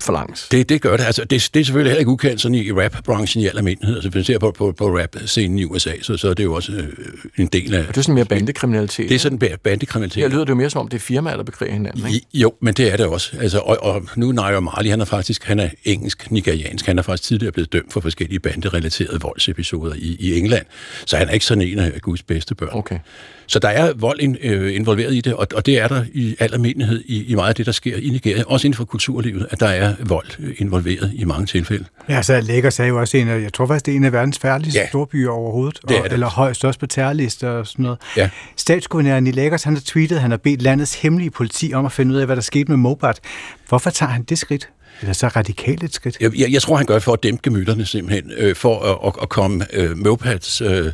for 0.00 0.12
langt. 0.12 0.48
Det, 0.50 0.68
det 0.68 0.82
gør 0.82 0.96
det. 0.96 1.04
Altså, 1.04 1.24
det, 1.24 1.50
det 1.54 1.60
er 1.60 1.64
selvfølgelig 1.64 1.90
heller 1.90 1.98
ikke 1.98 2.10
ukendt 2.10 2.40
sådan 2.40 2.54
i 2.54 2.72
rap-branchen 2.72 3.42
i 3.42 3.46
almindelighed. 3.46 3.96
Altså, 3.96 4.08
hvis 4.08 4.14
man 4.14 4.24
ser 4.24 4.38
på, 4.38 4.50
på, 4.50 4.72
på 4.72 4.98
rap-scenen 4.98 5.58
i 5.58 5.64
USA, 5.64 5.92
så, 6.02 6.16
så 6.16 6.30
er 6.30 6.34
det 6.34 6.44
jo 6.44 6.54
også 6.54 6.72
øh, 6.72 6.88
en 7.36 7.46
del 7.46 7.74
af... 7.74 7.80
Og 7.80 7.88
det 7.88 7.96
er 7.96 8.02
sådan 8.02 8.14
mere 8.14 8.24
bandekriminalitet. 8.24 9.08
Det 9.08 9.14
er 9.14 9.18
sådan 9.18 9.38
bandekriminalitet. 9.64 10.22
Her 10.22 10.28
lyder 10.28 10.44
det 10.44 10.50
jo 10.50 10.54
mere 10.54 10.70
som 10.70 10.80
om, 10.80 10.88
det 10.88 10.96
er 10.96 11.00
firmaer, 11.00 11.36
der 11.36 11.42
bekriger 11.42 11.72
hinanden, 11.72 12.06
ikke? 12.06 12.26
Jo, 12.34 12.52
men 12.60 12.74
det 12.74 12.92
er 12.92 12.96
det 12.96 13.06
også. 13.06 13.36
Altså, 13.40 13.58
og, 13.58 13.82
og 13.82 14.02
nu 14.16 14.32
Nairo 14.32 14.60
Marley, 14.60 14.90
han 14.90 15.00
er 15.00 15.04
faktisk 15.04 15.44
han 15.44 15.60
er 15.60 15.68
engelsk-nigeriansk. 15.84 16.86
Han 16.86 16.98
er 16.98 17.02
faktisk 17.02 17.28
tidligere 17.28 17.52
blevet 17.52 17.72
dømt 17.72 17.92
for 17.92 18.00
forskellige 18.00 18.40
banderelaterede 18.40 19.20
voldsepisoder 19.20 19.94
i, 19.94 20.16
i 20.20 20.38
England. 20.38 20.66
Så 21.06 21.16
han 21.16 21.28
er 21.28 21.32
ikke 21.32 21.46
sådan 21.46 21.62
en 21.62 21.78
af 21.78 22.00
Guds 22.00 22.22
bedste 22.22 22.54
børn. 22.54 22.70
Okay. 22.72 22.98
Så 23.46 23.58
der 23.58 23.68
er 23.68 23.92
vold 23.92 24.20
in, 24.20 24.36
øh, 24.42 24.74
involveret 24.74 25.14
i 25.14 25.20
det, 25.20 25.34
og, 25.34 25.46
og 25.54 25.66
det 25.66 25.78
er 25.78 25.88
der 25.88 26.04
i 26.12 26.36
al 26.38 26.52
almindelighed 26.52 27.02
i, 27.06 27.24
i 27.24 27.34
meget 27.34 27.48
af 27.48 27.54
det, 27.54 27.66
der 27.66 27.72
sker 27.72 27.96
i 27.96 28.08
Nigeria, 28.08 28.42
også 28.46 28.66
inden 28.66 28.76
for 28.76 28.84
kulturlivet, 28.84 29.46
at 29.50 29.60
der 29.60 29.68
er 29.68 29.85
vold 30.00 30.26
øh, 30.38 30.54
involveret 30.58 31.12
i 31.14 31.24
mange 31.24 31.46
tilfælde. 31.46 31.84
Ja, 32.08 32.22
så 32.22 32.40
Lagos 32.40 32.80
er 32.80 32.84
jo 32.84 33.00
også 33.00 33.16
en 33.16 33.28
af, 33.28 33.42
jeg 33.42 33.52
tror 33.52 33.66
faktisk, 33.66 33.86
det 33.86 33.92
er 33.92 33.96
en 33.96 34.04
af 34.04 34.12
verdens 34.12 34.38
færdigste 34.38 34.80
ja, 34.80 34.88
storbyer 34.88 35.30
overhovedet, 35.30 35.78
det 35.88 35.96
er 35.96 35.98
og, 35.98 36.04
det. 36.04 36.12
eller 36.12 36.26
højst 36.26 36.64
også 36.64 36.80
på 36.80 36.86
terrorlister 36.86 37.48
og 37.48 37.66
sådan 37.66 37.82
noget. 37.82 37.98
Ja. 38.16 38.30
Statsguvernøren 38.56 39.26
i 39.26 39.30
Lagos, 39.30 39.62
han 39.62 39.74
har 39.74 39.82
tweetet, 39.84 40.20
han 40.20 40.30
har 40.30 40.38
bedt 40.38 40.62
landets 40.62 40.94
hemmelige 40.94 41.30
politi 41.30 41.72
om 41.74 41.86
at 41.86 41.92
finde 41.92 42.14
ud 42.14 42.18
af, 42.18 42.26
hvad 42.26 42.36
der 42.36 42.42
skete 42.42 42.68
med 42.68 42.76
Mobat. 42.76 43.20
Hvorfor 43.68 43.90
tager 43.90 44.10
han 44.10 44.22
det 44.22 44.38
skridt? 44.38 44.68
Eller 45.00 45.12
så 45.12 45.28
radikalt 45.28 45.82
et 45.82 45.94
skridt? 45.94 46.16
Jeg, 46.20 46.38
jeg, 46.38 46.52
jeg 46.52 46.62
tror, 46.62 46.76
han 46.76 46.86
gør 46.86 46.94
det 46.94 47.02
for 47.02 47.12
at 47.12 47.22
dæmpe 47.22 47.40
gemytterne 47.42 47.86
simpelthen, 47.86 48.32
øh, 48.36 48.56
for 48.56 48.80
at, 48.80 48.98
at, 49.06 49.22
at 49.22 49.28
komme 49.28 49.66
øh, 49.72 49.96
Mopats 49.96 50.60
øh, 50.60 50.92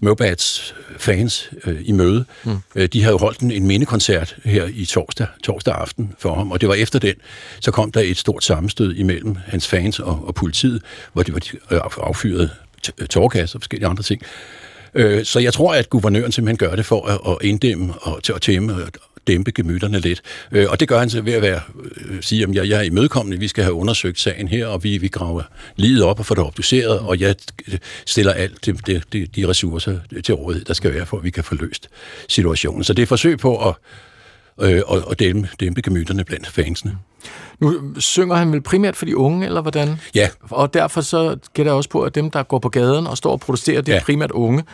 Mobats 0.00 0.74
fans 0.98 1.50
øh, 1.66 1.80
i 1.84 1.92
møde. 1.92 2.24
Mm. 2.44 2.56
Øh, 2.74 2.88
de 2.88 3.02
havde 3.02 3.12
jo 3.12 3.18
holdt 3.18 3.38
en, 3.38 3.50
en 3.50 3.66
mindekoncert 3.66 4.36
her 4.44 4.68
i 4.74 4.84
torsdag, 4.84 5.26
torsdag 5.42 5.74
aften 5.74 6.14
for 6.18 6.34
ham, 6.34 6.52
og 6.52 6.60
det 6.60 6.68
var 6.68 6.74
efter 6.74 6.98
den, 6.98 7.14
så 7.60 7.70
kom 7.70 7.92
der 7.92 8.00
et 8.00 8.16
stort 8.16 8.44
sammenstød 8.44 8.94
imellem 8.94 9.36
hans 9.46 9.68
fans 9.68 9.98
og, 9.98 10.24
og 10.26 10.34
politiet, 10.34 10.82
hvor 11.12 11.22
de, 11.22 11.32
de 11.32 11.56
øh, 11.70 11.80
affyrede 11.96 12.50
tårkasser 13.10 13.56
og 13.56 13.62
forskellige 13.62 13.88
andre 13.88 14.02
ting. 14.02 14.22
Øh, 14.94 15.24
så 15.24 15.38
jeg 15.40 15.52
tror, 15.52 15.74
at 15.74 15.90
guvernøren 15.90 16.32
simpelthen 16.32 16.56
gør 16.56 16.76
det 16.76 16.86
for 16.86 17.06
at, 17.06 17.20
at 17.32 17.48
inddæmme 17.48 17.94
og 18.00 18.22
til 18.22 18.32
at 18.32 18.42
tæmme 18.42 18.76
dæmpe 19.26 19.52
gemytterne 19.52 19.98
lidt. 19.98 20.22
Øh, 20.52 20.66
og 20.70 20.80
det 20.80 20.88
gør 20.88 20.98
han 20.98 21.10
så 21.10 21.22
ved 21.22 21.32
at 21.32 21.42
være, 21.42 21.60
øh, 21.96 22.22
sige, 22.22 22.42
at 22.42 22.54
jeg, 22.54 22.68
jeg 22.68 22.78
er 22.78 22.82
imødekommende, 22.82 23.38
vi 23.38 23.48
skal 23.48 23.64
have 23.64 23.74
undersøgt 23.74 24.20
sagen 24.20 24.48
her, 24.48 24.66
og 24.66 24.84
vi, 24.84 24.98
vi 24.98 25.08
graver 25.08 25.42
livet 25.76 26.02
op 26.02 26.18
og 26.18 26.26
får 26.26 26.34
det 26.34 26.44
obduceret, 26.44 26.98
og 26.98 27.20
jeg 27.20 27.34
stiller 28.06 28.32
alt 28.32 28.66
det, 28.66 28.86
det, 28.86 29.02
det, 29.12 29.36
de 29.36 29.48
ressourcer 29.48 29.98
til 30.24 30.34
rådighed, 30.34 30.64
der 30.64 30.74
skal 30.74 30.94
være, 30.94 31.06
for 31.06 31.16
at 31.16 31.24
vi 31.24 31.30
kan 31.30 31.44
få 31.44 31.54
løst 31.54 31.88
situationen. 32.28 32.84
Så 32.84 32.92
det 32.92 32.98
er 32.98 33.02
et 33.02 33.08
forsøg 33.08 33.38
på 33.38 33.68
at, 33.68 33.74
øh, 34.60 34.82
at, 34.92 35.04
at 35.10 35.18
dæmpe, 35.18 35.48
dæmpe 35.60 35.82
gemyterne 35.82 36.24
blandt 36.24 36.46
fansene. 36.46 36.98
Nu 37.60 37.94
synger 37.98 38.36
han 38.36 38.52
vel 38.52 38.60
primært 38.60 38.96
for 38.96 39.06
de 39.06 39.16
unge, 39.16 39.46
eller 39.46 39.60
hvordan? 39.60 40.00
Ja. 40.14 40.28
Og 40.40 40.74
derfor 40.74 41.00
så 41.00 41.36
gætter 41.54 41.72
jeg 41.72 41.76
også 41.76 41.90
på, 41.90 42.02
at 42.02 42.14
dem, 42.14 42.30
der 42.30 42.42
går 42.42 42.58
på 42.58 42.68
gaden 42.68 43.06
og 43.06 43.16
står 43.16 43.32
og 43.32 43.40
protesterer, 43.40 43.80
det 43.80 43.92
er 43.92 43.96
ja. 43.96 44.02
primært 44.04 44.30
unge. 44.30 44.64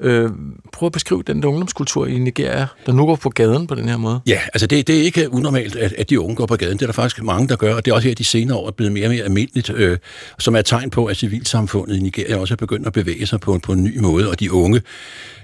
Øh, 0.00 0.30
prøv 0.72 0.86
at 0.86 0.92
beskrive 0.92 1.22
den 1.26 1.44
ungdomskultur 1.44 2.06
i 2.06 2.18
Nigeria, 2.18 2.66
der 2.86 2.92
nu 2.92 3.06
går 3.06 3.16
på 3.16 3.30
gaden 3.30 3.66
på 3.66 3.74
den 3.74 3.88
her 3.88 3.96
måde. 3.96 4.20
Ja, 4.26 4.40
altså 4.54 4.66
det, 4.66 4.86
det 4.86 4.98
er 4.98 5.02
ikke 5.02 5.32
unormalt, 5.32 5.76
at, 5.76 5.92
at 5.92 6.10
de 6.10 6.20
unge 6.20 6.36
går 6.36 6.46
på 6.46 6.56
gaden. 6.56 6.78
Det 6.78 6.82
er 6.82 6.86
der 6.86 6.92
faktisk 6.92 7.22
mange, 7.22 7.48
der 7.48 7.56
gør, 7.56 7.74
og 7.74 7.84
det 7.84 7.90
er 7.90 7.94
også 7.94 8.08
her 8.08 8.14
de 8.14 8.24
senere 8.24 8.56
år 8.56 8.66
er 8.66 8.70
blevet 8.70 8.92
mere 8.92 9.06
og 9.06 9.10
mere 9.10 9.24
almindeligt, 9.24 9.70
øh, 9.70 9.98
som 10.38 10.54
er 10.54 10.58
et 10.58 10.66
tegn 10.66 10.90
på, 10.90 11.06
at 11.06 11.16
civilsamfundet 11.16 11.96
i 11.96 12.00
Nigeria 12.00 12.36
også 12.36 12.54
er 12.54 12.56
begyndt 12.56 12.86
at 12.86 12.92
bevæge 12.92 13.26
sig 13.26 13.40
på, 13.40 13.58
på 13.62 13.72
en 13.72 13.84
ny 13.84 13.98
måde, 13.98 14.30
og 14.30 14.40
de 14.40 14.52
unge 14.52 14.82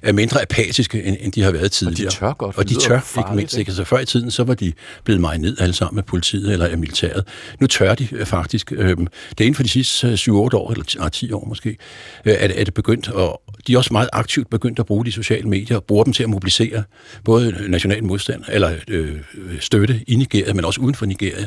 er 0.02 0.12
mindre 0.12 0.42
apatiske, 0.42 1.02
end, 1.02 1.16
end 1.20 1.32
de 1.32 1.42
har 1.42 1.50
været 1.50 1.72
tidligere. 1.72 2.08
Og 2.08 2.12
de 2.12 2.18
tør 2.18 2.32
godt. 2.32 2.58
Og 2.58 2.68
de 2.68 2.74
tør, 2.74 3.00
farligt, 3.00 3.18
ikke 3.18 3.36
mindst. 3.36 3.58
Ikke? 3.58 3.68
Altså, 3.68 3.84
før 3.84 3.98
i 3.98 4.04
tiden, 4.04 4.30
så 4.30 4.44
var 4.44 4.54
de 4.54 4.72
blevet 5.04 5.20
meget 5.20 5.40
ned 5.40 5.56
alle 5.60 5.74
sammen 5.74 5.98
af 5.98 6.04
politiet 6.04 6.52
eller 6.52 6.66
af 6.66 6.78
militæret. 6.78 7.24
Nu 7.60 7.66
tør 7.66 7.94
de 7.94 8.08
øh, 8.12 8.26
faktisk. 8.26 8.72
Øh, 8.72 8.88
det 8.88 8.96
er 8.96 9.44
inden 9.44 9.54
for 9.54 9.62
de 9.62 9.68
sidste 9.68 10.14
7-8 10.14 10.30
år, 10.32 10.72
eller 10.72 11.08
10 11.08 11.32
år 11.32 11.44
måske, 11.48 11.76
øh, 12.24 12.34
at, 12.38 12.50
at 12.50 12.66
det 12.66 12.74
begyndt, 12.74 13.08
og 13.08 13.42
de 13.66 13.74
er 13.74 13.78
også 13.78 13.92
meget 13.92 14.08
aktivt 14.12 14.50
begyndt 14.50 14.78
at 14.78 14.86
bruge 14.86 15.04
de 15.04 15.12
sociale 15.12 15.48
medier, 15.48 15.76
og 15.76 15.84
bruger 15.84 16.04
dem 16.04 16.12
til 16.12 16.22
at 16.22 16.30
mobilisere 16.30 16.82
både 17.24 17.64
national 17.68 18.04
modstand, 18.04 18.42
eller 18.48 18.72
øh, 18.88 19.20
støtte 19.60 20.00
i 20.06 20.14
Nigeria, 20.14 20.54
men 20.54 20.64
også 20.64 20.80
uden 20.80 20.94
for 20.94 21.06
Nigeria. 21.06 21.46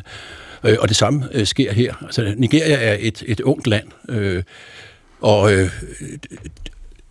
Øh, 0.64 0.78
og 0.80 0.88
det 0.88 0.98
samme 0.98 1.28
øh, 1.32 1.46
sker 1.46 1.74
her. 1.74 1.94
Altså, 2.02 2.34
Nigeria 2.38 2.76
er 2.76 2.98
et, 3.00 3.24
et 3.28 3.40
ungt 3.40 3.68
land, 3.68 3.88
øh, 4.10 4.44
og 5.22 5.54
øh, 5.54 5.70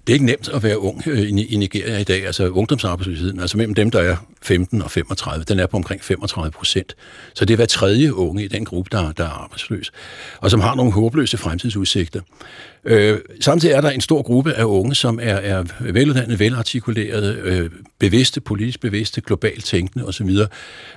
det 0.07 0.13
er 0.13 0.15
ikke 0.15 0.27
nemt 0.27 0.49
at 0.49 0.63
være 0.63 0.79
ung 0.79 1.03
øh, 1.09 1.31
i 1.31 1.57
Nigeria 1.57 1.99
i 1.99 2.05
dag. 2.05 2.27
Altså 2.27 2.49
ungdomsarbejdsløsheden, 2.49 3.41
altså 3.41 3.57
mellem 3.57 3.75
dem, 3.75 3.91
der 3.91 4.01
er 4.01 4.17
15 4.43 4.83
og 4.83 4.91
35, 4.91 5.45
den 5.45 5.59
er 5.59 5.67
på 5.67 5.77
omkring 5.77 6.05
35 6.05 6.51
procent. 6.51 6.97
Så 7.35 7.45
det 7.45 7.55
er 7.55 7.57
hver 7.57 7.67
tredje 7.67 8.15
unge 8.15 8.45
i 8.45 8.49
den 8.49 8.65
gruppe, 8.65 8.89
der, 8.93 9.13
der 9.13 9.25
er 9.25 9.29
arbejdsløs, 9.29 9.93
og 10.41 10.51
som 10.51 10.61
har 10.61 10.75
nogle 10.75 10.93
håbløse 10.93 11.39
fremtidsudsigter. 11.39 12.21
Øh, 12.87 13.19
samtidig 13.41 13.73
er 13.73 13.81
der 13.81 13.91
en 13.91 14.01
stor 14.01 14.23
gruppe 14.23 14.53
af 14.53 14.65
unge, 14.65 14.95
som 14.95 15.19
er, 15.23 15.35
er 15.35 15.65
veluddannede, 15.81 16.39
velartikulerede, 16.39 17.39
øh, 17.43 17.71
bevidste, 17.99 18.41
politisk 18.41 18.81
bevidste, 18.81 19.21
globalt 19.21 19.65
tænkende 19.65 20.07
osv., 20.07 20.31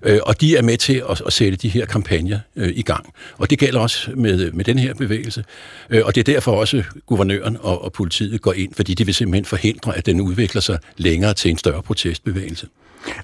øh, 0.04 0.20
og 0.24 0.42
de 0.42 0.58
er 0.58 0.62
med 0.62 0.78
til 0.78 1.04
at, 1.10 1.22
at 1.26 1.34
sætte 1.34 1.58
de 1.58 1.70
her 1.70 1.86
kampagner 1.86 2.40
øh, 2.56 2.72
i 2.76 2.82
gang. 2.82 3.14
Og 3.38 3.50
det 3.50 3.60
gælder 3.60 3.80
også 3.80 4.12
med, 4.16 4.52
med 4.52 4.66
den 4.66 4.80
her 4.80 4.94
bevægelse, 4.94 5.44
øh, 5.90 6.02
og 6.06 6.16
det 6.16 6.30
er 6.30 6.34
derfor 6.34 6.52
også 6.52 6.84
guvernøren 7.06 7.58
og, 7.60 7.84
og 7.84 7.94
politiet 7.94 8.42
går 8.42 8.54
ind, 8.54 8.74
fordi 8.74 8.94
de 8.94 9.06
vil 9.06 9.14
simpelthen 9.14 9.46
forhindre, 9.46 9.98
at 9.98 10.06
den 10.06 10.22
udvikler 10.22 10.62
sig 10.62 10.80
længere 10.98 11.34
til 11.34 11.52
en 11.52 11.58
større 11.58 11.84
protestbevægelse. 11.84 12.68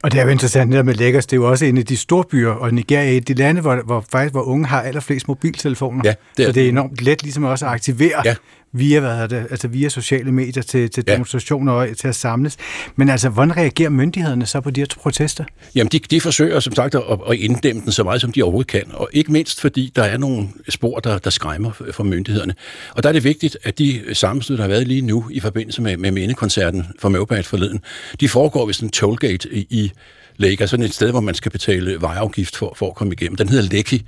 Og 0.01 0.11
det 0.11 0.19
er 0.19 0.23
jo 0.23 0.29
interessant, 0.29 0.71
det 0.71 0.77
der 0.77 0.83
med 0.83 0.93
Lagos, 0.93 1.25
det 1.25 1.33
er 1.33 1.37
jo 1.37 1.49
også 1.49 1.65
en 1.65 1.77
af 1.77 1.85
de 1.85 1.97
store 1.97 2.23
byer, 2.23 2.51
og 2.51 2.73
Nigeria 2.73 3.05
er 3.05 3.11
et 3.11 3.15
af 3.15 3.25
de 3.25 3.33
lande, 3.33 3.61
hvor, 3.61 3.81
hvor, 3.85 4.05
faktisk, 4.11 4.33
hvor 4.33 4.41
unge 4.41 4.65
har 4.65 4.81
allerflest 4.81 5.27
mobiltelefoner. 5.27 6.01
Ja, 6.03 6.13
det 6.37 6.43
er, 6.43 6.47
så 6.47 6.51
det 6.51 6.65
er 6.65 6.69
enormt 6.69 7.01
let 7.01 7.23
ligesom 7.23 7.43
også 7.43 7.65
at 7.65 7.71
aktivere 7.71 8.21
ja 8.25 8.35
via, 8.75 8.99
hvad 8.99 9.27
det, 9.27 9.47
altså 9.51 9.67
via 9.67 9.89
sociale 9.89 10.31
medier 10.31 10.63
til, 10.63 10.89
til 10.89 11.07
demonstrationer 11.07 11.73
ja. 11.73 11.89
og 11.91 11.97
til 11.97 12.07
at 12.07 12.15
samles. 12.15 12.57
Men 12.95 13.09
altså, 13.09 13.29
hvordan 13.29 13.57
reagerer 13.57 13.89
myndighederne 13.89 14.45
så 14.45 14.61
på 14.61 14.69
de 14.69 14.81
her 14.81 14.87
protester? 15.01 15.43
Jamen, 15.75 15.89
de, 15.91 15.99
de 15.99 16.21
forsøger 16.21 16.59
som 16.59 16.75
sagt 16.75 16.95
at, 16.95 17.03
at 17.29 17.35
inddæmme 17.37 17.81
den 17.81 17.91
så 17.91 18.03
meget, 18.03 18.21
som 18.21 18.31
de 18.31 18.43
overhovedet 18.43 18.71
kan. 18.71 18.83
Og 18.93 19.09
ikke 19.13 19.31
mindst, 19.31 19.61
fordi 19.61 19.91
der 19.95 20.03
er 20.03 20.17
nogle 20.17 20.47
spor, 20.69 20.99
der, 20.99 21.17
der 21.17 21.29
skræmmer 21.29 21.71
for 21.91 22.03
myndighederne. 22.03 22.53
Og 22.91 23.03
der 23.03 23.09
er 23.09 23.13
det 23.13 23.23
vigtigt, 23.23 23.57
at 23.63 23.79
de 23.79 24.01
sammenstød, 24.13 24.57
der 24.57 24.63
har 24.63 24.69
været 24.69 24.87
lige 24.87 25.01
nu 25.01 25.29
i 25.31 25.39
forbindelse 25.39 25.81
med, 25.81 25.97
med 25.97 26.11
mindekoncerten 26.11 26.87
for 26.99 27.09
Møvbad 27.09 27.43
forleden, 27.43 27.81
de 28.19 28.29
foregår 28.29 28.65
ved 28.65 28.73
sådan 28.73 28.87
en 28.87 28.91
tollgate 28.91 29.53
i, 29.53 29.67
i 29.69 29.91
Lagos, 30.37 30.69
sådan 30.69 30.85
et 30.85 30.93
sted, 30.93 31.11
hvor 31.11 31.19
man 31.19 31.35
skal 31.35 31.51
betale 31.51 32.01
vejafgift 32.01 32.55
for, 32.55 32.73
for 32.77 32.89
at 32.89 32.95
komme 32.95 33.13
igennem. 33.13 33.35
Den 33.35 33.49
hedder 33.49 33.69
Lekki. 33.71 34.05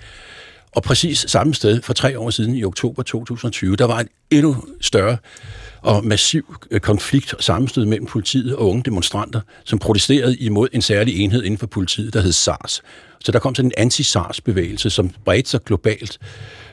Og 0.72 0.84
præcis 0.84 1.26
samme 1.28 1.54
sted 1.54 1.82
for 1.82 1.94
tre 1.94 2.20
år 2.20 2.30
siden, 2.30 2.56
i 2.56 2.64
oktober 2.64 3.04
2020, 3.04 3.76
der 3.76 3.86
var 3.86 4.00
en 4.00 4.08
endnu 4.32 4.64
større 4.82 5.18
og 5.82 6.06
massiv 6.06 6.56
øh, 6.72 6.80
konflikt 6.80 7.34
og 7.34 7.44
sammenstød 7.44 7.86
mellem 7.86 8.06
politiet 8.06 8.56
og 8.56 8.70
unge 8.70 8.84
demonstranter, 8.84 9.42
som 9.64 9.80
protesterede 9.80 10.38
imod 10.38 10.68
en 10.72 10.82
særlig 10.82 11.20
enhed 11.20 11.44
inden 11.44 11.58
for 11.58 11.68
politiet, 11.68 12.14
der 12.14 12.22
hed 12.22 12.32
SARS. 12.32 12.82
Så 13.20 13.32
der 13.32 13.40
kom 13.40 13.56
sådan 13.56 13.72
en 13.78 13.88
anti-SARS-bevægelse, 13.88 14.90
som 14.90 15.12
bredte 15.26 15.50
sig 15.50 15.64
globalt. 15.64 16.20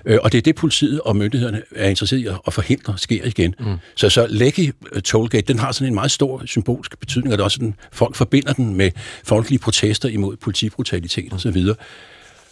Øh, 0.04 0.18
og 0.22 0.32
det 0.32 0.38
er 0.38 0.42
det, 0.42 0.54
politiet 0.54 1.00
og 1.00 1.16
myndighederne 1.16 1.62
er 1.76 1.88
interesseret 1.88 2.20
i 2.20 2.26
at 2.46 2.52
forhindre 2.52 2.98
sker 2.98 3.24
igen. 3.24 3.54
Mm. 3.60 3.76
Så, 3.96 4.10
så 4.10 4.26
Lekki 4.30 4.70
øh, 4.92 5.02
Tollgate, 5.02 5.46
den 5.46 5.58
har 5.58 5.72
sådan 5.72 5.88
en 5.88 5.94
meget 5.94 6.10
stor 6.10 6.42
symbolsk 6.46 6.98
betydning, 6.98 7.32
og 7.32 7.38
det 7.38 7.42
er 7.42 7.44
også 7.44 7.54
sådan, 7.54 7.74
folk 7.92 8.16
forbinder 8.16 8.52
den 8.52 8.74
med 8.74 8.90
folkelige 9.24 9.58
protester 9.58 10.08
imod 10.08 10.36
politibrutalitet 10.36 11.32
osv. 11.32 11.66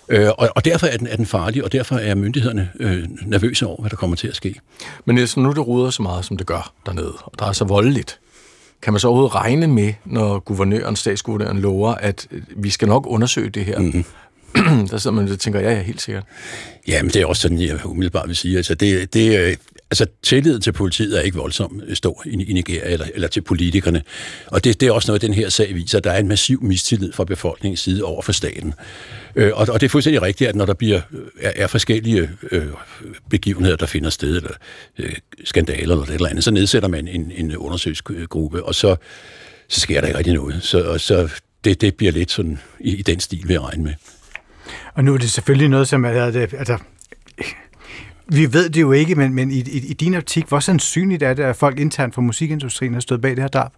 Øh, 0.09 0.29
og, 0.39 0.49
og 0.55 0.65
derfor 0.65 0.87
er 0.87 0.97
den, 0.97 1.07
er 1.07 1.17
den 1.17 1.27
farlig, 1.27 1.65
og 1.65 1.73
derfor 1.73 1.97
er 1.97 2.15
myndighederne 2.15 2.71
øh, 2.81 3.05
nervøse 3.27 3.67
over, 3.67 3.81
hvad 3.81 3.91
der 3.91 3.97
kommer 3.97 4.17
til 4.17 4.29
at 4.29 4.37
ske. 4.37 4.55
Men 5.05 5.15
Niels, 5.15 5.37
nu 5.37 5.51
det 5.51 5.67
ruder 5.67 5.91
så 5.91 6.03
meget, 6.03 6.25
som 6.25 6.37
det 6.37 6.47
gør 6.47 6.73
dernede, 6.87 7.13
og 7.25 7.33
der 7.39 7.47
er 7.47 7.53
så 7.53 7.65
voldeligt, 7.65 8.19
kan 8.83 8.93
man 8.93 9.01
så 9.01 9.09
overhovedet 9.09 9.35
regne 9.35 9.67
med, 9.67 9.93
når 10.05 10.39
guvernøren, 10.39 10.97
statsguvernøren 10.97 11.59
lover, 11.59 11.95
at 11.95 12.27
øh, 12.31 12.43
vi 12.57 12.71
skal 12.71 12.89
nok 12.89 13.07
undersøge 13.07 13.51
det 13.51 13.65
her? 13.65 13.79
Mm-hmm. 13.79 14.05
der 14.91 14.99
sidder 14.99 15.11
man 15.11 15.29
og 15.29 15.39
tænker, 15.39 15.61
ja, 15.61 15.73
ja, 15.73 15.83
helt 15.83 16.03
sikkert. 16.03 16.25
Ja, 16.89 17.03
men 17.03 17.11
det 17.11 17.23
er 17.23 17.27
også 17.27 17.43
sådan, 17.43 17.61
jeg 17.61 17.87
umiddelbart 17.87 18.29
vil 18.29 18.37
sige. 18.37 18.57
Altså, 18.57 18.75
det, 18.75 19.15
det, 19.15 19.39
øh, 19.39 19.57
altså 19.91 20.07
tillid 20.23 20.61
til 20.61 20.73
politiet 20.73 21.19
er 21.19 21.23
ikke 21.23 21.39
voldsomt 21.39 21.83
øh, 21.87 21.97
stor 21.97 22.23
i, 22.27 22.45
i 22.45 22.53
Nigeria, 22.53 22.93
eller, 22.93 23.07
eller 23.15 23.29
til 23.29 23.41
politikerne. 23.41 24.03
Og 24.47 24.65
det, 24.65 24.81
det 24.81 24.89
er 24.89 24.93
også 24.93 25.11
noget, 25.11 25.23
den 25.23 25.35
her 25.35 25.49
sag 25.49 25.75
viser. 25.75 26.01
Der 26.01 26.11
er 26.11 26.19
en 26.19 26.29
massiv 26.29 26.63
mistillid 26.63 27.13
fra 27.13 27.25
befolkningens 27.25 27.81
side 27.81 28.05
over 28.05 28.23
for 28.23 28.33
staten. 28.33 28.75
Øh, 29.37 29.51
og, 29.55 29.67
og 29.71 29.81
det 29.81 29.87
er 29.87 29.91
fuldstændig 29.91 30.23
rigtigt, 30.23 30.49
at 30.49 30.57
når 30.57 30.67
der 30.67 30.75
bliver, 30.75 31.01
øh, 31.13 31.21
er, 31.41 31.53
er 31.57 31.67
forskellige 31.67 32.31
øh, 32.51 32.67
begivenheder, 33.31 33.77
der 33.77 33.87
finder 33.87 34.11
sted, 34.11 34.37
eller 34.37 34.51
øh, 34.99 35.15
skandaler 35.45 35.95
eller 35.95 36.05
et 36.05 36.15
eller 36.15 36.29
andet, 36.29 36.45
så 36.45 36.51
nedsætter 36.51 36.89
man 36.89 37.09
en, 37.09 37.33
en 37.37 37.57
undersøgelsesgruppe, 37.57 38.65
og 38.65 38.75
så, 38.75 38.97
så 39.69 39.81
sker 39.81 40.01
der 40.01 40.09
ikke 40.09 40.19
rigtig 40.19 40.35
noget. 40.35 40.63
Så, 40.63 40.83
og 40.83 41.01
så 41.01 41.29
det, 41.65 41.81
det 41.81 41.95
bliver 41.95 42.13
lidt 42.13 42.31
sådan 42.31 42.59
i, 42.81 42.97
i 42.97 43.03
den 43.03 43.21
stil, 43.21 43.49
vi 43.49 43.59
regner 43.59 43.85
med. 43.85 43.95
Og 44.95 45.05
nu 45.05 45.15
er 45.15 45.19
det 45.19 45.31
selvfølgelig 45.31 45.69
noget, 45.69 45.89
som 45.89 46.05
er, 46.05 46.11
altså, 46.11 46.79
vi 48.29 48.53
ved 48.53 48.71
det 48.71 48.81
jo 48.81 48.93
ikke, 48.93 49.15
men, 49.15 49.35
men 49.35 49.51
i, 49.51 49.59
i, 49.59 49.87
i 49.89 49.93
din 49.93 50.15
optik, 50.15 50.45
hvor 50.49 50.61
sandsynligt 50.61 51.23
er 51.23 51.35
det, 51.35 51.43
at 51.43 51.57
folk 51.57 51.79
internt 51.79 52.15
fra 52.15 52.23
musikindustrien 52.23 52.93
har 52.95 53.01
stået 53.01 53.21
bag 53.21 53.31
det 53.31 53.39
her 53.39 53.49
drab? 53.49 53.71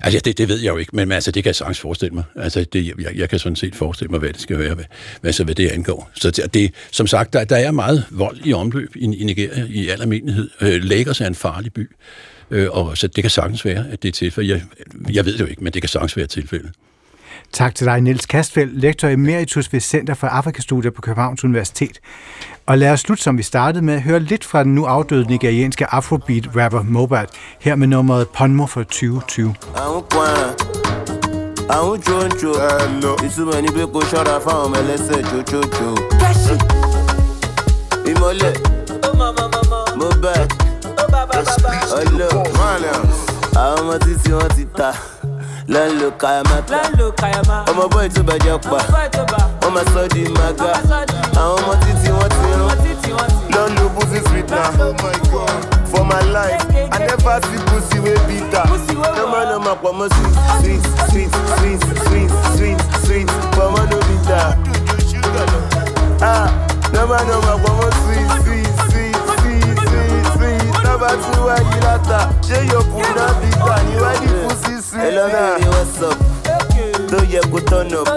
Altså, 0.00 0.20
det, 0.24 0.38
det 0.38 0.48
ved 0.48 0.60
jeg 0.60 0.72
jo 0.72 0.76
ikke, 0.76 0.96
men 0.96 1.12
altså, 1.12 1.30
det 1.30 1.42
kan 1.42 1.48
jeg 1.48 1.56
sagtens 1.56 1.80
forestille 1.80 2.14
mig. 2.14 2.24
Altså, 2.36 2.64
det, 2.72 2.86
jeg, 2.86 3.16
jeg 3.16 3.28
kan 3.28 3.38
sådan 3.38 3.56
set 3.56 3.74
forestille 3.74 4.10
mig, 4.10 4.20
hvad 4.20 4.32
det 4.32 4.40
skal 4.40 4.58
være, 4.58 4.74
hvad, 4.74 4.84
hvad, 5.20 5.32
så, 5.32 5.44
hvad 5.44 5.54
det 5.54 5.68
angår. 5.68 6.10
Så 6.14 6.30
det, 6.30 6.54
det, 6.54 6.74
som 6.90 7.06
sagt, 7.06 7.32
der, 7.32 7.44
der 7.44 7.56
er 7.56 7.70
meget 7.70 8.04
vold 8.10 8.38
i 8.44 8.52
omløb 8.52 8.96
i, 8.96 9.04
i 9.04 9.24
Nigeria 9.24 9.66
i 9.68 9.88
al 9.88 10.00
almindelighed. 10.00 10.50
Øh, 10.60 10.82
Lagos 10.82 11.20
er 11.20 11.26
en 11.26 11.34
farlig 11.34 11.72
by, 11.72 11.90
øh, 12.50 12.68
og 12.70 12.98
så 12.98 13.06
det 13.06 13.24
kan 13.24 13.30
sagtens 13.30 13.64
være, 13.64 13.86
at 13.90 14.02
det 14.02 14.08
er 14.08 14.12
tilfældet. 14.12 14.50
Jeg, 14.50 14.62
jeg 15.14 15.24
ved 15.24 15.32
det 15.32 15.40
jo 15.40 15.46
ikke, 15.46 15.64
men 15.64 15.72
det 15.72 15.82
kan 15.82 15.88
sagtens 15.88 16.16
være 16.16 16.26
tilfældet. 16.26 16.70
Tak 17.52 17.74
til 17.74 17.86
dig, 17.86 18.00
Niels 18.00 18.26
Kastfeldt, 18.26 18.80
lektor 18.80 19.08
emeritus 19.08 19.72
ved 19.72 19.80
Center 19.80 20.14
for 20.14 20.26
Afrikastudier 20.26 20.90
på 20.90 21.00
Københavns 21.00 21.44
Universitet. 21.44 22.00
Og 22.66 22.78
lad 22.78 22.90
os 22.92 23.00
slutte, 23.00 23.22
som 23.22 23.38
vi 23.38 23.42
startede 23.42 23.84
med, 23.84 23.94
at 23.94 24.02
høre 24.02 24.20
lidt 24.20 24.44
fra 24.44 24.64
den 24.64 24.74
nu 24.74 24.84
afdøde 24.84 25.26
nigerianske 25.28 25.86
afrobeat-rapper 25.94 26.82
Mobat, 26.82 27.28
her 27.60 27.76
med 27.76 27.86
nummeret 27.86 28.28
Ponmo 28.28 28.66
for 28.66 28.82
2020. 28.82 29.54
àwọn 31.78 31.98
jojo 32.08 32.52
ìtumọ̀ 33.26 33.60
ní 33.64 33.68
pé 33.76 33.82
kò 33.92 34.00
ṣọ́ra 34.10 34.34
fáwọn 34.44 34.64
ọmọ 34.66 34.76
ẹlẹ́sẹ̀ 34.82 35.20
jojojo. 35.30 35.90
ìmọ̀lẹ̀. 38.10 38.54
Mohbad 40.00 40.48
ọlọ́ 41.98 42.28
àwọn 43.62 43.78
ọmọ 43.80 43.94
títí 44.04 44.30
wọn 44.36 44.48
ti 44.56 44.64
ta 44.78 44.90
lọ́nlò 45.74 46.08
kayamata 46.20 46.78
ọmọ 47.70 47.84
bọ́ọ̀ 47.92 48.08
tó 48.14 48.20
bàjẹ́ 48.28 48.56
pa. 48.70 48.78
wọ́n 49.62 49.72
máa 49.74 49.86
sọ 49.92 50.02
di 50.14 50.22
maga 50.38 50.70
àwọn 51.40 51.56
ọmọ 51.60 51.72
títí 51.82 52.08
wọ́n 52.18 52.30
ti 52.34 52.40
rán 52.50 52.62
lọ́nlò 53.54 53.84
pussy 53.94 54.18
sweet 54.26 54.48
na 54.50 54.62
for 55.90 56.04
my 56.06 56.20
life. 56.36 56.60
I 56.94 56.98
never 57.06 57.36
see 57.46 57.60
pussy 57.68 57.98
wey 58.04 58.18
bitter. 58.28 58.64
Nọ́mà 59.18 59.40
nọ́mà 59.50 59.72
pọ̀ 59.82 59.90
mọ́ 59.98 60.08
sweet 60.14 60.34
sweet 60.60 60.82
sweet 61.10 61.32
sweet 61.56 61.80
sweet 62.06 62.30
sweet 62.56 62.80
sweet. 63.04 63.28
Pọ̀ 63.56 63.64
mọ́ 63.74 63.82
no 63.90 63.98
bitter. 64.08 64.46
Ah 66.32 66.46
nọ́mà 66.94 67.18
nọ́mà 67.28 67.52
pọ̀ 67.62 67.70
mọ́ 67.78 67.88
sweet 68.00 68.30
sweet 68.44 68.70
sweet 68.78 68.78
sweet 68.78 68.78
sweet 68.78 68.91
sweet 71.02 71.10
nọ́mà 71.10 71.16
tún 71.22 71.38
wáyé 71.46 71.78
látà 71.84 72.18
ṣé 72.46 72.56
yóò 72.70 72.82
kú 72.92 73.00
náà 73.16 73.30
bitter 73.40 73.80
ní 73.86 73.94
wáyé 74.02 74.28
pussy 74.48 74.74
sweet. 74.82 75.02
Hello, 75.04 75.26
baby, 75.28 75.68
what's 75.68 76.02
up? 76.02 76.16
Tó 77.10 77.18
yẹ 77.32 77.40
kó 77.52 77.60
turn 77.68 77.92
up. 77.94 78.08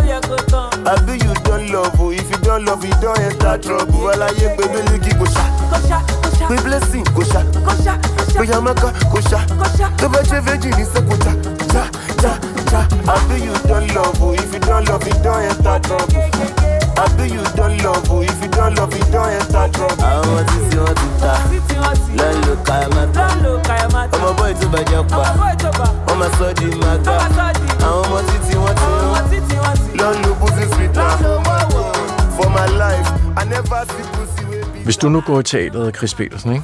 Àbí 0.85 1.13
you 1.23 1.33
don 1.43 1.71
love 1.71 1.99
o, 1.99 2.11
if 2.11 2.29
you 2.31 2.37
don 2.43 2.65
love, 2.65 2.83
you 2.85 2.93
don 3.01 3.17
enter 3.19 3.57
trouble. 3.57 4.09
Aláyé 4.13 4.49
pé 4.57 4.63
mílíkì 4.73 5.11
kò 5.19 5.25
ṣá. 5.25 5.45
Pé 6.49 6.55
blessing 6.63 7.03
kò 7.15 7.21
ṣá. 7.23 7.41
Pé 8.37 8.45
Yamaka 8.51 8.91
kò 9.11 9.19
ṣá. 9.29 9.39
Tó 9.97 10.07
bá 10.09 10.19
ṣe 10.29 10.41
méjì 10.45 10.69
ní 10.77 10.85
sẹ́kọ̀ọ́ 10.85 11.17
já, 11.25 11.33
já, 11.73 11.83
já, 12.21 12.31
já. 12.71 12.81
Àbí 13.13 13.45
you 13.45 13.53
don 13.67 13.87
love 13.95 14.21
o, 14.23 14.33
if 14.33 14.53
you 14.53 14.59
don 14.59 14.85
love, 14.85 15.07
you 15.07 15.13
don 15.23 15.41
enter 15.41 15.79
trouble. 15.79 16.74
Àbí 17.03 17.25
you 17.35 17.43
don 17.57 17.73
love 17.83 18.11
o, 18.11 18.21
if 18.21 18.41
you 18.41 18.49
don 18.49 18.73
love, 18.75 18.93
you 18.97 19.05
don 19.11 19.29
enter 19.29 19.67
trouble. 19.75 20.03
Àwọn 20.03 20.45
títí 20.51 20.77
wọn 20.83 20.95
ti 21.01 21.07
ta, 21.21 21.33
lọ́nlò 22.19 22.53
kàyàmátà. 22.67 23.25
Ọmọ 24.17 24.29
bọ́ọ̀ 24.37 24.53
tó 24.61 24.67
bàjẹ́ 24.73 25.03
pa, 25.09 25.17
wọ́n 26.07 26.17
máa 26.19 26.31
sọ 26.37 26.47
di 26.59 26.65
maga. 26.83 27.15
Àwọn 27.85 28.03
ọmọ 28.05 28.17
títí 28.29 28.55
wọn 28.63 28.75
ti 28.79 28.87
rán, 29.61 29.77
lọ́nlò 29.99 30.31
pussy 30.39 30.65
sweet 30.73 30.95
na. 30.95 31.07
For 32.37 32.49
my 32.57 32.67
life, 32.83 33.09
I 33.37 33.43
never 33.53 33.81
see 33.91 34.05
pussy 34.13 34.43
wey 34.49 34.63
be. 34.73 34.79
Hvis 34.85 34.97
du 34.97 35.09
nu 35.09 35.21
går 35.21 35.39
i 35.39 35.43
teateret, 35.43 35.95
Chris 35.97 36.13
Petersen, 36.13 36.51
ikke? 36.51 36.63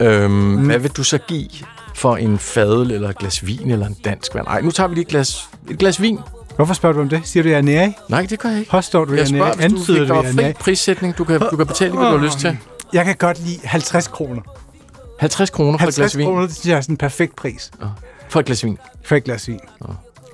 Øhm, 0.00 0.30
mm. 0.30 0.66
hvad 0.66 0.78
vil 0.78 0.90
du 0.90 1.04
så 1.04 1.18
give 1.28 1.48
for 1.94 2.16
en 2.16 2.38
fadel, 2.38 2.90
eller 2.90 3.08
et 3.08 3.18
glas 3.18 3.46
vin, 3.46 3.70
eller 3.70 3.86
en 3.86 3.96
dansk 4.04 4.34
vand? 4.34 4.46
Nej, 4.46 4.60
nu 4.60 4.70
tager 4.70 4.88
vi 4.88 4.94
lige 4.94 5.02
et 5.02 5.08
glas, 5.08 5.48
et 5.70 5.78
glas 5.78 6.00
vin. 6.02 6.18
Hvorfor 6.56 6.74
spørger 6.74 6.92
du 6.94 7.00
om 7.00 7.08
det? 7.08 7.20
Siger 7.24 7.42
du, 7.42 7.48
jeg 7.48 7.58
er 7.58 7.62
nære? 7.62 7.92
Nej, 8.08 8.26
det 8.30 8.38
gør 8.38 8.48
jeg 8.48 8.58
ikke. 8.58 8.70
Påstår 8.70 9.04
du, 9.04 9.12
jeg, 9.12 9.16
Jeg 9.18 9.22
er 9.22 9.26
spørger, 9.28 9.44
nære? 9.56 9.68
du 9.68 9.76
fik 9.76 9.78
Antyder 9.78 9.98
du, 9.98 10.04
dig 10.04 10.14
jeg 10.14 10.18
er 10.30 10.32
fri 10.32 10.42
nære? 10.42 10.52
prissætning. 10.52 11.18
Du 11.18 11.24
kan, 11.24 11.40
du 11.50 11.56
kan 11.56 11.66
betale, 11.66 11.92
hvad 11.92 12.04
du 12.10 12.16
har 12.18 12.24
lyst 12.24 12.38
til. 12.38 12.58
Jeg 12.92 13.04
kan 13.04 13.16
godt 13.18 13.40
lide 13.46 13.58
50 13.64 14.06
kroner. 14.08 14.42
50 15.18 15.50
kroner 15.50 15.72
for 15.72 15.76
et 15.76 15.80
50 15.80 15.96
glas 15.96 16.16
vin. 16.18 16.26
kroner, 16.26 16.42
det 16.46 16.54
synes 16.54 16.66
jeg 16.70 16.76
er 16.76 16.80
sådan 16.80 16.92
en 16.92 16.96
perfekt 16.96 17.36
pris 17.36 17.70
For 18.28 18.40
et 18.40 18.46
glas 18.46 18.64
vin. 18.64 18.78
for 19.04 19.16
et 19.16 19.24
glas 19.24 19.48
vin. 19.48 19.60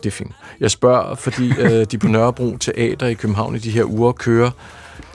Det 0.02 0.06
er 0.06 0.10
fint. 0.10 0.32
Jeg 0.60 0.70
spørger, 0.70 1.14
fordi 1.14 1.52
øh, 1.58 1.86
de 1.90 1.98
på 1.98 2.08
Nørrebro 2.08 2.56
Teater 2.56 3.06
i 3.06 3.14
København 3.14 3.54
i 3.54 3.58
de 3.58 3.70
her 3.70 3.84
uger 3.84 4.12
kører 4.12 4.50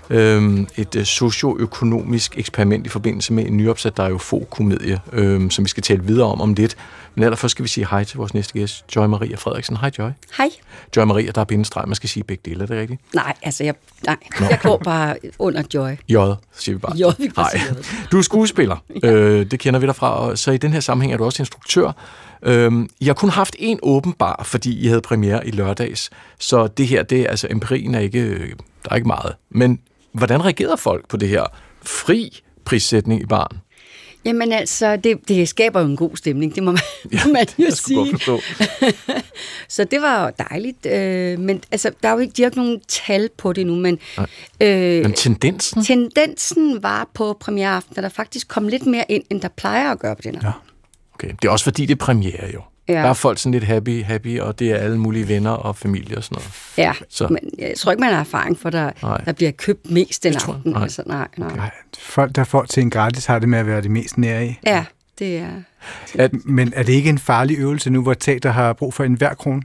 øh, 0.10 0.60
et 0.78 1.08
socioøkonomisk 1.08 2.38
eksperiment 2.38 2.86
i 2.86 2.90
forbindelse 2.90 3.34
med 3.34 3.46
en 3.46 3.58
nyopsat 3.58 3.98
Der 3.98 4.04
er 4.04 4.10
jo 4.10 4.18
få 4.18 4.48
komedie, 4.52 5.00
øh, 5.14 5.52
som 5.52 5.66
vi 5.66 5.70
skal 5.70 5.84
tale 5.84 6.04
videre 6.04 6.28
om 6.28 6.42
om 6.42 6.54
lidt. 6.54 6.76
Men 7.16 7.24
allerførst 7.24 7.52
skal 7.52 7.64
vi 7.64 7.70
sige 7.70 7.88
hej 7.90 8.04
til 8.04 8.18
vores 8.18 8.34
næste 8.34 8.54
gæst, 8.54 8.86
Joy 8.96 9.06
Maria 9.06 9.36
Frederiksen. 9.36 9.78
Hej 9.78 9.92
Joy. 10.00 10.10
Hej. 10.38 10.50
Joy 10.96 11.04
Maria, 11.04 11.32
der 11.32 11.42
er 11.42 11.46
bindestreg. 11.46 11.84
Man 11.88 11.96
skal 11.96 12.10
sige 12.10 12.24
begge 12.24 12.42
dele, 12.50 12.64
er 12.64 12.68
det 12.68 12.78
rigtigt? 12.80 13.02
Nej, 13.16 13.34
altså 13.42 13.64
jeg, 13.64 13.74
nej, 14.06 14.18
jeg 14.40 14.60
går 14.64 14.78
bare 14.78 15.16
under 15.40 15.64
Joy. 15.74 15.90
J, 16.10 16.16
siger 16.58 16.76
vi 16.76 16.80
bare. 16.80 16.96
J, 16.98 17.04
vi 17.18 17.32
siger 17.36 17.74
Du 18.12 18.18
er 18.18 18.22
skuespiller. 18.22 18.78
øh, 19.04 19.52
det 19.52 19.60
kender 19.60 19.80
vi 19.80 19.86
dig 19.86 19.96
fra. 19.96 20.36
Så 20.36 20.52
i 20.52 20.58
den 20.58 20.74
her 20.74 20.80
sammenhæng 20.80 21.14
er 21.14 21.18
du 21.18 21.26
også 21.26 21.42
instruktør. 21.42 21.92
Øhm, 22.44 22.90
I 23.00 23.06
har 23.06 23.14
kun 23.14 23.30
haft 23.30 23.56
en 23.60 23.80
åben 23.84 24.14
bar, 24.14 24.44
fordi 24.46 24.80
I 24.80 24.88
havde 24.88 25.02
premiere 25.02 25.48
i 25.48 25.52
lørdags. 25.52 26.10
Så 26.40 26.68
det 26.68 26.88
her, 26.88 27.04
det 27.04 27.22
er 27.22 27.28
altså 27.30 27.48
empirien 27.50 27.96
er 27.96 28.00
ikke, 28.00 28.20
øh, 28.20 28.50
der 28.84 28.92
er 28.92 28.96
ikke 28.96 29.08
meget. 29.08 29.34
Men 29.50 29.80
hvordan 30.14 30.46
reagerede 30.46 30.78
folk 30.78 31.08
på 31.08 31.18
det 31.18 31.30
her 31.30 31.44
fri 31.82 32.40
prissætning 32.66 33.22
i 33.22 33.26
baren? 33.26 33.58
Jamen 34.26 34.52
altså, 34.52 34.96
det, 34.96 35.28
det 35.28 35.50
skaber 35.50 35.80
jo 35.80 35.86
en 35.86 35.98
god 35.98 36.18
stemning, 36.18 36.56
det 36.56 36.64
må 36.64 36.72
man, 36.72 36.82
ja, 37.14 37.20
man 37.34 37.48
jo 37.60 37.72
sige. 37.72 38.20
Så 39.70 39.84
det 39.84 40.02
var 40.02 40.32
dejligt. 40.50 40.86
Øh, 40.86 41.40
men 41.40 41.62
altså, 41.72 41.92
der 42.04 42.10
er 42.10 42.14
jo 42.14 42.20
ikke, 42.20 42.34
de 42.38 42.42
har 42.42 42.48
ikke 42.48 42.58
nogen 42.58 42.82
tal 42.88 43.30
på 43.38 43.54
det 43.54 43.68
nu, 43.68 43.76
men, 43.76 44.00
øh, 44.62 45.02
Men 45.04 45.14
tendensen? 45.14 45.84
tendensen 45.84 46.84
var 46.84 47.10
på 47.14 47.38
premiereaften, 47.40 47.98
at 47.98 48.04
der 48.04 48.10
faktisk 48.10 48.48
kom 48.48 48.68
lidt 48.68 48.86
mere 48.86 49.06
ind, 49.10 49.24
end 49.30 49.42
der 49.42 49.48
plejer 49.48 49.92
at 49.92 50.00
gøre 50.00 50.16
på 50.16 50.22
den 50.22 50.36
her. 50.36 50.48
Ja. 50.48 50.52
Okay. 51.14 51.36
Det 51.42 51.48
er 51.48 51.52
også 51.52 51.64
fordi, 51.64 51.86
det 51.86 52.02
er 52.02 52.06
premiere 52.06 52.52
jo. 52.54 52.62
Ja. 52.88 52.94
Der 52.94 53.00
er 53.00 53.14
folk 53.14 53.38
sådan 53.40 53.52
lidt 53.52 53.64
happy, 53.64 54.04
happy, 54.04 54.40
og 54.40 54.60
det 54.60 54.72
er 54.72 54.76
alle 54.78 54.98
mulige 54.98 55.28
venner 55.28 55.52
og 55.52 55.76
familie 55.76 56.18
og 56.18 56.24
sådan 56.24 56.36
noget. 56.36 56.50
Ja, 56.78 56.94
Så- 57.10 57.28
men 57.28 57.40
jeg 57.60 57.74
tror 57.78 57.92
ikke, 57.92 58.02
man 58.02 58.14
har 58.14 58.20
erfaring 58.20 58.60
for, 58.60 58.70
der, 58.70 58.92
Nej. 59.04 59.18
der 59.26 59.32
bliver 59.32 59.52
købt 59.52 59.92
mest 59.92 60.24
den 60.24 60.34
tror 60.34 60.54
aften. 60.54 60.72
nej. 60.72 60.84
Altså, 60.84 61.04
nej, 61.06 61.28
nej. 61.38 61.56
Nej, 61.56 61.72
folk, 62.00 62.36
der 62.36 62.44
får 62.44 62.64
til 62.64 62.82
en 62.84 62.90
gratis, 62.90 63.26
har 63.26 63.40
det 63.40 63.50
med 63.50 63.60
at 63.60 63.68
være 63.68 63.82
det 63.82 63.92
mest 63.92 64.18
nære 64.18 64.46
i. 64.48 64.60
Ja, 64.66 64.86
det 65.20 65.38
er... 65.38 65.50
At, 66.16 66.32
Men 66.46 66.74
er 66.76 66.84
det 66.84 66.94
ikke 66.94 67.10
en 67.10 67.20
farlig 67.20 67.58
øvelse 67.60 67.90
nu, 67.90 68.02
hvor 68.02 68.14
teater 68.14 68.52
har 68.52 68.74
brug 68.74 68.94
for 68.94 69.04
en 69.04 69.14
hver 69.14 69.34
krone? 69.34 69.62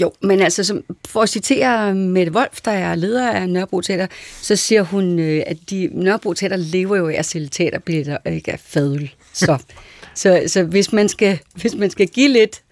Jo, 0.00 0.12
men 0.22 0.40
altså, 0.40 0.64
som, 0.64 0.82
for 1.08 1.22
at 1.22 1.28
citere 1.28 1.94
Mette 1.94 2.32
Wolf, 2.32 2.60
der 2.64 2.70
er 2.70 2.94
leder 2.94 3.30
af 3.30 3.48
Nørrebro 3.48 3.80
Teater, 3.80 4.06
så 4.42 4.56
siger 4.56 4.82
hun, 4.82 5.18
øh, 5.18 5.42
at 5.46 5.56
de 5.70 5.88
Nørrebro 5.92 6.32
Teater 6.32 6.56
lever 6.56 6.96
jo 6.96 7.08
af 7.08 7.14
at 7.18 7.24
sælge 7.26 7.48
teaterbilletter, 7.48 8.18
og 8.24 8.32
ikke 8.32 8.52
af 8.52 8.60
fadøl. 8.60 9.10
Så, 9.32 9.58
så, 10.14 10.42
så 10.46 10.62
hvis, 10.62 10.92
man 10.92 11.08
skal, 11.08 11.38
hvis 11.54 11.74
man 11.74 11.90
skal 11.90 12.08
give 12.08 12.32
lidt, 12.32 12.62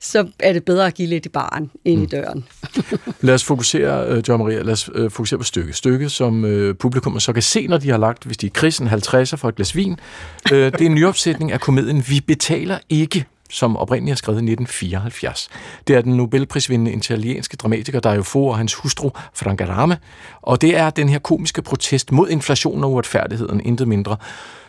så 0.00 0.28
er 0.38 0.52
det 0.52 0.64
bedre 0.64 0.86
at 0.86 0.94
give 0.94 1.08
lidt 1.08 1.26
i 1.26 1.28
baren, 1.28 1.70
end 1.84 1.96
mm. 1.96 2.02
i 2.02 2.06
døren. 2.06 2.44
Lad 3.20 3.34
os 3.34 3.44
fokusere, 3.44 4.16
uh, 4.16 4.28
John 4.28 4.42
Maria, 4.42 4.62
lad 4.62 4.72
os 4.72 4.90
uh, 4.94 5.10
fokusere 5.10 5.38
på 5.38 5.44
stykket. 5.44 5.74
Stykket, 5.74 6.12
som 6.12 6.44
uh, 6.44 6.74
publikum 6.74 7.20
så 7.20 7.32
kan 7.32 7.42
se, 7.42 7.66
når 7.66 7.78
de 7.78 7.90
har 7.90 7.98
lagt, 7.98 8.24
hvis 8.24 8.36
de 8.36 8.46
er 8.46 8.50
krisen, 8.50 8.88
50'er 8.88 9.36
for 9.36 9.48
et 9.48 9.54
glas 9.54 9.76
vin. 9.76 9.92
Uh, 10.52 10.58
det 10.58 10.80
er 10.80 10.86
en 10.86 10.94
nyopsætning 10.94 11.52
af 11.52 11.60
komedien 11.60 12.04
Vi 12.08 12.20
betaler 12.20 12.78
ikke 12.88 13.26
som 13.50 13.76
oprindeligt 13.76 14.12
er 14.12 14.16
skrevet 14.16 14.36
i 14.36 14.52
1974. 14.52 15.48
Det 15.86 15.96
er 15.96 16.00
den 16.00 16.16
Nobelprisvindende 16.16 16.92
italienske 16.92 17.56
dramatiker 17.56 18.00
Dario 18.00 18.22
Fo 18.22 18.46
og 18.46 18.56
hans 18.56 18.74
hustru 18.74 19.10
Franca 19.34 19.64
Rame, 19.64 19.98
og 20.42 20.60
det 20.60 20.76
er 20.76 20.90
den 20.90 21.08
her 21.08 21.18
komiske 21.18 21.62
protest 21.62 22.12
mod 22.12 22.28
inflation 22.28 22.84
og 22.84 22.92
uretfærdigheden, 22.92 23.60
intet 23.64 23.88
mindre. 23.88 24.16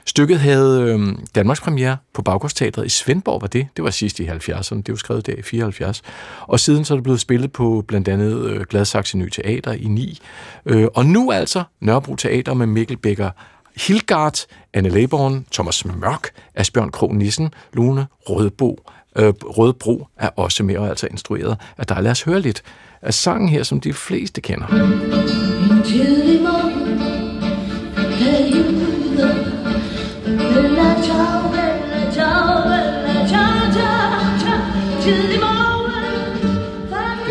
Stykket 0.05 0.39
havde 0.39 0.81
øh, 0.81 1.15
Danmarks 1.35 1.61
premiere 1.61 1.97
på 2.13 2.21
Baggårdsteatret 2.21 2.85
i 2.85 2.89
Svendborg, 2.89 3.41
var 3.41 3.47
det. 3.47 3.67
Det 3.75 3.83
var 3.83 3.89
sidst 3.89 4.19
i 4.19 4.27
70'erne, 4.27 4.75
det 4.75 4.89
var 4.89 4.95
skrevet 4.95 5.27
der 5.27 5.33
i 5.33 5.41
74. 5.41 6.01
Og 6.41 6.59
siden 6.59 6.85
så 6.85 6.93
er 6.93 6.95
det 6.95 7.03
blevet 7.03 7.19
spillet 7.19 7.51
på 7.51 7.83
blandt 7.87 8.07
andet 8.07 8.45
øh, 8.45 8.61
Gladsaxe 8.61 9.17
Ny 9.17 9.29
Teater 9.29 9.71
i 9.71 9.87
9. 9.87 10.19
Øh, 10.65 10.87
og 10.93 11.05
nu 11.05 11.31
altså 11.31 11.63
Nørrebro 11.79 12.15
Teater 12.15 12.53
med 12.53 12.65
Mikkel 12.65 12.97
Becker 12.97 13.29
Hilgard, 13.77 14.37
Anne 14.73 14.89
Leborn, 14.89 15.45
Thomas 15.51 15.85
Mørk, 15.85 16.29
Asbjørn 16.55 16.91
Krog 16.91 17.15
Nissen, 17.15 17.53
Lune 17.73 18.07
Rødbo, 18.29 18.79
øh, 19.15 19.33
Rødbro 19.43 20.07
er 20.17 20.29
også 20.35 20.63
med 20.63 20.77
og 20.77 20.87
altså 20.89 21.07
instrueret 21.11 21.57
af 21.77 21.87
dig. 21.87 22.03
Lad 22.03 22.11
os 22.11 22.23
høre 22.23 22.39
lidt 22.39 22.63
af 23.01 23.13
sangen 23.13 23.49
her, 23.49 23.63
som 23.63 23.79
de 23.81 23.93
fleste 23.93 24.41
kender. 24.41 24.67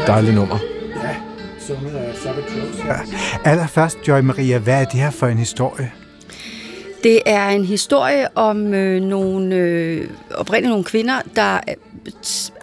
Dejlig 0.06 0.34
nummer. 0.34 0.58
Ja, 1.02 1.16
sunget 1.60 1.94
af 1.94 2.14
Ja. 2.84 3.50
Allerførst, 3.50 3.98
Joy 4.08 4.20
Maria, 4.20 4.58
hvad 4.58 4.80
er 4.80 4.84
det 4.84 5.00
her 5.00 5.10
for 5.10 5.26
en 5.26 5.38
historie? 5.38 5.92
Det 7.02 7.20
er 7.26 7.48
en 7.48 7.64
historie 7.64 8.36
om 8.36 8.74
øh, 8.74 9.02
nogle, 9.02 9.54
øh, 9.56 10.08
oprindeligt 10.34 10.70
nogle 10.70 10.84
kvinder, 10.84 11.20
der 11.36 11.60
øh, 11.68 11.74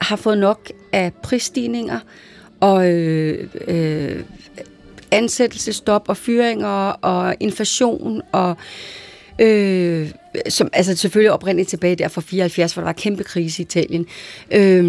har 0.02 0.16
fået 0.16 0.38
nok 0.38 0.72
af 0.92 1.14
prisstigninger 1.24 2.00
og 2.60 2.92
øh, 2.92 3.50
øh, 3.68 4.24
ansættelsestop 5.12 6.10
og 6.10 6.18
fyringer 6.18 6.90
og 6.90 7.36
inflation 7.40 8.22
og 8.32 8.58
øh, 9.40 10.12
som 10.50 10.70
altså 10.74 10.96
selvfølgelig 10.96 11.32
oprindeligt 11.32 11.70
tilbage 11.70 11.96
der 11.96 12.08
fra 12.08 12.22
74, 12.22 12.74
hvor 12.74 12.82
der 12.82 12.88
var 12.88 12.94
kæmpe 12.94 13.24
krise 13.24 13.62
i 13.62 13.66
Italien. 13.66 14.06
Øh, 14.52 14.84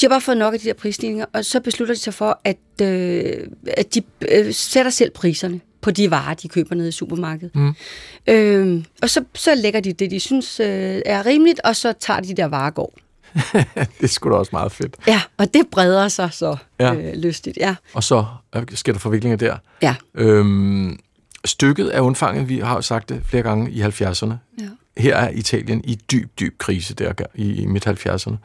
de 0.00 0.02
har 0.02 0.08
bare 0.08 0.20
fået 0.20 0.36
nok 0.36 0.54
af 0.54 0.60
de 0.60 0.68
der 0.68 0.74
prisstigninger, 0.74 1.26
og 1.32 1.44
så 1.44 1.60
beslutter 1.60 1.94
de 1.94 2.00
sig 2.00 2.14
for, 2.14 2.40
at, 2.44 2.58
øh, 2.82 3.46
at 3.76 3.94
de 3.94 4.02
øh, 4.32 4.54
sætter 4.54 4.90
selv 4.90 5.10
priserne 5.10 5.60
på 5.88 5.92
de 5.92 6.10
varer, 6.10 6.34
de 6.34 6.48
køber 6.48 6.74
nede 6.74 6.88
i 6.88 6.92
supermarkedet. 6.92 7.56
Mm. 7.56 7.74
Øh, 8.26 8.84
og 9.02 9.10
så, 9.10 9.24
så 9.34 9.54
lægger 9.54 9.80
de 9.80 9.92
det, 9.92 10.10
de 10.10 10.20
synes 10.20 10.60
øh, 10.60 11.02
er 11.06 11.26
rimeligt, 11.26 11.60
og 11.64 11.76
så 11.76 11.92
tager 12.00 12.20
de 12.20 12.36
der 12.36 12.44
varer 12.44 12.70
går. 12.70 12.98
det 14.00 14.10
skulle 14.10 14.34
da 14.34 14.38
også 14.38 14.50
meget 14.52 14.72
fedt. 14.72 14.96
Ja, 15.06 15.22
og 15.36 15.54
det 15.54 15.62
breder 15.70 16.08
sig 16.08 16.28
så 16.32 16.56
ja. 16.80 16.94
øh, 16.94 17.14
lystigt, 17.14 17.56
ja. 17.56 17.74
Og 17.94 18.02
så 18.02 18.24
sker 18.74 18.92
der 18.92 18.98
forviklinger 18.98 19.36
der. 19.36 19.56
Ja. 19.82 19.94
Øhm, 20.14 20.98
stykket 21.44 21.96
er 21.96 22.00
undfanget, 22.00 22.48
vi 22.48 22.58
har 22.58 22.74
jo 22.74 22.80
sagt 22.80 23.08
det 23.08 23.20
flere 23.24 23.42
gange 23.42 23.70
i 23.70 23.82
70'erne. 23.82 24.32
Ja. 24.60 24.68
Her 24.96 25.16
er 25.16 25.30
Italien 25.30 25.84
i 25.84 25.94
dyb, 25.94 26.30
dyb 26.40 26.58
krise 26.58 26.94
der 26.94 27.12
i, 27.34 27.62
i 27.62 27.66
midt-70'erne. 27.66 28.36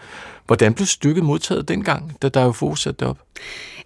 Hvordan 0.48 0.74
blev 0.74 0.86
stykket 0.86 1.24
modtaget 1.24 1.68
dengang, 1.68 2.18
da 2.22 2.30
der 2.30 2.44
jo 2.44 2.52
fortsat 2.52 3.00
det 3.00 3.08
op? 3.08 3.18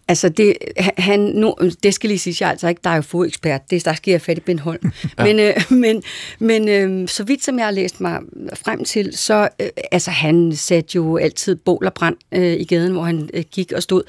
Altså, 0.08 0.30
det, 0.30 0.58
han, 0.98 1.20
nu, 1.20 1.56
det 1.84 1.94
skal 1.94 2.08
lige 2.08 2.20
sige, 2.20 2.36
jeg 2.40 2.48
er 2.48 2.52
altså 2.52 2.68
ikke 2.68 2.82
der 2.84 2.90
er 2.90 2.96
jo 2.96 3.02
få 3.02 3.24
ekspert, 3.24 3.62
det 3.70 3.86
der 3.86 3.94
skal 3.94 4.12
jeg 4.12 4.22
fat 4.22 4.38
i 4.38 4.42
Ben 4.42 4.60
Holm. 4.60 4.80
ja. 5.18 5.24
Men, 5.24 5.40
øh, 5.40 5.56
men, 5.70 6.04
men 6.40 6.70
øh, 6.70 7.08
så 7.08 7.24
vidt 7.24 7.44
som 7.44 7.58
jeg 7.58 7.66
har 7.66 7.72
læst 7.72 8.02
mig 8.02 8.20
frem 8.54 8.84
til, 8.84 9.18
så 9.18 9.50
øh, 9.62 9.68
altså, 9.92 10.12
han 10.12 10.56
satte 10.56 10.96
jo 10.96 11.18
altid 11.18 11.56
bål 11.56 11.86
og 11.86 11.94
brand 11.94 12.16
øh, 12.32 12.54
i 12.54 12.64
gaden, 12.64 12.92
hvor 12.92 13.04
han 13.04 13.30
øh, 13.34 13.44
gik 13.52 13.72
og 13.72 13.84
stod. 13.84 14.04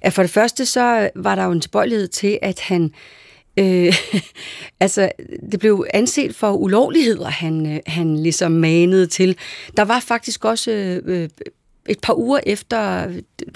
At 0.00 0.12
for 0.12 0.22
det 0.22 0.30
første, 0.30 0.66
så 0.66 1.10
var 1.14 1.34
der 1.34 1.44
jo 1.44 1.50
en 1.50 1.60
tilbøjelighed 1.60 2.08
til, 2.08 2.38
at 2.42 2.60
han 2.60 2.92
Øh, 3.58 3.94
altså, 4.80 5.10
det 5.52 5.60
blev 5.60 5.86
anset 5.94 6.34
for 6.34 6.52
ulovligheder, 6.52 7.28
han, 7.28 7.66
øh, 7.66 7.80
han 7.86 8.16
ligesom 8.16 8.52
manede 8.52 9.06
til. 9.06 9.36
Der 9.76 9.82
var 9.82 10.00
faktisk 10.00 10.44
også 10.44 10.70
øh, 11.04 11.28
et 11.88 11.98
par 12.02 12.14
uger 12.18 12.40
efter 12.46 13.06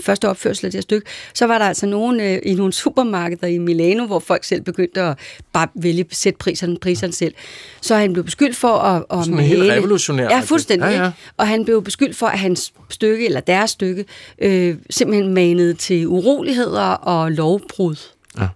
første 0.00 0.28
opførsel 0.28 0.66
af 0.66 0.72
det 0.72 0.78
her 0.78 0.82
stykke, 0.82 1.06
så 1.34 1.46
var 1.46 1.58
der 1.58 1.64
altså 1.64 1.86
nogen 1.86 2.20
øh, 2.20 2.38
i 2.42 2.54
nogle 2.54 2.72
supermarkeder 2.72 3.46
i 3.46 3.58
Milano, 3.58 4.06
hvor 4.06 4.18
folk 4.18 4.44
selv 4.44 4.62
begyndte 4.62 5.02
at 5.02 5.18
bare 5.52 5.68
vælge 5.74 6.06
sætte 6.10 6.38
priserne, 6.38 6.76
priserne 6.78 7.12
selv. 7.12 7.34
Så 7.80 7.96
han 7.96 8.12
blev 8.12 8.24
beskyldt 8.24 8.56
for 8.56 8.68
at... 8.68 9.04
at 9.12 9.24
Sådan 9.24 9.40
helt 9.40 9.62
revolutionær. 9.62 10.24
Ja, 10.24 10.40
fuldstændig. 10.40 10.86
Ja, 10.86 11.02
ja. 11.04 11.10
Og 11.36 11.48
han 11.48 11.64
blev 11.64 11.84
beskyldt 11.84 12.16
for, 12.16 12.26
at 12.26 12.38
hans 12.38 12.72
stykke, 12.90 13.26
eller 13.26 13.40
deres 13.40 13.70
stykke, 13.70 14.04
øh, 14.38 14.76
simpelthen 14.90 15.34
manede 15.34 15.74
til 15.74 16.06
uroligheder 16.06 16.82
og 16.82 17.32
lovbrud. 17.32 17.96
Ja. 18.38 18.48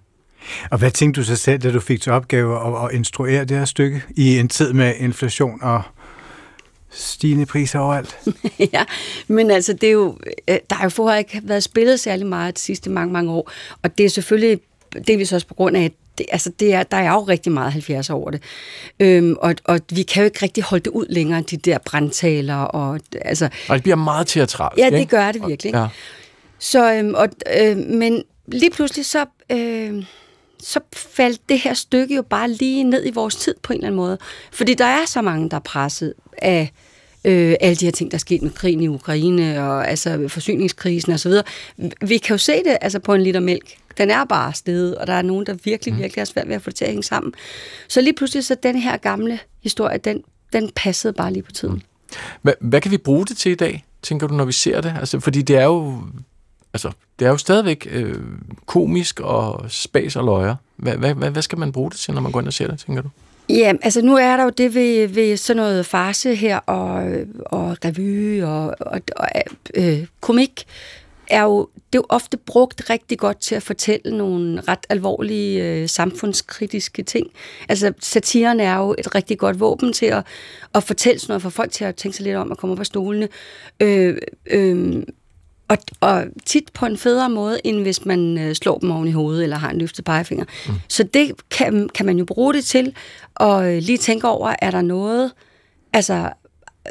Og 0.71 0.79
hvad 0.79 0.91
tænkte 0.91 1.21
du 1.21 1.25
så 1.25 1.37
selv, 1.37 1.59
da 1.59 1.73
du 1.73 1.81
fik 1.81 2.01
til 2.01 2.13
opgave 2.13 2.57
at, 2.67 2.85
at 2.85 2.97
instruere 2.97 3.45
det 3.45 3.57
her 3.57 3.65
stykke 3.65 4.03
i 4.17 4.39
en 4.39 4.49
tid 4.49 4.73
med 4.73 4.95
inflation 4.99 5.63
og 5.63 5.83
stigende 6.95 7.47
priser 7.47 7.79
overalt. 7.79 8.17
ja, 8.73 8.85
men 9.29 9.51
altså, 9.51 9.73
det 9.73 9.89
er 9.89 9.93
jo, 9.93 10.19
øh, 10.49 10.59
der 10.71 10.77
har 10.77 10.85
jo 10.85 10.89
forhånd 10.89 11.19
ikke 11.19 11.41
været 11.43 11.63
spillet 11.63 12.01
særlig 12.01 12.27
meget 12.27 12.57
de 12.57 12.61
sidste 12.61 12.91
mange, 12.91 13.13
mange 13.13 13.33
år, 13.33 13.51
og 13.83 13.99
det 13.99 14.07
er 14.07 14.11
selvfølgelig 14.11 14.61
delvis 15.07 15.33
også 15.33 15.47
på 15.47 15.55
grund 15.55 15.77
af, 15.77 15.85
at 15.85 15.93
det, 16.19 16.27
altså 16.33 16.51
det 16.61 16.75
er, 16.75 16.83
der 16.83 16.97
er 16.97 17.13
jo 17.13 17.21
rigtig 17.21 17.53
meget 17.53 17.73
70 17.73 18.11
over 18.11 18.31
det. 18.31 18.43
Øhm, 19.01 19.37
og, 19.41 19.55
og 19.65 19.81
vi 19.93 20.03
kan 20.03 20.23
jo 20.23 20.25
ikke 20.25 20.39
rigtig 20.43 20.65
holde 20.65 20.85
det 20.85 20.91
ud 20.91 21.07
længere, 21.09 21.43
de 21.43 21.57
der 21.57 21.79
brandtaler. 21.79 22.57
Og, 22.57 23.01
altså, 23.23 23.49
og 23.69 23.75
det 23.75 23.83
bliver 23.83 23.97
meget 23.97 24.27
teatralt. 24.27 24.79
Ja, 24.79 24.91
det 24.91 25.09
gør 25.09 25.33
det 25.33 25.43
virkelig. 25.49 25.75
Ja. 25.75 25.87
Så, 26.59 26.95
øhm, 26.95 27.15
og, 27.15 27.29
øh, 27.61 27.77
men 27.77 28.23
lige 28.47 28.71
pludselig 28.71 29.07
så... 29.07 29.25
Øh, 29.53 30.05
så 30.65 30.81
faldt 30.93 31.49
det 31.49 31.59
her 31.59 31.75
stykke 31.75 32.15
jo 32.15 32.23
bare 32.23 32.51
lige 32.51 32.85
ned 32.85 33.07
i 33.07 33.11
vores 33.11 33.37
tid 33.37 33.55
på 33.63 33.73
en 33.73 33.77
eller 33.77 33.87
anden 33.87 33.97
måde. 33.97 34.19
Fordi 34.53 34.75
der 34.75 34.85
er 34.85 35.07
så 35.07 35.23
mange, 35.23 35.51
der 35.51 35.57
er 35.57 35.61
presset 35.61 36.15
af 36.39 36.73
øh, 37.25 37.55
alle 37.61 37.77
de 37.77 37.85
her 37.85 37.93
ting, 37.93 38.11
der 38.11 38.17
er 38.17 38.21
sket 38.21 38.43
med 38.43 38.51
krigen 38.51 38.81
i 38.81 38.89
Ukraine, 38.89 39.63
og 39.69 39.89
altså 39.89 40.29
forsyningskrisen 40.29 41.13
osv. 41.13 41.33
Vi 42.07 42.19
kan 42.19 42.35
jo 42.35 42.39
se 42.39 42.53
det 42.53 42.79
altså 42.81 42.99
på 42.99 43.15
en 43.15 43.23
liter 43.23 43.41
mælk. 43.41 43.77
Den 43.99 44.11
er 44.11 44.25
bare 44.25 44.55
stedet, 44.55 44.95
og 44.99 45.07
der 45.07 45.13
er 45.13 45.23
nogen, 45.23 45.47
der 45.47 45.55
virkelig, 45.65 45.95
mm. 45.95 46.01
virkelig 46.01 46.21
har 46.21 46.27
svært 46.27 46.49
ved 46.49 46.55
at 46.55 46.63
få 46.63 46.71
det 46.71 46.77
til 46.77 46.85
at 46.85 46.91
hænge 46.91 47.03
sammen. 47.03 47.33
Så 47.89 48.01
lige 48.01 48.15
pludselig, 48.15 48.45
så 48.45 48.57
den 48.63 48.77
her 48.77 48.97
gamle 48.97 49.39
historie, 49.63 49.99
den, 49.99 50.23
den 50.53 50.71
passede 50.77 51.13
bare 51.13 51.33
lige 51.33 51.43
på 51.43 51.53
tiden. 51.53 51.75
Mm. 51.75 51.81
Hvad, 52.43 52.53
hvad 52.61 52.81
kan 52.81 52.91
vi 52.91 52.97
bruge 52.97 53.27
det 53.27 53.37
til 53.37 53.53
i 53.53 53.55
dag, 53.55 53.85
tænker 54.03 54.27
du, 54.27 54.35
når 54.35 54.45
vi 54.45 54.53
ser 54.53 54.81
det? 54.81 54.95
Altså, 55.01 55.21
fordi 55.21 55.43
det 55.43 55.57
er 55.57 55.65
jo 55.65 56.03
altså, 56.75 56.91
det 57.19 57.25
er 57.25 57.31
jo 57.31 57.37
stadigvæk 57.37 57.89
øh, 57.91 58.15
komisk 58.67 59.21
og 59.21 59.65
spas 59.69 60.17
og 60.17 60.25
løjer. 60.25 60.57
Hvad, 60.77 60.97
hvad, 60.97 61.15
hvad, 61.15 61.31
hvad 61.31 61.43
skal 61.43 61.59
man 61.59 61.73
bruge 61.73 61.91
det 61.91 61.99
til, 61.99 62.15
når 62.15 62.21
man 62.21 62.33
går 62.33 62.41
ind 62.41 62.47
og 62.47 62.53
ser 62.53 62.67
det, 62.67 62.79
tænker 62.79 63.03
du? 63.03 63.09
Ja, 63.49 63.73
altså 63.83 64.03
nu 64.03 64.17
er 64.17 64.37
der 64.37 64.45
jo 64.45 64.51
det 64.51 64.75
ved, 64.75 65.09
ved 65.09 65.37
sådan 65.37 65.63
noget 65.63 65.87
farse 65.87 66.35
her, 66.35 66.57
og, 66.57 67.13
og 67.47 67.77
revy 67.85 68.43
og, 68.43 68.75
og, 68.81 69.01
og 69.17 69.29
øh, 69.75 70.07
komik, 70.21 70.67
er 71.29 71.43
jo, 71.43 71.69
det 71.75 71.99
er 71.99 72.03
jo 72.03 72.07
ofte 72.09 72.37
brugt 72.37 72.91
rigtig 72.91 73.19
godt 73.19 73.41
til 73.41 73.55
at 73.55 73.63
fortælle 73.63 74.17
nogle 74.17 74.61
ret 74.69 74.87
alvorlige 74.89 75.65
øh, 75.65 75.89
samfundskritiske 75.89 77.03
ting. 77.03 77.27
Altså 77.69 77.93
satiren 78.01 78.61
er 78.61 78.79
jo 78.79 78.95
et 78.99 79.15
rigtig 79.15 79.39
godt 79.39 79.61
våben 79.61 79.93
til 79.93 80.07
at, 80.07 80.27
at 80.75 80.83
fortælle 80.83 81.21
sådan 81.21 81.33
noget, 81.33 81.43
for 81.43 81.51
folk 81.51 81.73
til 81.73 81.85
at 81.85 81.97
tænke 81.97 82.17
sig 82.17 82.25
lidt 82.25 82.37
om 82.37 82.53
at 82.53 82.59
komme 82.59 82.73
op 82.73 82.81
af 82.81 82.87
stolene. 82.87 83.29
Øh, 83.81 84.17
øh, 84.47 85.03
og, 85.69 85.79
og 86.01 86.25
tit 86.47 86.71
på 86.75 86.87
en 86.87 86.97
federe 86.97 87.31
måde, 87.31 87.61
end 87.65 87.83
hvis 87.83 88.05
man 88.05 88.39
øh, 88.39 88.55
slår 88.55 88.79
dem 88.79 88.91
oven 88.91 89.09
i 89.09 89.13
hovedet, 89.13 89.43
eller 89.43 89.57
har 89.57 89.71
en 89.71 89.79
løftet 89.79 90.05
pegefinger. 90.05 90.45
Mm. 90.69 90.75
Så 90.89 91.03
det 91.03 91.33
kan, 91.51 91.89
kan 91.89 92.07
man 92.07 92.19
jo 92.19 92.25
bruge 92.25 92.55
det 92.55 92.65
til, 92.65 92.95
og 93.35 93.73
øh, 93.73 93.83
lige 93.83 93.99
tænke 93.99 94.29
over, 94.29 94.55
er 94.63 94.71
der 94.71 94.83
noget... 94.83 95.33
Altså, 95.93 96.31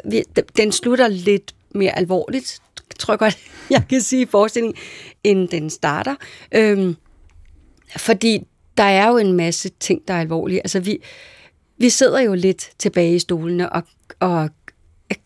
vi, 0.04 0.22
den 0.56 0.72
slutter 0.72 1.08
lidt 1.08 1.54
mere 1.74 1.98
alvorligt, 1.98 2.60
tror 2.98 3.14
jeg 3.14 3.18
godt, 3.18 3.38
jeg 3.70 3.82
kan 3.88 4.00
sige 4.00 4.22
i 4.22 4.26
forestillingen, 4.26 4.76
end 5.24 5.48
den 5.48 5.70
starter. 5.70 6.14
Øhm, 6.52 6.96
fordi 7.96 8.46
der 8.76 8.84
er 8.84 9.08
jo 9.08 9.16
en 9.16 9.32
masse 9.32 9.70
ting, 9.80 10.00
der 10.08 10.14
er 10.14 10.20
alvorlige. 10.20 10.60
Altså, 10.60 10.80
vi, 10.80 10.98
vi 11.78 11.88
sidder 11.88 12.20
jo 12.20 12.34
lidt 12.34 12.70
tilbage 12.78 13.14
i 13.14 13.18
stolene 13.18 13.72
og, 13.72 13.82
og 14.20 14.50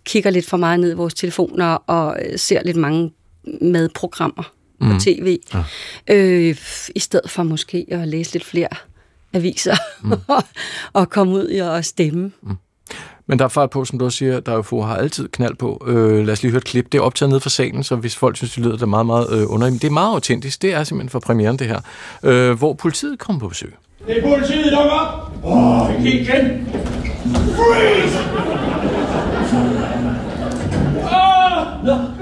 kigger 0.05 0.31
lidt 0.31 0.47
for 0.47 0.57
meget 0.57 0.81
ned 0.81 0.91
i 0.91 0.95
vores 0.95 1.15
telefoner 1.15 1.67
og 1.67 2.19
øh, 2.25 2.39
ser 2.39 2.63
lidt 2.63 2.77
mange 2.77 3.13
madprogrammer 3.61 4.53
på 4.81 4.87
mm. 4.87 5.01
tv, 5.01 5.39
ja. 5.55 5.63
øh, 6.15 6.57
i 6.95 7.01
stedet 7.01 7.31
for 7.31 7.43
måske 7.43 7.87
at 7.91 8.09
læse 8.09 8.33
lidt 8.33 8.45
flere 8.45 8.69
aviser 9.33 9.77
mm. 10.03 10.13
og 11.01 11.11
komme 11.11 11.33
ud 11.35 11.61
og 11.61 11.85
stemme. 11.85 12.33
Mm. 12.43 12.57
Men 13.27 13.39
der 13.39 13.45
er 13.45 13.49
fart 13.49 13.71
på, 13.71 13.85
som 13.85 13.99
du 13.99 14.05
også 14.05 14.19
siger, 14.19 14.41
der 14.41 14.53
er 14.53 14.57
jo 14.57 14.63
få 14.63 14.83
har 14.83 14.97
altid 14.97 15.29
knald 15.29 15.55
på. 15.57 15.85
Øh, 15.87 16.27
lad 16.27 16.33
os 16.33 16.43
lige 16.43 16.51
høre 16.51 16.59
et 16.59 16.65
klip. 16.65 16.93
Det 16.93 16.99
er 16.99 17.03
optaget 17.03 17.31
ned 17.31 17.41
fra 17.41 17.51
salen, 17.51 17.85
så 17.85 17.97
hvis 17.97 18.17
folk 18.17 18.37
synes, 18.37 18.55
det 18.55 18.65
lyder 18.65 18.77
det 18.77 18.89
meget, 18.89 19.07
meget 19.07 19.27
øh, 19.33 19.53
underligt. 19.53 19.83
Det 19.83 19.89
er 19.89 19.93
meget 19.93 20.15
autentisk. 20.15 20.63
Det 20.63 20.75
er 20.75 20.85
simpelthen 20.85 21.11
for 21.11 21.19
premieren, 21.19 21.59
det 21.59 21.67
her. 21.67 21.81
Øh, 22.23 22.59
hvor 22.59 22.73
politiet 22.73 23.19
kommer 23.19 23.41
på 23.41 23.49
besøg. 23.49 23.75
Det 24.07 24.19
er 24.19 24.23
politiet, 24.23 24.73
luk 24.73 24.93
op! 24.93 25.33
Åh, 25.45 25.81
oh, 25.81 26.05
ikke 26.05 26.21
igen! 26.21 26.69
Freeze! 27.57 28.19
Åh! 31.03 32.09
Oh! 32.13 32.18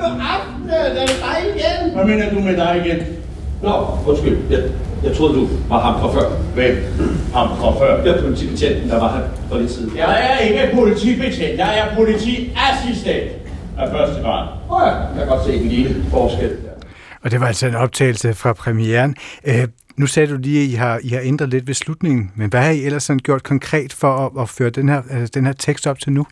Er 0.79 1.07
det 1.07 1.17
dig 1.27 1.39
igen? 1.55 1.95
Hvad 1.95 2.05
mener 2.05 2.31
du 2.31 2.41
med 2.41 2.57
dig 2.57 2.83
igen? 2.85 3.07
Nå, 3.63 3.87
undskyld. 4.07 4.39
Jeg, 4.51 4.63
jeg 5.05 5.17
troede, 5.17 5.35
du 5.35 5.49
var 5.69 5.81
ham 5.81 6.01
fra 6.01 6.21
før. 6.21 6.31
Hvem? 6.55 6.77
Ham 7.35 7.49
fra 7.57 7.79
før? 7.79 8.03
Jeg 8.05 8.17
er 8.17 8.23
politibetjenten, 8.23 8.91
der 8.91 9.01
var 9.01 9.17
her 9.17 9.25
for 9.51 9.59
lidt 9.59 9.71
siden. 9.71 9.97
Jeg 9.97 10.31
er 10.31 10.39
ikke 10.39 10.75
politibetjent. 10.75 11.59
Jeg 11.59 11.79
er 11.79 11.97
politiassistent 11.97 13.31
af 13.79 13.91
første 13.91 14.23
grad. 14.23 14.49
Åh 14.71 14.81
ja, 14.87 14.93
jeg 14.95 15.19
kan 15.19 15.27
godt 15.29 15.45
se 15.45 15.55
en 15.55 15.69
lille 15.69 16.05
forskel 16.11 16.49
der. 16.49 16.87
Og 17.25 17.31
det 17.31 17.41
var 17.41 17.47
altså 17.47 17.67
en 17.67 17.75
optagelse 17.75 18.35
fra 18.35 18.53
premieren. 18.53 19.17
Øh, 19.45 19.69
nu 19.97 20.07
sagde 20.07 20.33
du 20.33 20.37
lige, 20.37 20.63
at 20.65 20.69
I 20.71 20.73
har, 20.75 21.01
I 21.03 21.09
har 21.09 21.21
ændret 21.23 21.49
lidt 21.49 21.67
ved 21.67 21.75
slutningen, 21.75 22.31
men 22.35 22.51
hvad 22.51 22.61
har 22.61 22.71
I 22.71 22.85
ellers 22.85 23.03
sådan 23.03 23.21
gjort 23.21 23.43
konkret 23.43 23.93
for 23.93 24.27
at, 24.27 24.43
at 24.43 24.49
føre 24.49 24.71
den 24.71 24.89
her, 24.89 25.03
altså 25.11 25.31
den 25.35 25.47
her 25.47 25.53
tekst 25.53 25.87
op 25.87 25.99
til 25.99 26.13
nu? 26.13 26.27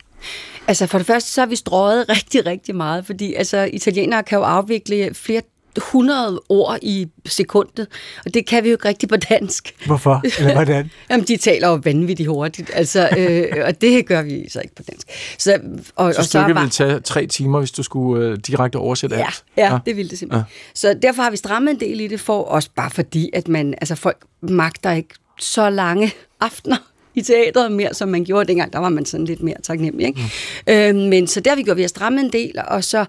Altså 0.68 0.86
for 0.86 0.98
det 0.98 1.06
første, 1.06 1.30
så 1.30 1.40
har 1.40 1.46
vi 1.46 1.56
strøget 1.56 2.08
rigtig, 2.16 2.46
rigtig 2.46 2.76
meget, 2.76 3.06
fordi 3.06 3.34
altså, 3.34 3.70
italienere 3.72 4.22
kan 4.22 4.38
jo 4.38 4.44
afvikle 4.44 5.14
flere 5.14 5.42
100 5.76 6.40
ord 6.48 6.78
i 6.82 7.08
sekundet, 7.26 7.86
og 8.26 8.34
det 8.34 8.46
kan 8.46 8.64
vi 8.64 8.68
jo 8.68 8.74
ikke 8.74 8.88
rigtig 8.88 9.08
på 9.08 9.16
dansk. 9.16 9.74
Hvorfor? 9.86 10.22
Eller 10.38 10.52
hvordan? 10.52 10.90
Jamen, 11.10 11.26
de 11.26 11.36
taler 11.36 11.68
jo 11.68 11.80
vanvittigt 11.84 12.28
hurtigt, 12.28 12.70
altså, 12.74 13.08
øh, 13.18 13.64
og 13.66 13.80
det 13.80 14.06
gør 14.06 14.22
vi 14.22 14.48
så 14.48 14.60
ikke 14.60 14.74
på 14.74 14.82
dansk. 14.82 15.08
Så, 15.38 15.58
og, 15.96 16.14
så 16.14 16.20
og 16.20 16.24
stykket 16.24 16.48
så 16.48 16.54
ville 16.54 16.70
tage 16.70 17.00
tre 17.00 17.26
timer, 17.26 17.58
hvis 17.58 17.70
du 17.70 17.82
skulle 17.82 18.26
øh, 18.26 18.38
direkte 18.46 18.76
oversætte 18.76 19.16
ja, 19.16 19.24
alt? 19.24 19.44
Ja, 19.56 19.72
ja, 19.72 19.78
det 19.86 19.96
ville 19.96 20.10
det 20.10 20.18
simpelthen. 20.18 20.46
Ja. 20.48 20.70
Så 20.74 20.98
derfor 21.02 21.22
har 21.22 21.30
vi 21.30 21.36
strammet 21.36 21.70
en 21.70 21.80
del 21.80 22.00
i 22.00 22.08
det, 22.08 22.20
for 22.20 22.42
også 22.42 22.70
bare 22.76 22.90
fordi, 22.90 23.30
at 23.32 23.48
man, 23.48 23.74
altså 23.80 23.94
folk 23.94 24.24
magter 24.42 24.92
ikke 24.92 25.14
så 25.38 25.70
lange 25.70 26.12
aftener 26.40 26.76
i 27.14 27.22
teateret 27.22 27.72
mere, 27.72 27.94
som 27.94 28.08
man 28.08 28.24
gjorde 28.24 28.48
dengang. 28.48 28.72
Der 28.72 28.78
var 28.78 28.88
man 28.88 29.04
sådan 29.04 29.26
lidt 29.26 29.42
mere 29.42 29.56
taknemmelig. 29.62 30.06
Ikke? 30.06 30.20
Mm. 30.66 31.02
Øh, 31.02 31.08
men 31.08 31.26
så 31.26 31.40
der 31.40 31.50
har 31.50 31.56
vi 31.56 31.62
gjort, 31.62 31.76
vi 31.76 31.82
har 31.82 31.88
strammet 31.88 32.24
en 32.24 32.32
del, 32.32 32.52
og 32.68 32.84
så 32.84 33.04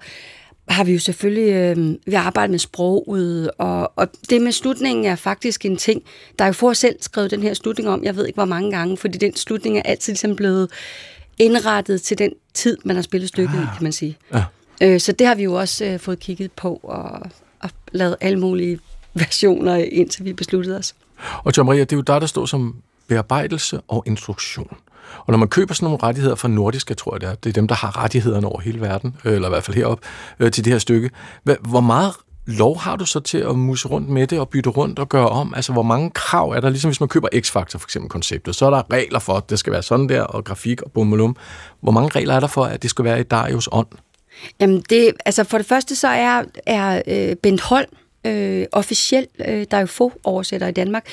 har 0.68 0.84
vi 0.84 0.94
jo 0.94 1.00
selvfølgelig 1.00 1.54
øh, 1.54 1.96
vi 2.06 2.14
arbejdet 2.14 2.52
med 2.52 2.60
sprog 2.60 3.10
ud, 3.10 3.50
og, 3.58 3.92
og 3.96 4.08
det 4.30 4.42
med 4.42 4.52
slutningen 4.52 5.06
er 5.06 5.16
faktisk 5.16 5.66
en 5.66 5.78
ting, 5.78 6.04
der 6.40 6.46
er 6.46 6.50
jo 6.50 6.54
for 6.54 6.74
selv 6.74 6.96
skrevet 7.02 7.32
den 7.32 7.42
her 7.42 7.54
slutning 7.54 7.90
om, 7.90 8.04
jeg 8.04 8.16
ved 8.16 8.26
ikke 8.26 8.38
hvor 8.38 8.46
mange 8.46 8.72
gange, 8.72 8.98
fordi 8.98 9.18
den 9.18 9.36
slutning 9.36 9.78
er 9.78 9.82
altid 9.82 10.14
ligesom 10.14 10.36
blevet 10.36 10.72
indrettet 11.40 12.02
til 12.02 12.18
den 12.18 12.32
tid, 12.54 12.78
man 12.84 12.96
har 12.96 13.04
spillet 13.04 13.30
stykket 13.30 13.58
ah. 13.58 13.64
i, 13.64 13.66
kan 13.76 13.84
man 13.84 13.92
sige. 13.92 14.18
Ja. 14.34 14.44
Øh, 14.82 15.00
så 15.00 15.12
det 15.12 15.28
har 15.28 15.36
vi 15.36 15.44
jo 15.44 15.54
også 15.54 15.86
øh, 15.86 16.00
fået 16.00 16.20
kigget 16.20 16.52
på, 16.52 16.80
og, 16.84 17.22
og 17.60 17.70
lavet 17.92 18.16
alle 18.22 18.40
mulige 18.40 18.80
versioner, 19.14 19.76
indtil 19.76 20.26
vi 20.26 20.34
besluttede 20.34 20.78
os. 20.78 20.96
Og 21.44 21.54
John 21.58 21.68
Maria, 21.68 21.80
det 21.80 21.92
er 21.92 21.98
jo 21.98 22.02
der, 22.02 22.20
der 22.20 22.28
står 22.28 22.46
som 22.46 22.76
bearbejdelse 23.08 23.82
og 23.88 24.04
instruktion. 24.08 24.78
Og 25.18 25.32
når 25.32 25.38
man 25.38 25.48
køber 25.48 25.74
sådan 25.74 25.86
nogle 25.86 26.04
rettigheder 26.04 26.36
fra 26.36 26.48
nordiske, 26.48 26.94
tror 26.94 27.16
jeg 27.16 27.22
det 27.22 27.30
er, 27.30 27.36
det 27.36 27.50
er 27.50 27.54
dem, 27.54 27.68
der 27.68 27.76
har 27.76 28.04
rettighederne 28.04 28.48
over 28.48 28.62
hele 28.62 28.82
verden, 28.82 29.16
øh, 29.26 29.34
eller 29.34 29.48
i 29.48 29.50
hvert 29.52 29.64
fald 29.64 29.78
herop, 29.78 30.00
øh, 30.40 30.52
til 30.52 30.66
det 30.66 30.74
her 30.74 30.80
stykke. 30.80 31.10
Hvor 31.62 31.82
meget 31.82 32.14
lov 32.46 32.80
har 32.80 32.96
du 32.96 33.06
så 33.06 33.20
til 33.20 33.38
at 33.38 33.56
muse 33.56 33.88
rundt 33.88 34.10
med 34.10 34.28
det 34.28 34.40
og 34.40 34.50
bytte 34.50 34.70
rundt 34.70 35.00
og 35.00 35.10
gøre 35.10 35.30
om? 35.30 35.54
Altså, 35.54 35.74
hvor 35.74 35.84
mange 35.84 36.10
krav 36.10 36.50
er 36.50 36.60
der? 36.60 36.70
Ligesom 36.70 36.90
hvis 36.90 37.00
man 37.00 37.10
køber 37.10 37.28
X-Factor, 37.36 37.78
for 37.78 37.88
eksempel 37.88 38.10
konceptet, 38.10 38.56
så 38.56 38.66
er 38.66 38.70
der 38.70 38.92
regler 38.94 39.20
for, 39.20 39.34
at 39.34 39.50
det 39.50 39.60
skal 39.60 39.74
være 39.74 39.84
sådan 39.84 40.10
der, 40.10 40.22
og 40.22 40.44
grafik 40.44 40.82
og 40.82 40.92
bummelum. 40.92 41.36
Hvor 41.82 41.92
mange 41.92 42.10
regler 42.10 42.34
er 42.34 42.40
der 42.40 42.48
for, 42.48 42.66
at 42.66 42.82
det 42.82 42.90
skal 42.90 43.06
være 43.06 43.20
i 43.20 43.24
Darius 43.24 43.70
ånd? 43.72 43.88
Jamen, 44.60 44.84
det, 44.90 45.12
altså 45.26 45.44
for 45.44 45.58
det 45.58 45.68
første 45.68 45.96
så 45.96 46.08
er, 46.08 46.44
er 46.66 47.02
øh, 47.08 47.36
Bent 47.36 47.62
Holm, 47.62 47.90
øh, 48.26 48.66
officielt, 48.72 49.30
øh, 49.48 49.66
der 49.72 49.78
er 49.78 49.82
jo 49.82 49.86
få 49.86 50.12
oversætter 50.24 50.68
i 50.68 50.72
Danmark, 50.72 51.06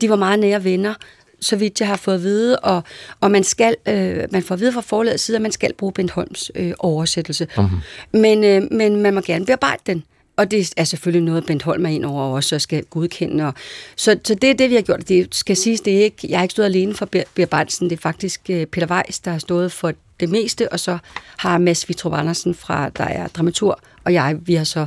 de 0.00 0.10
var 0.10 0.16
meget 0.16 0.38
nære 0.38 0.64
venner, 0.64 0.94
så 1.40 1.56
vidt 1.56 1.80
jeg 1.80 1.88
har 1.88 1.96
fået 1.96 2.14
at 2.14 2.22
vide, 2.22 2.58
og, 2.58 2.82
og 3.20 3.30
man 3.30 3.44
skal, 3.44 3.76
øh, 3.88 4.24
man 4.30 4.42
får 4.42 4.54
at 4.54 4.60
vide 4.60 4.72
fra 4.72 4.80
forlagets 4.80 5.22
side, 5.22 5.36
at 5.36 5.42
man 5.42 5.52
skal 5.52 5.74
bruge 5.74 5.92
Bent 5.92 6.10
Holms 6.10 6.50
øh, 6.54 6.72
oversættelse. 6.78 7.46
Mm-hmm. 7.56 7.78
Men, 8.20 8.44
øh, 8.44 8.62
men 8.70 8.96
man 8.96 9.14
må 9.14 9.20
gerne 9.20 9.46
bearbejde 9.46 9.82
den. 9.86 10.04
Og 10.36 10.50
det 10.50 10.72
er 10.76 10.84
selvfølgelig 10.84 11.22
noget, 11.22 11.46
Bent 11.46 11.62
Holm 11.62 11.86
er 11.86 11.90
ind 11.90 12.04
over 12.04 12.24
også 12.24 12.54
og 12.54 12.60
skal 12.60 12.84
godkende. 12.84 13.46
Og, 13.46 13.54
så, 13.96 14.18
så 14.24 14.34
det 14.34 14.50
er 14.50 14.54
det, 14.54 14.70
vi 14.70 14.74
har 14.74 14.82
gjort. 14.82 15.08
Det 15.08 15.34
skal 15.34 15.56
siges, 15.56 15.80
det 15.80 15.96
er 15.96 16.00
ikke, 16.00 16.26
jeg 16.28 16.38
har 16.38 16.42
ikke 16.42 16.52
stået 16.52 16.66
alene 16.66 16.94
for 16.94 17.08
bearbejdelsen. 17.34 17.90
Det 17.90 17.96
er 17.96 18.00
faktisk 18.00 18.40
øh, 18.50 18.66
Peter 18.66 18.86
Weiss, 18.86 19.20
der 19.20 19.30
har 19.30 19.38
stået 19.38 19.72
for 19.72 19.92
det 20.20 20.28
meste, 20.28 20.72
og 20.72 20.80
så 20.80 20.98
har 21.36 21.58
Mads 21.58 21.88
Vitrup 21.88 22.12
Andersen, 22.12 22.54
fra, 22.54 22.88
der 22.88 23.04
er 23.04 23.26
dramatur, 23.26 23.80
og 24.04 24.12
jeg, 24.12 24.36
vi 24.40 24.54
har 24.54 24.64
så 24.64 24.86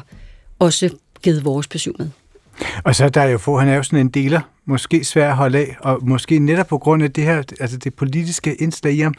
også 0.59 0.89
givet 1.21 1.45
vores 1.45 1.67
besøg 1.67 1.93
med. 1.99 2.09
Og 2.83 2.95
så 2.95 3.09
der 3.09 3.21
er 3.21 3.25
jo 3.29 3.37
få, 3.37 3.57
han 3.57 3.67
er 3.67 3.75
jo 3.75 3.83
sådan 3.83 3.99
en 3.99 4.09
deler, 4.09 4.41
måske 4.69 5.03
svær 5.03 5.29
at 5.29 5.35
holde 5.35 5.57
af, 5.57 5.77
og 5.79 5.99
måske 6.01 6.39
netop 6.39 6.67
på 6.67 6.77
grund 6.77 7.03
af 7.03 7.13
det 7.13 7.23
her, 7.23 7.43
altså 7.59 7.77
det 7.77 7.93
politiske 7.93 8.55
indslag 8.55 8.93
i 8.93 8.99
ham. 8.99 9.13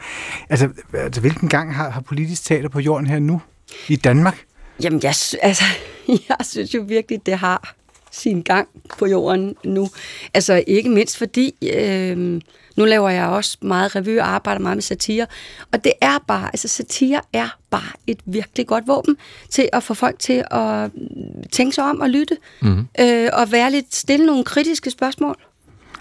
Altså, 0.49 0.69
altså 0.93 1.21
hvilken 1.21 1.49
gang 1.49 1.75
har, 1.75 1.89
har 1.89 2.01
politisk 2.01 2.43
teater 2.43 2.69
på 2.69 2.79
jorden 2.79 3.07
her 3.07 3.19
nu 3.19 3.41
i 3.87 3.95
Danmark? 3.95 4.45
Jamen, 4.83 4.99
jeg, 5.03 5.13
altså, 5.49 5.63
jeg 6.07 6.37
synes 6.41 6.73
jo 6.75 6.85
virkelig, 6.87 7.25
det 7.25 7.37
har 7.37 7.75
sin 8.11 8.41
gang 8.41 8.67
på 8.99 9.05
jorden 9.05 9.55
nu. 9.65 9.89
Altså 10.33 10.63
ikke 10.67 10.89
mindst 10.89 11.17
fordi, 11.17 11.55
øh, 11.75 12.41
nu 12.77 12.85
laver 12.85 13.09
jeg 13.09 13.27
også 13.27 13.57
meget 13.61 13.95
revy 13.95 14.19
og 14.19 14.27
arbejder 14.27 14.59
meget 14.61 14.75
med 14.75 14.81
satire, 14.81 15.25
og 15.73 15.83
det 15.83 15.93
er 16.01 16.17
bare, 16.27 16.47
altså 16.47 16.67
satire 16.67 17.21
er 17.33 17.57
bare 17.69 17.91
et 18.07 18.19
virkelig 18.25 18.67
godt 18.67 18.87
våben 18.87 19.15
til 19.49 19.69
at 19.73 19.83
få 19.83 19.93
folk 19.93 20.19
til 20.19 20.43
at 20.51 20.91
tænke 21.51 21.75
sig 21.75 21.83
om 21.83 21.99
og 21.99 22.09
lytte, 22.09 22.37
mm. 22.61 22.87
øh, 22.99 23.29
og 23.33 23.51
være 23.51 23.71
lidt 23.71 23.95
stille 23.95 24.25
nogle 24.25 24.43
kritiske 24.43 24.91
spørgsmål. 24.91 25.35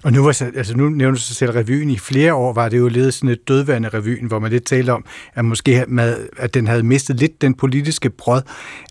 Og 0.02 0.12
nu, 0.12 0.24
var, 0.24 0.42
altså 0.56 0.76
nu 0.76 0.88
nævner 0.88 1.14
du 1.14 1.20
sig 1.20 1.36
selv 1.36 1.50
revyen. 1.50 1.90
I 1.90 1.98
flere 1.98 2.34
år 2.34 2.52
var 2.52 2.68
det 2.68 2.78
jo 2.78 2.88
ledet 2.88 3.14
sådan 3.14 3.28
et 3.28 3.48
dødvande 3.48 3.88
revyen, 3.88 4.26
hvor 4.26 4.38
man 4.38 4.50
lidt 4.50 4.64
talte 4.64 4.90
om, 4.90 5.04
at 5.34 5.44
måske 5.44 5.84
at 6.36 6.54
den 6.54 6.66
havde 6.66 6.82
mistet 6.82 7.16
lidt 7.16 7.42
den 7.42 7.54
politiske 7.54 8.10
brød. 8.10 8.42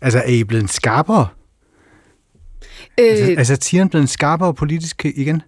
Altså 0.02 0.18
er 0.18 0.30
I 0.30 0.44
blevet 0.44 0.70
skarpere? 0.70 1.26
Øh, 3.00 3.28
altså, 3.28 3.40
er 3.40 3.44
satiren 3.44 3.88
blevet 3.88 4.10
skarpere 4.10 4.54
politisk 4.54 5.04
igen? 5.04 5.42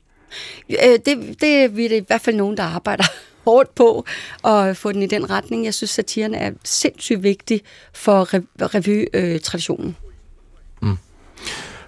Øh, 0.70 0.98
det, 1.06 1.40
det 1.40 1.48
er 1.48 1.68
vi 1.68 1.88
det 1.88 1.96
i 1.96 2.04
hvert 2.06 2.20
fald 2.20 2.36
nogen, 2.36 2.56
der 2.56 2.62
arbejder 2.62 3.04
hårdt 3.44 3.74
på 3.74 4.04
at 4.44 4.76
få 4.76 4.92
den 4.92 5.02
i 5.02 5.06
den 5.06 5.30
retning. 5.30 5.64
Jeg 5.64 5.74
synes, 5.74 5.90
satiren 5.90 6.34
er 6.34 6.50
sindssygt 6.64 7.22
vigtig 7.22 7.60
for 7.92 8.28
revy-traditionen. 8.74 9.96
Mm. 10.82 10.96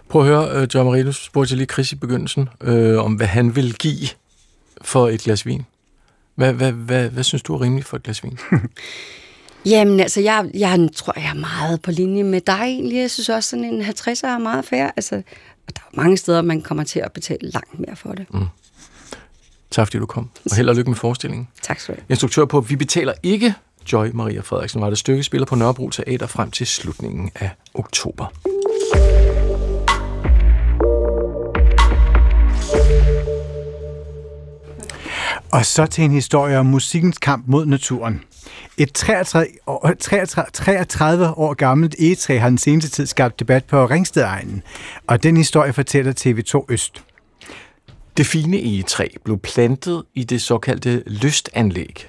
Prøv 0.08 0.22
at 0.22 0.28
høre, 0.28 0.62
uh, 0.62 0.68
John 0.74 0.88
Marie, 0.88 1.04
du 1.04 1.12
spurgte 1.12 1.52
jeg 1.52 1.56
lige 1.56 1.68
Chris 1.72 1.92
i 1.92 1.96
begyndelsen, 1.96 2.48
uh, 2.66 3.04
om 3.04 3.14
hvad 3.14 3.26
han 3.26 3.56
vil 3.56 3.74
give 3.74 4.08
for 4.82 5.08
et 5.08 5.20
glas 5.20 5.46
vin. 5.46 5.62
Hvad, 6.34 6.52
hvad, 6.52 6.72
hvad, 6.72 7.08
hvad 7.08 7.22
synes 7.22 7.42
du 7.42 7.54
er 7.54 7.60
rimeligt 7.60 7.88
for 7.88 7.96
et 7.96 8.02
glas 8.02 8.24
vin? 8.24 8.38
Jamen, 9.66 10.00
altså, 10.00 10.20
jeg, 10.20 10.50
jeg 10.54 10.88
tror, 10.96 11.12
jeg 11.16 11.30
er 11.30 11.34
meget 11.34 11.82
på 11.82 11.90
linje 11.90 12.22
med 12.22 12.40
dig 12.40 12.62
egentlig. 12.62 12.96
Jeg 12.98 13.10
synes 13.10 13.28
også, 13.28 13.50
sådan 13.50 13.64
en 13.64 13.82
50'er 13.82 14.26
er 14.26 14.38
meget 14.38 14.64
fair. 14.64 14.90
Altså, 14.96 15.22
og 15.66 15.76
der 15.76 15.82
er 15.92 15.96
mange 16.02 16.16
steder, 16.16 16.42
man 16.42 16.62
kommer 16.62 16.84
til 16.84 17.00
at 17.00 17.12
betale 17.12 17.50
langt 17.50 17.80
mere 17.80 17.96
for 17.96 18.12
det. 18.12 18.34
Mm. 18.34 18.46
Tak 19.70 19.86
fordi 19.86 19.98
du 19.98 20.06
kom, 20.06 20.30
og 20.50 20.56
held 20.56 20.68
og 20.68 20.76
lykke 20.76 20.90
med 20.90 20.96
forestillingen. 20.96 21.48
Tak 21.62 21.80
skal 21.80 21.94
du 21.94 22.00
have. 22.00 22.06
Instruktør 22.10 22.44
på 22.44 22.60
Vi 22.60 22.76
betaler 22.76 23.12
ikke 23.22 23.54
Joy 23.92 24.10
Maria 24.14 24.40
Frederiksen 24.40 24.80
var 24.80 24.88
det 24.88 24.98
stykke 24.98 25.22
spiller 25.22 25.46
på 25.46 25.54
Nørrebro 25.54 25.90
Teater 25.90 26.26
frem 26.26 26.50
til 26.50 26.66
slutningen 26.66 27.30
af 27.34 27.50
oktober. 27.74 28.26
Og 35.52 35.66
så 35.66 35.86
til 35.86 36.04
en 36.04 36.10
historie 36.10 36.58
om 36.58 36.66
musikkens 36.66 37.18
kamp 37.18 37.44
mod 37.48 37.66
naturen. 37.66 38.20
Et 38.78 38.92
33 38.92 39.46
år, 39.66 39.92
33, 40.00 40.50
33 40.52 41.38
år 41.38 41.54
gammelt 41.54 41.94
egetræ 41.98 42.38
har 42.38 42.48
den 42.48 42.58
seneste 42.58 42.90
tid 42.90 43.06
skabt 43.06 43.40
debat 43.40 43.64
på 43.64 43.86
Ringstedegnen, 43.86 44.62
og 45.06 45.22
den 45.22 45.36
historie 45.36 45.72
fortæller 45.72 46.12
TV2 46.12 46.64
Øst. 46.68 47.02
Det 48.16 48.26
fine 48.26 48.56
egetræ 48.56 49.08
blev 49.24 49.38
plantet 49.38 50.02
i 50.14 50.24
det 50.24 50.42
såkaldte 50.42 51.02
lystanlæg 51.06 52.06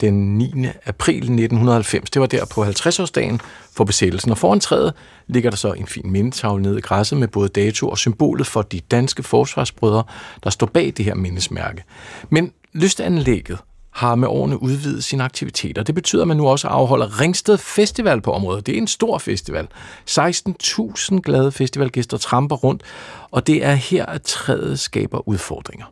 den 0.00 0.38
9. 0.38 0.66
april 0.86 1.16
1990. 1.16 2.10
Det 2.10 2.20
var 2.20 2.26
der 2.26 2.44
på 2.44 2.64
50-årsdagen 2.64 3.38
for 3.76 3.84
besættelsen. 3.84 4.30
Og 4.30 4.38
foran 4.38 4.60
træet 4.60 4.94
ligger 5.26 5.50
der 5.50 5.56
så 5.56 5.72
en 5.72 5.86
fin 5.86 6.10
mindetavle 6.10 6.62
nede 6.62 6.78
i 6.78 6.80
græsset 6.80 7.18
med 7.18 7.28
både 7.28 7.48
dato 7.48 7.88
og 7.88 7.98
symbolet 7.98 8.46
for 8.46 8.62
de 8.62 8.80
danske 8.80 9.22
forsvarsbrødre, 9.22 10.04
der 10.44 10.50
står 10.50 10.66
bag 10.66 10.92
det 10.96 11.04
her 11.04 11.14
mindesmærke. 11.14 11.84
Men 12.30 12.52
lystanlægget 12.72 13.58
har 13.96 14.14
med 14.14 14.28
årene 14.28 14.62
udvidet 14.62 15.04
sine 15.04 15.24
aktiviteter. 15.24 15.82
Det 15.82 15.94
betyder, 15.94 16.22
at 16.22 16.28
man 16.28 16.36
nu 16.36 16.48
også 16.48 16.68
afholder 16.68 17.20
Ringsted 17.20 17.58
Festival 17.58 18.20
på 18.20 18.32
området. 18.32 18.66
Det 18.66 18.74
er 18.74 18.78
en 18.78 18.86
stor 18.86 19.18
festival. 19.18 19.68
16.000 20.10 21.20
glade 21.20 21.52
festivalgæster 21.52 22.16
tramper 22.16 22.56
rundt, 22.56 22.82
og 23.30 23.46
det 23.46 23.64
er 23.64 23.74
her, 23.74 24.06
at 24.06 24.22
træet 24.22 24.78
skaber 24.78 25.28
udfordringer. 25.28 25.86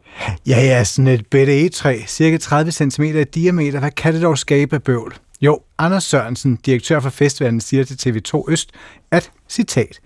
Ja, 0.47 0.61
ja, 0.61 0.85
sådan 0.85 1.09
et 1.09 1.27
bedre 1.27 1.69
træ 1.69 2.01
cirka 2.07 2.37
30 2.37 2.73
cm 2.73 3.03
i 3.03 3.25
diameter. 3.25 3.79
Hvad 3.79 3.91
kan 3.91 4.15
det 4.15 4.23
dog 4.23 4.39
skabe 4.39 4.77
af 4.77 4.83
bøvl? 4.83 5.15
Jo, 5.41 5.61
Anders 5.79 6.05
Sørensen, 6.05 6.57
direktør 6.57 7.01
for 7.01 7.11
festivalen, 7.11 7.61
siger 7.61 7.85
til 7.85 8.11
TV2 8.11 8.45
Øst, 8.49 8.71
at, 9.11 9.31
citat, 9.49 10.01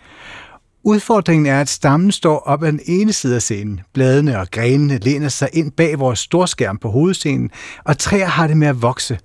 Udfordringen 0.83 1.47
er, 1.47 1.61
at 1.61 1.69
stammen 1.69 2.13
står 2.13 2.39
op 2.39 2.63
ad 2.63 2.73
den 2.73 2.81
ene 2.87 3.13
side 3.13 3.35
af 3.35 3.43
scenen. 3.43 3.81
Bladene 3.95 4.41
og 4.41 4.51
grenene 4.51 4.99
læner 4.99 5.29
sig 5.29 5.49
ind 5.53 5.73
bag 5.73 5.99
vores 5.99 6.19
storskærm 6.19 6.79
på 6.79 6.91
hovedscenen, 6.91 7.51
og 7.85 7.99
træer 7.99 8.27
har 8.27 8.47
det 8.47 8.57
med 8.57 8.69
at 8.69 8.83
vokse. 8.83 9.19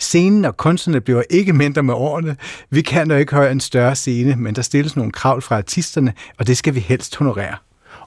Scenen 0.00 0.44
og 0.44 0.56
kunstnerne 0.56 1.00
bliver 1.00 1.22
ikke 1.30 1.52
mindre 1.52 1.82
med 1.82 1.94
årene. 1.94 2.36
Vi 2.70 2.82
kan 2.82 3.10
jo 3.10 3.16
ikke 3.16 3.34
høre 3.34 3.52
en 3.52 3.60
større 3.60 3.96
scene, 3.96 4.36
men 4.36 4.54
der 4.54 4.62
stilles 4.62 4.96
nogle 4.96 5.12
krav 5.12 5.40
fra 5.40 5.56
artisterne, 5.56 6.12
og 6.38 6.46
det 6.46 6.56
skal 6.56 6.74
vi 6.74 6.80
helst 6.80 7.16
honorere. 7.16 7.56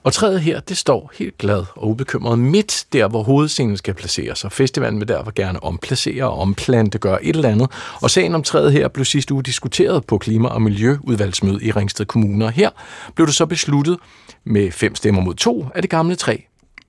Og 0.05 0.13
træet 0.13 0.41
her, 0.41 0.59
det 0.59 0.77
står 0.77 1.11
helt 1.19 1.37
glad 1.37 1.63
og 1.75 1.87
ubekymret 1.87 2.39
midt 2.39 2.85
der, 2.93 3.07
hvor 3.07 3.23
hovedscenen 3.23 3.77
skal 3.77 3.93
placeres, 3.93 4.43
og 4.45 4.51
festivalen 4.51 4.99
vil 4.99 5.07
derfor 5.07 5.31
gerne 5.35 5.63
omplacere 5.63 6.23
og 6.23 6.37
omplante, 6.37 6.97
gøre 6.97 7.25
et 7.25 7.35
eller 7.35 7.49
andet. 7.49 7.71
Og 8.01 8.11
sagen 8.11 8.35
om 8.35 8.43
træet 8.43 8.71
her 8.71 8.87
blev 8.87 9.05
sidste 9.05 9.33
uge 9.33 9.43
diskuteret 9.43 10.05
på 10.05 10.17
Klima- 10.17 10.49
og 10.49 10.61
Miljøudvalgsmøde 10.61 11.63
i 11.63 11.71
Ringsted 11.71 12.05
Kommune, 12.05 12.45
og 12.45 12.51
her 12.51 12.69
blev 13.15 13.27
det 13.27 13.35
så 13.35 13.45
besluttet 13.45 13.97
med 14.43 14.71
fem 14.71 14.95
stemmer 14.95 15.21
mod 15.21 15.33
to, 15.33 15.65
at 15.75 15.83
det 15.83 15.89
gamle 15.89 16.15
træ, 16.15 16.37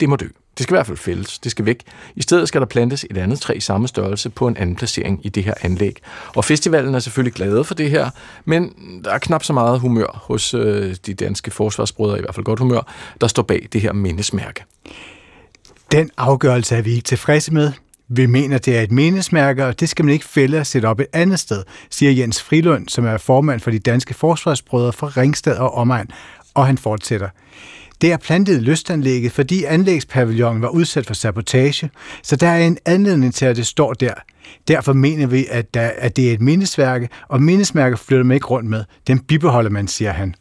det 0.01 0.09
må 0.09 0.17
dø. 0.17 0.27
Det 0.59 0.63
skal 0.63 0.75
i 0.75 0.77
hvert 0.77 0.87
fald 0.87 0.99
fældes. 0.99 1.39
Det 1.39 1.51
skal 1.51 1.67
væk. 1.67 1.83
I 2.15 2.23
stedet 2.23 2.49
skal 2.49 2.61
der 2.61 2.67
plantes 2.67 3.07
et 3.11 3.17
andet 3.17 3.41
træ 3.41 3.55
i 3.55 3.61
samme 3.61 3.89
størrelse 3.89 4.31
på 4.31 4.49
en 4.49 4.57
anden 4.57 4.77
placering 4.77 5.21
i 5.27 5.29
det 5.29 5.45
her 5.45 5.55
anlæg. 5.63 5.99
Og 6.37 6.45
festivalen 6.45 6.95
er 6.95 6.99
selvfølgelig 6.99 7.35
glade 7.35 7.65
for 7.65 7.75
det 7.75 7.91
her, 7.91 8.11
men 8.45 8.75
der 9.05 9.11
er 9.11 9.19
knap 9.19 9.45
så 9.45 9.53
meget 9.53 9.81
humør 9.81 10.23
hos 10.25 10.55
øh, 10.55 10.97
de 11.07 11.15
danske 11.15 11.51
forsvarsbrødre, 11.51 12.19
i 12.19 12.21
hvert 12.21 12.35
fald 12.35 12.45
godt 12.45 12.59
humør, 12.59 12.93
der 13.21 13.27
står 13.27 13.43
bag 13.43 13.69
det 13.73 13.81
her 13.81 13.93
mindesmærke. 13.93 14.65
Den 15.93 16.11
afgørelse 16.17 16.77
er 16.77 16.83
vi 16.83 16.91
ikke 16.91 17.05
tilfredse 17.05 17.53
med. 17.53 17.73
Vi 18.09 18.27
mener, 18.27 18.59
det 18.59 18.77
er 18.77 18.83
et 18.83 18.93
mindesmærke, 18.93 19.67
og 19.67 19.81
det 19.81 19.89
skal 19.89 20.05
man 20.05 20.13
ikke 20.13 20.25
fælde 20.25 20.59
og 20.59 20.67
sætte 20.67 20.87
op 20.87 21.01
et 21.01 21.07
andet 21.13 21.39
sted, 21.39 21.63
siger 21.91 22.13
Jens 22.13 22.43
Frilund, 22.43 22.89
som 22.89 23.07
er 23.07 23.19
formand 23.19 23.61
for 23.61 23.71
de 23.71 23.79
danske 23.79 24.15
forsvarsbrødre 24.15 24.93
fra 24.93 25.07
Ringsted 25.07 25.57
og 25.57 25.75
omegn, 25.75 26.11
og 26.55 26.67
han 26.67 26.79
fortsætter. 26.79 27.29
Det 28.01 28.13
er 28.13 28.17
plantet 28.17 28.63
lystanlægget, 28.63 29.33
fordi 29.33 29.65
anlægspavillonen 29.65 30.63
var 30.63 30.69
udsat 30.69 31.07
for 31.07 31.15
sabotage, 31.15 31.91
så 32.23 32.37
der 32.37 32.49
er 32.49 32.67
en 32.67 32.79
anledning 32.85 33.35
til, 33.35 33.47
at 33.47 33.57
det 33.57 33.67
står 33.67 33.93
der. 33.93 34.15
Derfor 34.69 34.93
mener 34.93 35.27
vi, 35.27 35.47
at, 35.51 35.75
der, 35.75 35.91
at 35.99 36.17
det 36.17 36.29
er 36.29 36.33
et 36.33 36.41
mindesmærke, 36.41 37.09
og 37.29 37.43
mindesmærker 37.43 37.97
flytter 37.97 38.25
man 38.25 38.35
ikke 38.35 38.47
rundt 38.47 38.71
med. 38.71 38.85
Den 39.07 39.19
bibeholder 39.19 39.71
man, 39.71 39.89
siger 39.89 40.13
han. 40.13 40.35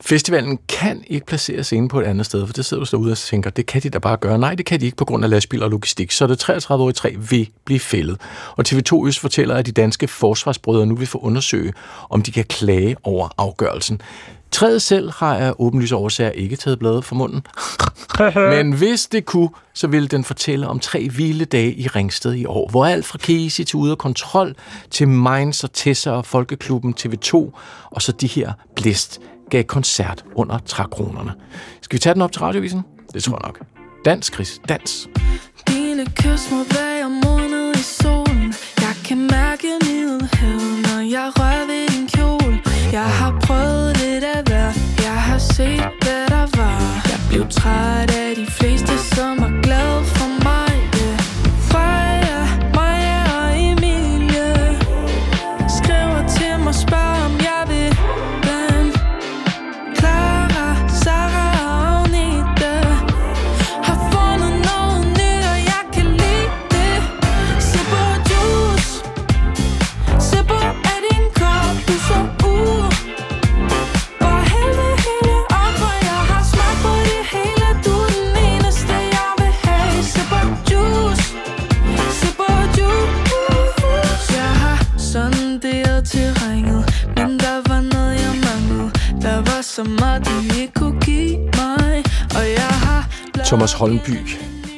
Festivalen 0.00 0.58
kan 0.68 1.04
ikke 1.06 1.26
placeres 1.26 1.72
inde 1.72 1.88
på 1.88 2.00
et 2.00 2.04
andet 2.04 2.26
sted, 2.26 2.46
for 2.46 2.52
det 2.52 2.64
sidder 2.64 2.84
du 2.84 2.90
derude 2.90 3.12
og 3.12 3.18
tænker, 3.18 3.50
det 3.50 3.66
kan 3.66 3.82
de 3.82 3.90
da 3.90 3.98
bare 3.98 4.16
gøre. 4.16 4.38
Nej, 4.38 4.54
det 4.54 4.66
kan 4.66 4.80
de 4.80 4.84
ikke 4.84 4.96
på 4.96 5.04
grund 5.04 5.24
af 5.24 5.30
lastbil 5.30 5.62
og 5.62 5.70
logistik. 5.70 6.12
Så 6.12 6.26
det 6.26 6.50
33-årige 6.50 6.92
træ 6.92 7.14
vil 7.30 7.48
blive 7.64 7.80
fældet. 7.80 8.20
Og 8.56 8.64
TV2 8.68 9.06
Øst 9.06 9.20
fortæller, 9.20 9.54
at 9.54 9.66
de 9.66 9.72
danske 9.72 10.08
forsvarsbrødre 10.08 10.86
nu 10.86 10.94
vil 10.94 11.06
få 11.06 11.18
undersøge, 11.18 11.72
om 12.10 12.22
de 12.22 12.32
kan 12.32 12.44
klage 12.44 12.96
over 13.02 13.28
afgørelsen. 13.38 14.00
Træet 14.54 14.82
selv 14.82 15.10
har 15.12 15.36
af 15.36 15.54
åbenlyse 15.58 15.96
årsager 15.96 16.30
ikke 16.30 16.56
taget 16.56 16.78
bladet 16.78 17.04
fra 17.04 17.16
munden. 17.16 17.46
Men 18.56 18.72
hvis 18.72 19.06
det 19.06 19.24
kunne, 19.24 19.48
så 19.72 19.86
ville 19.86 20.08
den 20.08 20.24
fortælle 20.24 20.68
om 20.68 20.80
tre 20.80 21.08
vilde 21.08 21.44
dage 21.44 21.74
i 21.74 21.88
Ringsted 21.88 22.34
i 22.34 22.44
år, 22.44 22.68
hvor 22.70 22.86
alt 22.86 23.06
fra 23.06 23.18
Casey 23.18 23.64
til 23.64 23.76
Ude 23.76 23.90
af 23.90 23.98
Kontrol, 23.98 24.54
til 24.90 25.08
Mainz 25.08 25.64
og 25.64 25.72
Tessa 25.72 26.10
og 26.10 26.26
Folkeklubben 26.26 26.94
TV2, 27.00 27.34
og 27.90 28.02
så 28.02 28.12
de 28.12 28.26
her 28.26 28.52
blæst 28.76 29.20
gav 29.50 29.64
koncert 29.64 30.24
under 30.34 30.58
trækronerne. 30.58 31.32
Skal 31.82 31.96
vi 31.96 32.00
tage 32.00 32.14
den 32.14 32.22
op 32.22 32.32
til 32.32 32.40
radiovisen? 32.40 32.82
Det 33.14 33.22
tror 33.22 33.32
jeg 33.32 33.40
nok. 33.44 33.60
Dans, 34.04 34.32
Chris. 34.34 34.60
Dans. 34.68 35.08
Dine 35.68 36.06
kys 36.06 36.50
må 36.50 36.64
være 36.70 37.10
måned 37.10 37.74
i 37.74 37.82
solen 37.82 38.54
Jeg 38.80 38.94
kan 39.04 39.18
mærke 39.18 39.68
middelhavet, 39.82 40.82
når 40.82 41.00
jeg 41.10 41.32
rører 41.36 41.66
ved 41.66 41.88
din 41.88 42.08
kjole 42.08 42.62
Jeg 42.92 43.04
har 43.04 43.40
prøvet 43.40 43.83
set, 45.56 45.88
hvad 46.02 46.26
der 46.34 46.46
var. 46.56 46.80
Jeg 47.10 47.20
blev 47.28 47.48
træt 47.48 48.10
af 48.10 48.32
de 48.36 48.46
fleste, 48.46 48.98
som 49.14 49.40
var 49.40 49.62
glade 49.62 50.04
for 50.04 50.44
mig. 50.44 50.73
Så 89.74 89.84
meget, 89.84 90.26
du 90.26 90.60
ikke 90.60 90.72
kunne 90.74 91.00
give 91.00 91.38
mig 91.38 92.04
Og 92.34 92.50
jeg 92.56 92.74
har 92.86 93.08
Thomas 93.44 93.72
Holmby 93.72 94.18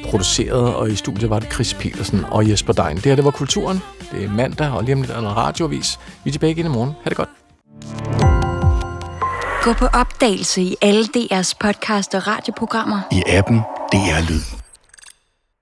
produceret, 0.09 0.75
og 0.75 0.89
i 0.89 0.95
studiet 0.95 1.29
var 1.29 1.39
det 1.39 1.53
Chris 1.53 1.73
Petersen 1.73 2.25
og 2.31 2.49
Jesper 2.49 2.73
Dein. 2.73 2.95
Det 2.95 3.05
her, 3.05 3.15
det 3.15 3.25
var 3.25 3.31
Kulturen. 3.31 3.81
Det 4.11 4.23
er 4.23 4.29
mandag, 4.29 4.71
og 4.71 4.83
lige 4.83 4.95
om 4.95 5.01
lidt 5.01 5.11
er 5.11 5.21
der 5.21 5.29
radioavis. 5.29 5.99
Vi 6.23 6.29
er 6.29 6.31
tilbage 6.31 6.51
igen 6.51 6.65
i 6.65 6.69
morgen. 6.69 6.91
Ha' 7.03 7.09
det 7.09 7.17
godt. 7.17 7.29
Gå 9.63 9.73
på 9.73 9.85
opdagelse 9.85 10.61
i 10.61 10.75
alle 10.81 11.03
DR's 11.17 11.53
podcast 11.59 12.15
og 12.15 12.27
radioprogrammer. 12.27 12.99
I 13.11 13.23
appen 13.27 13.57
DR 13.91 14.29
Lyd. 14.29 14.56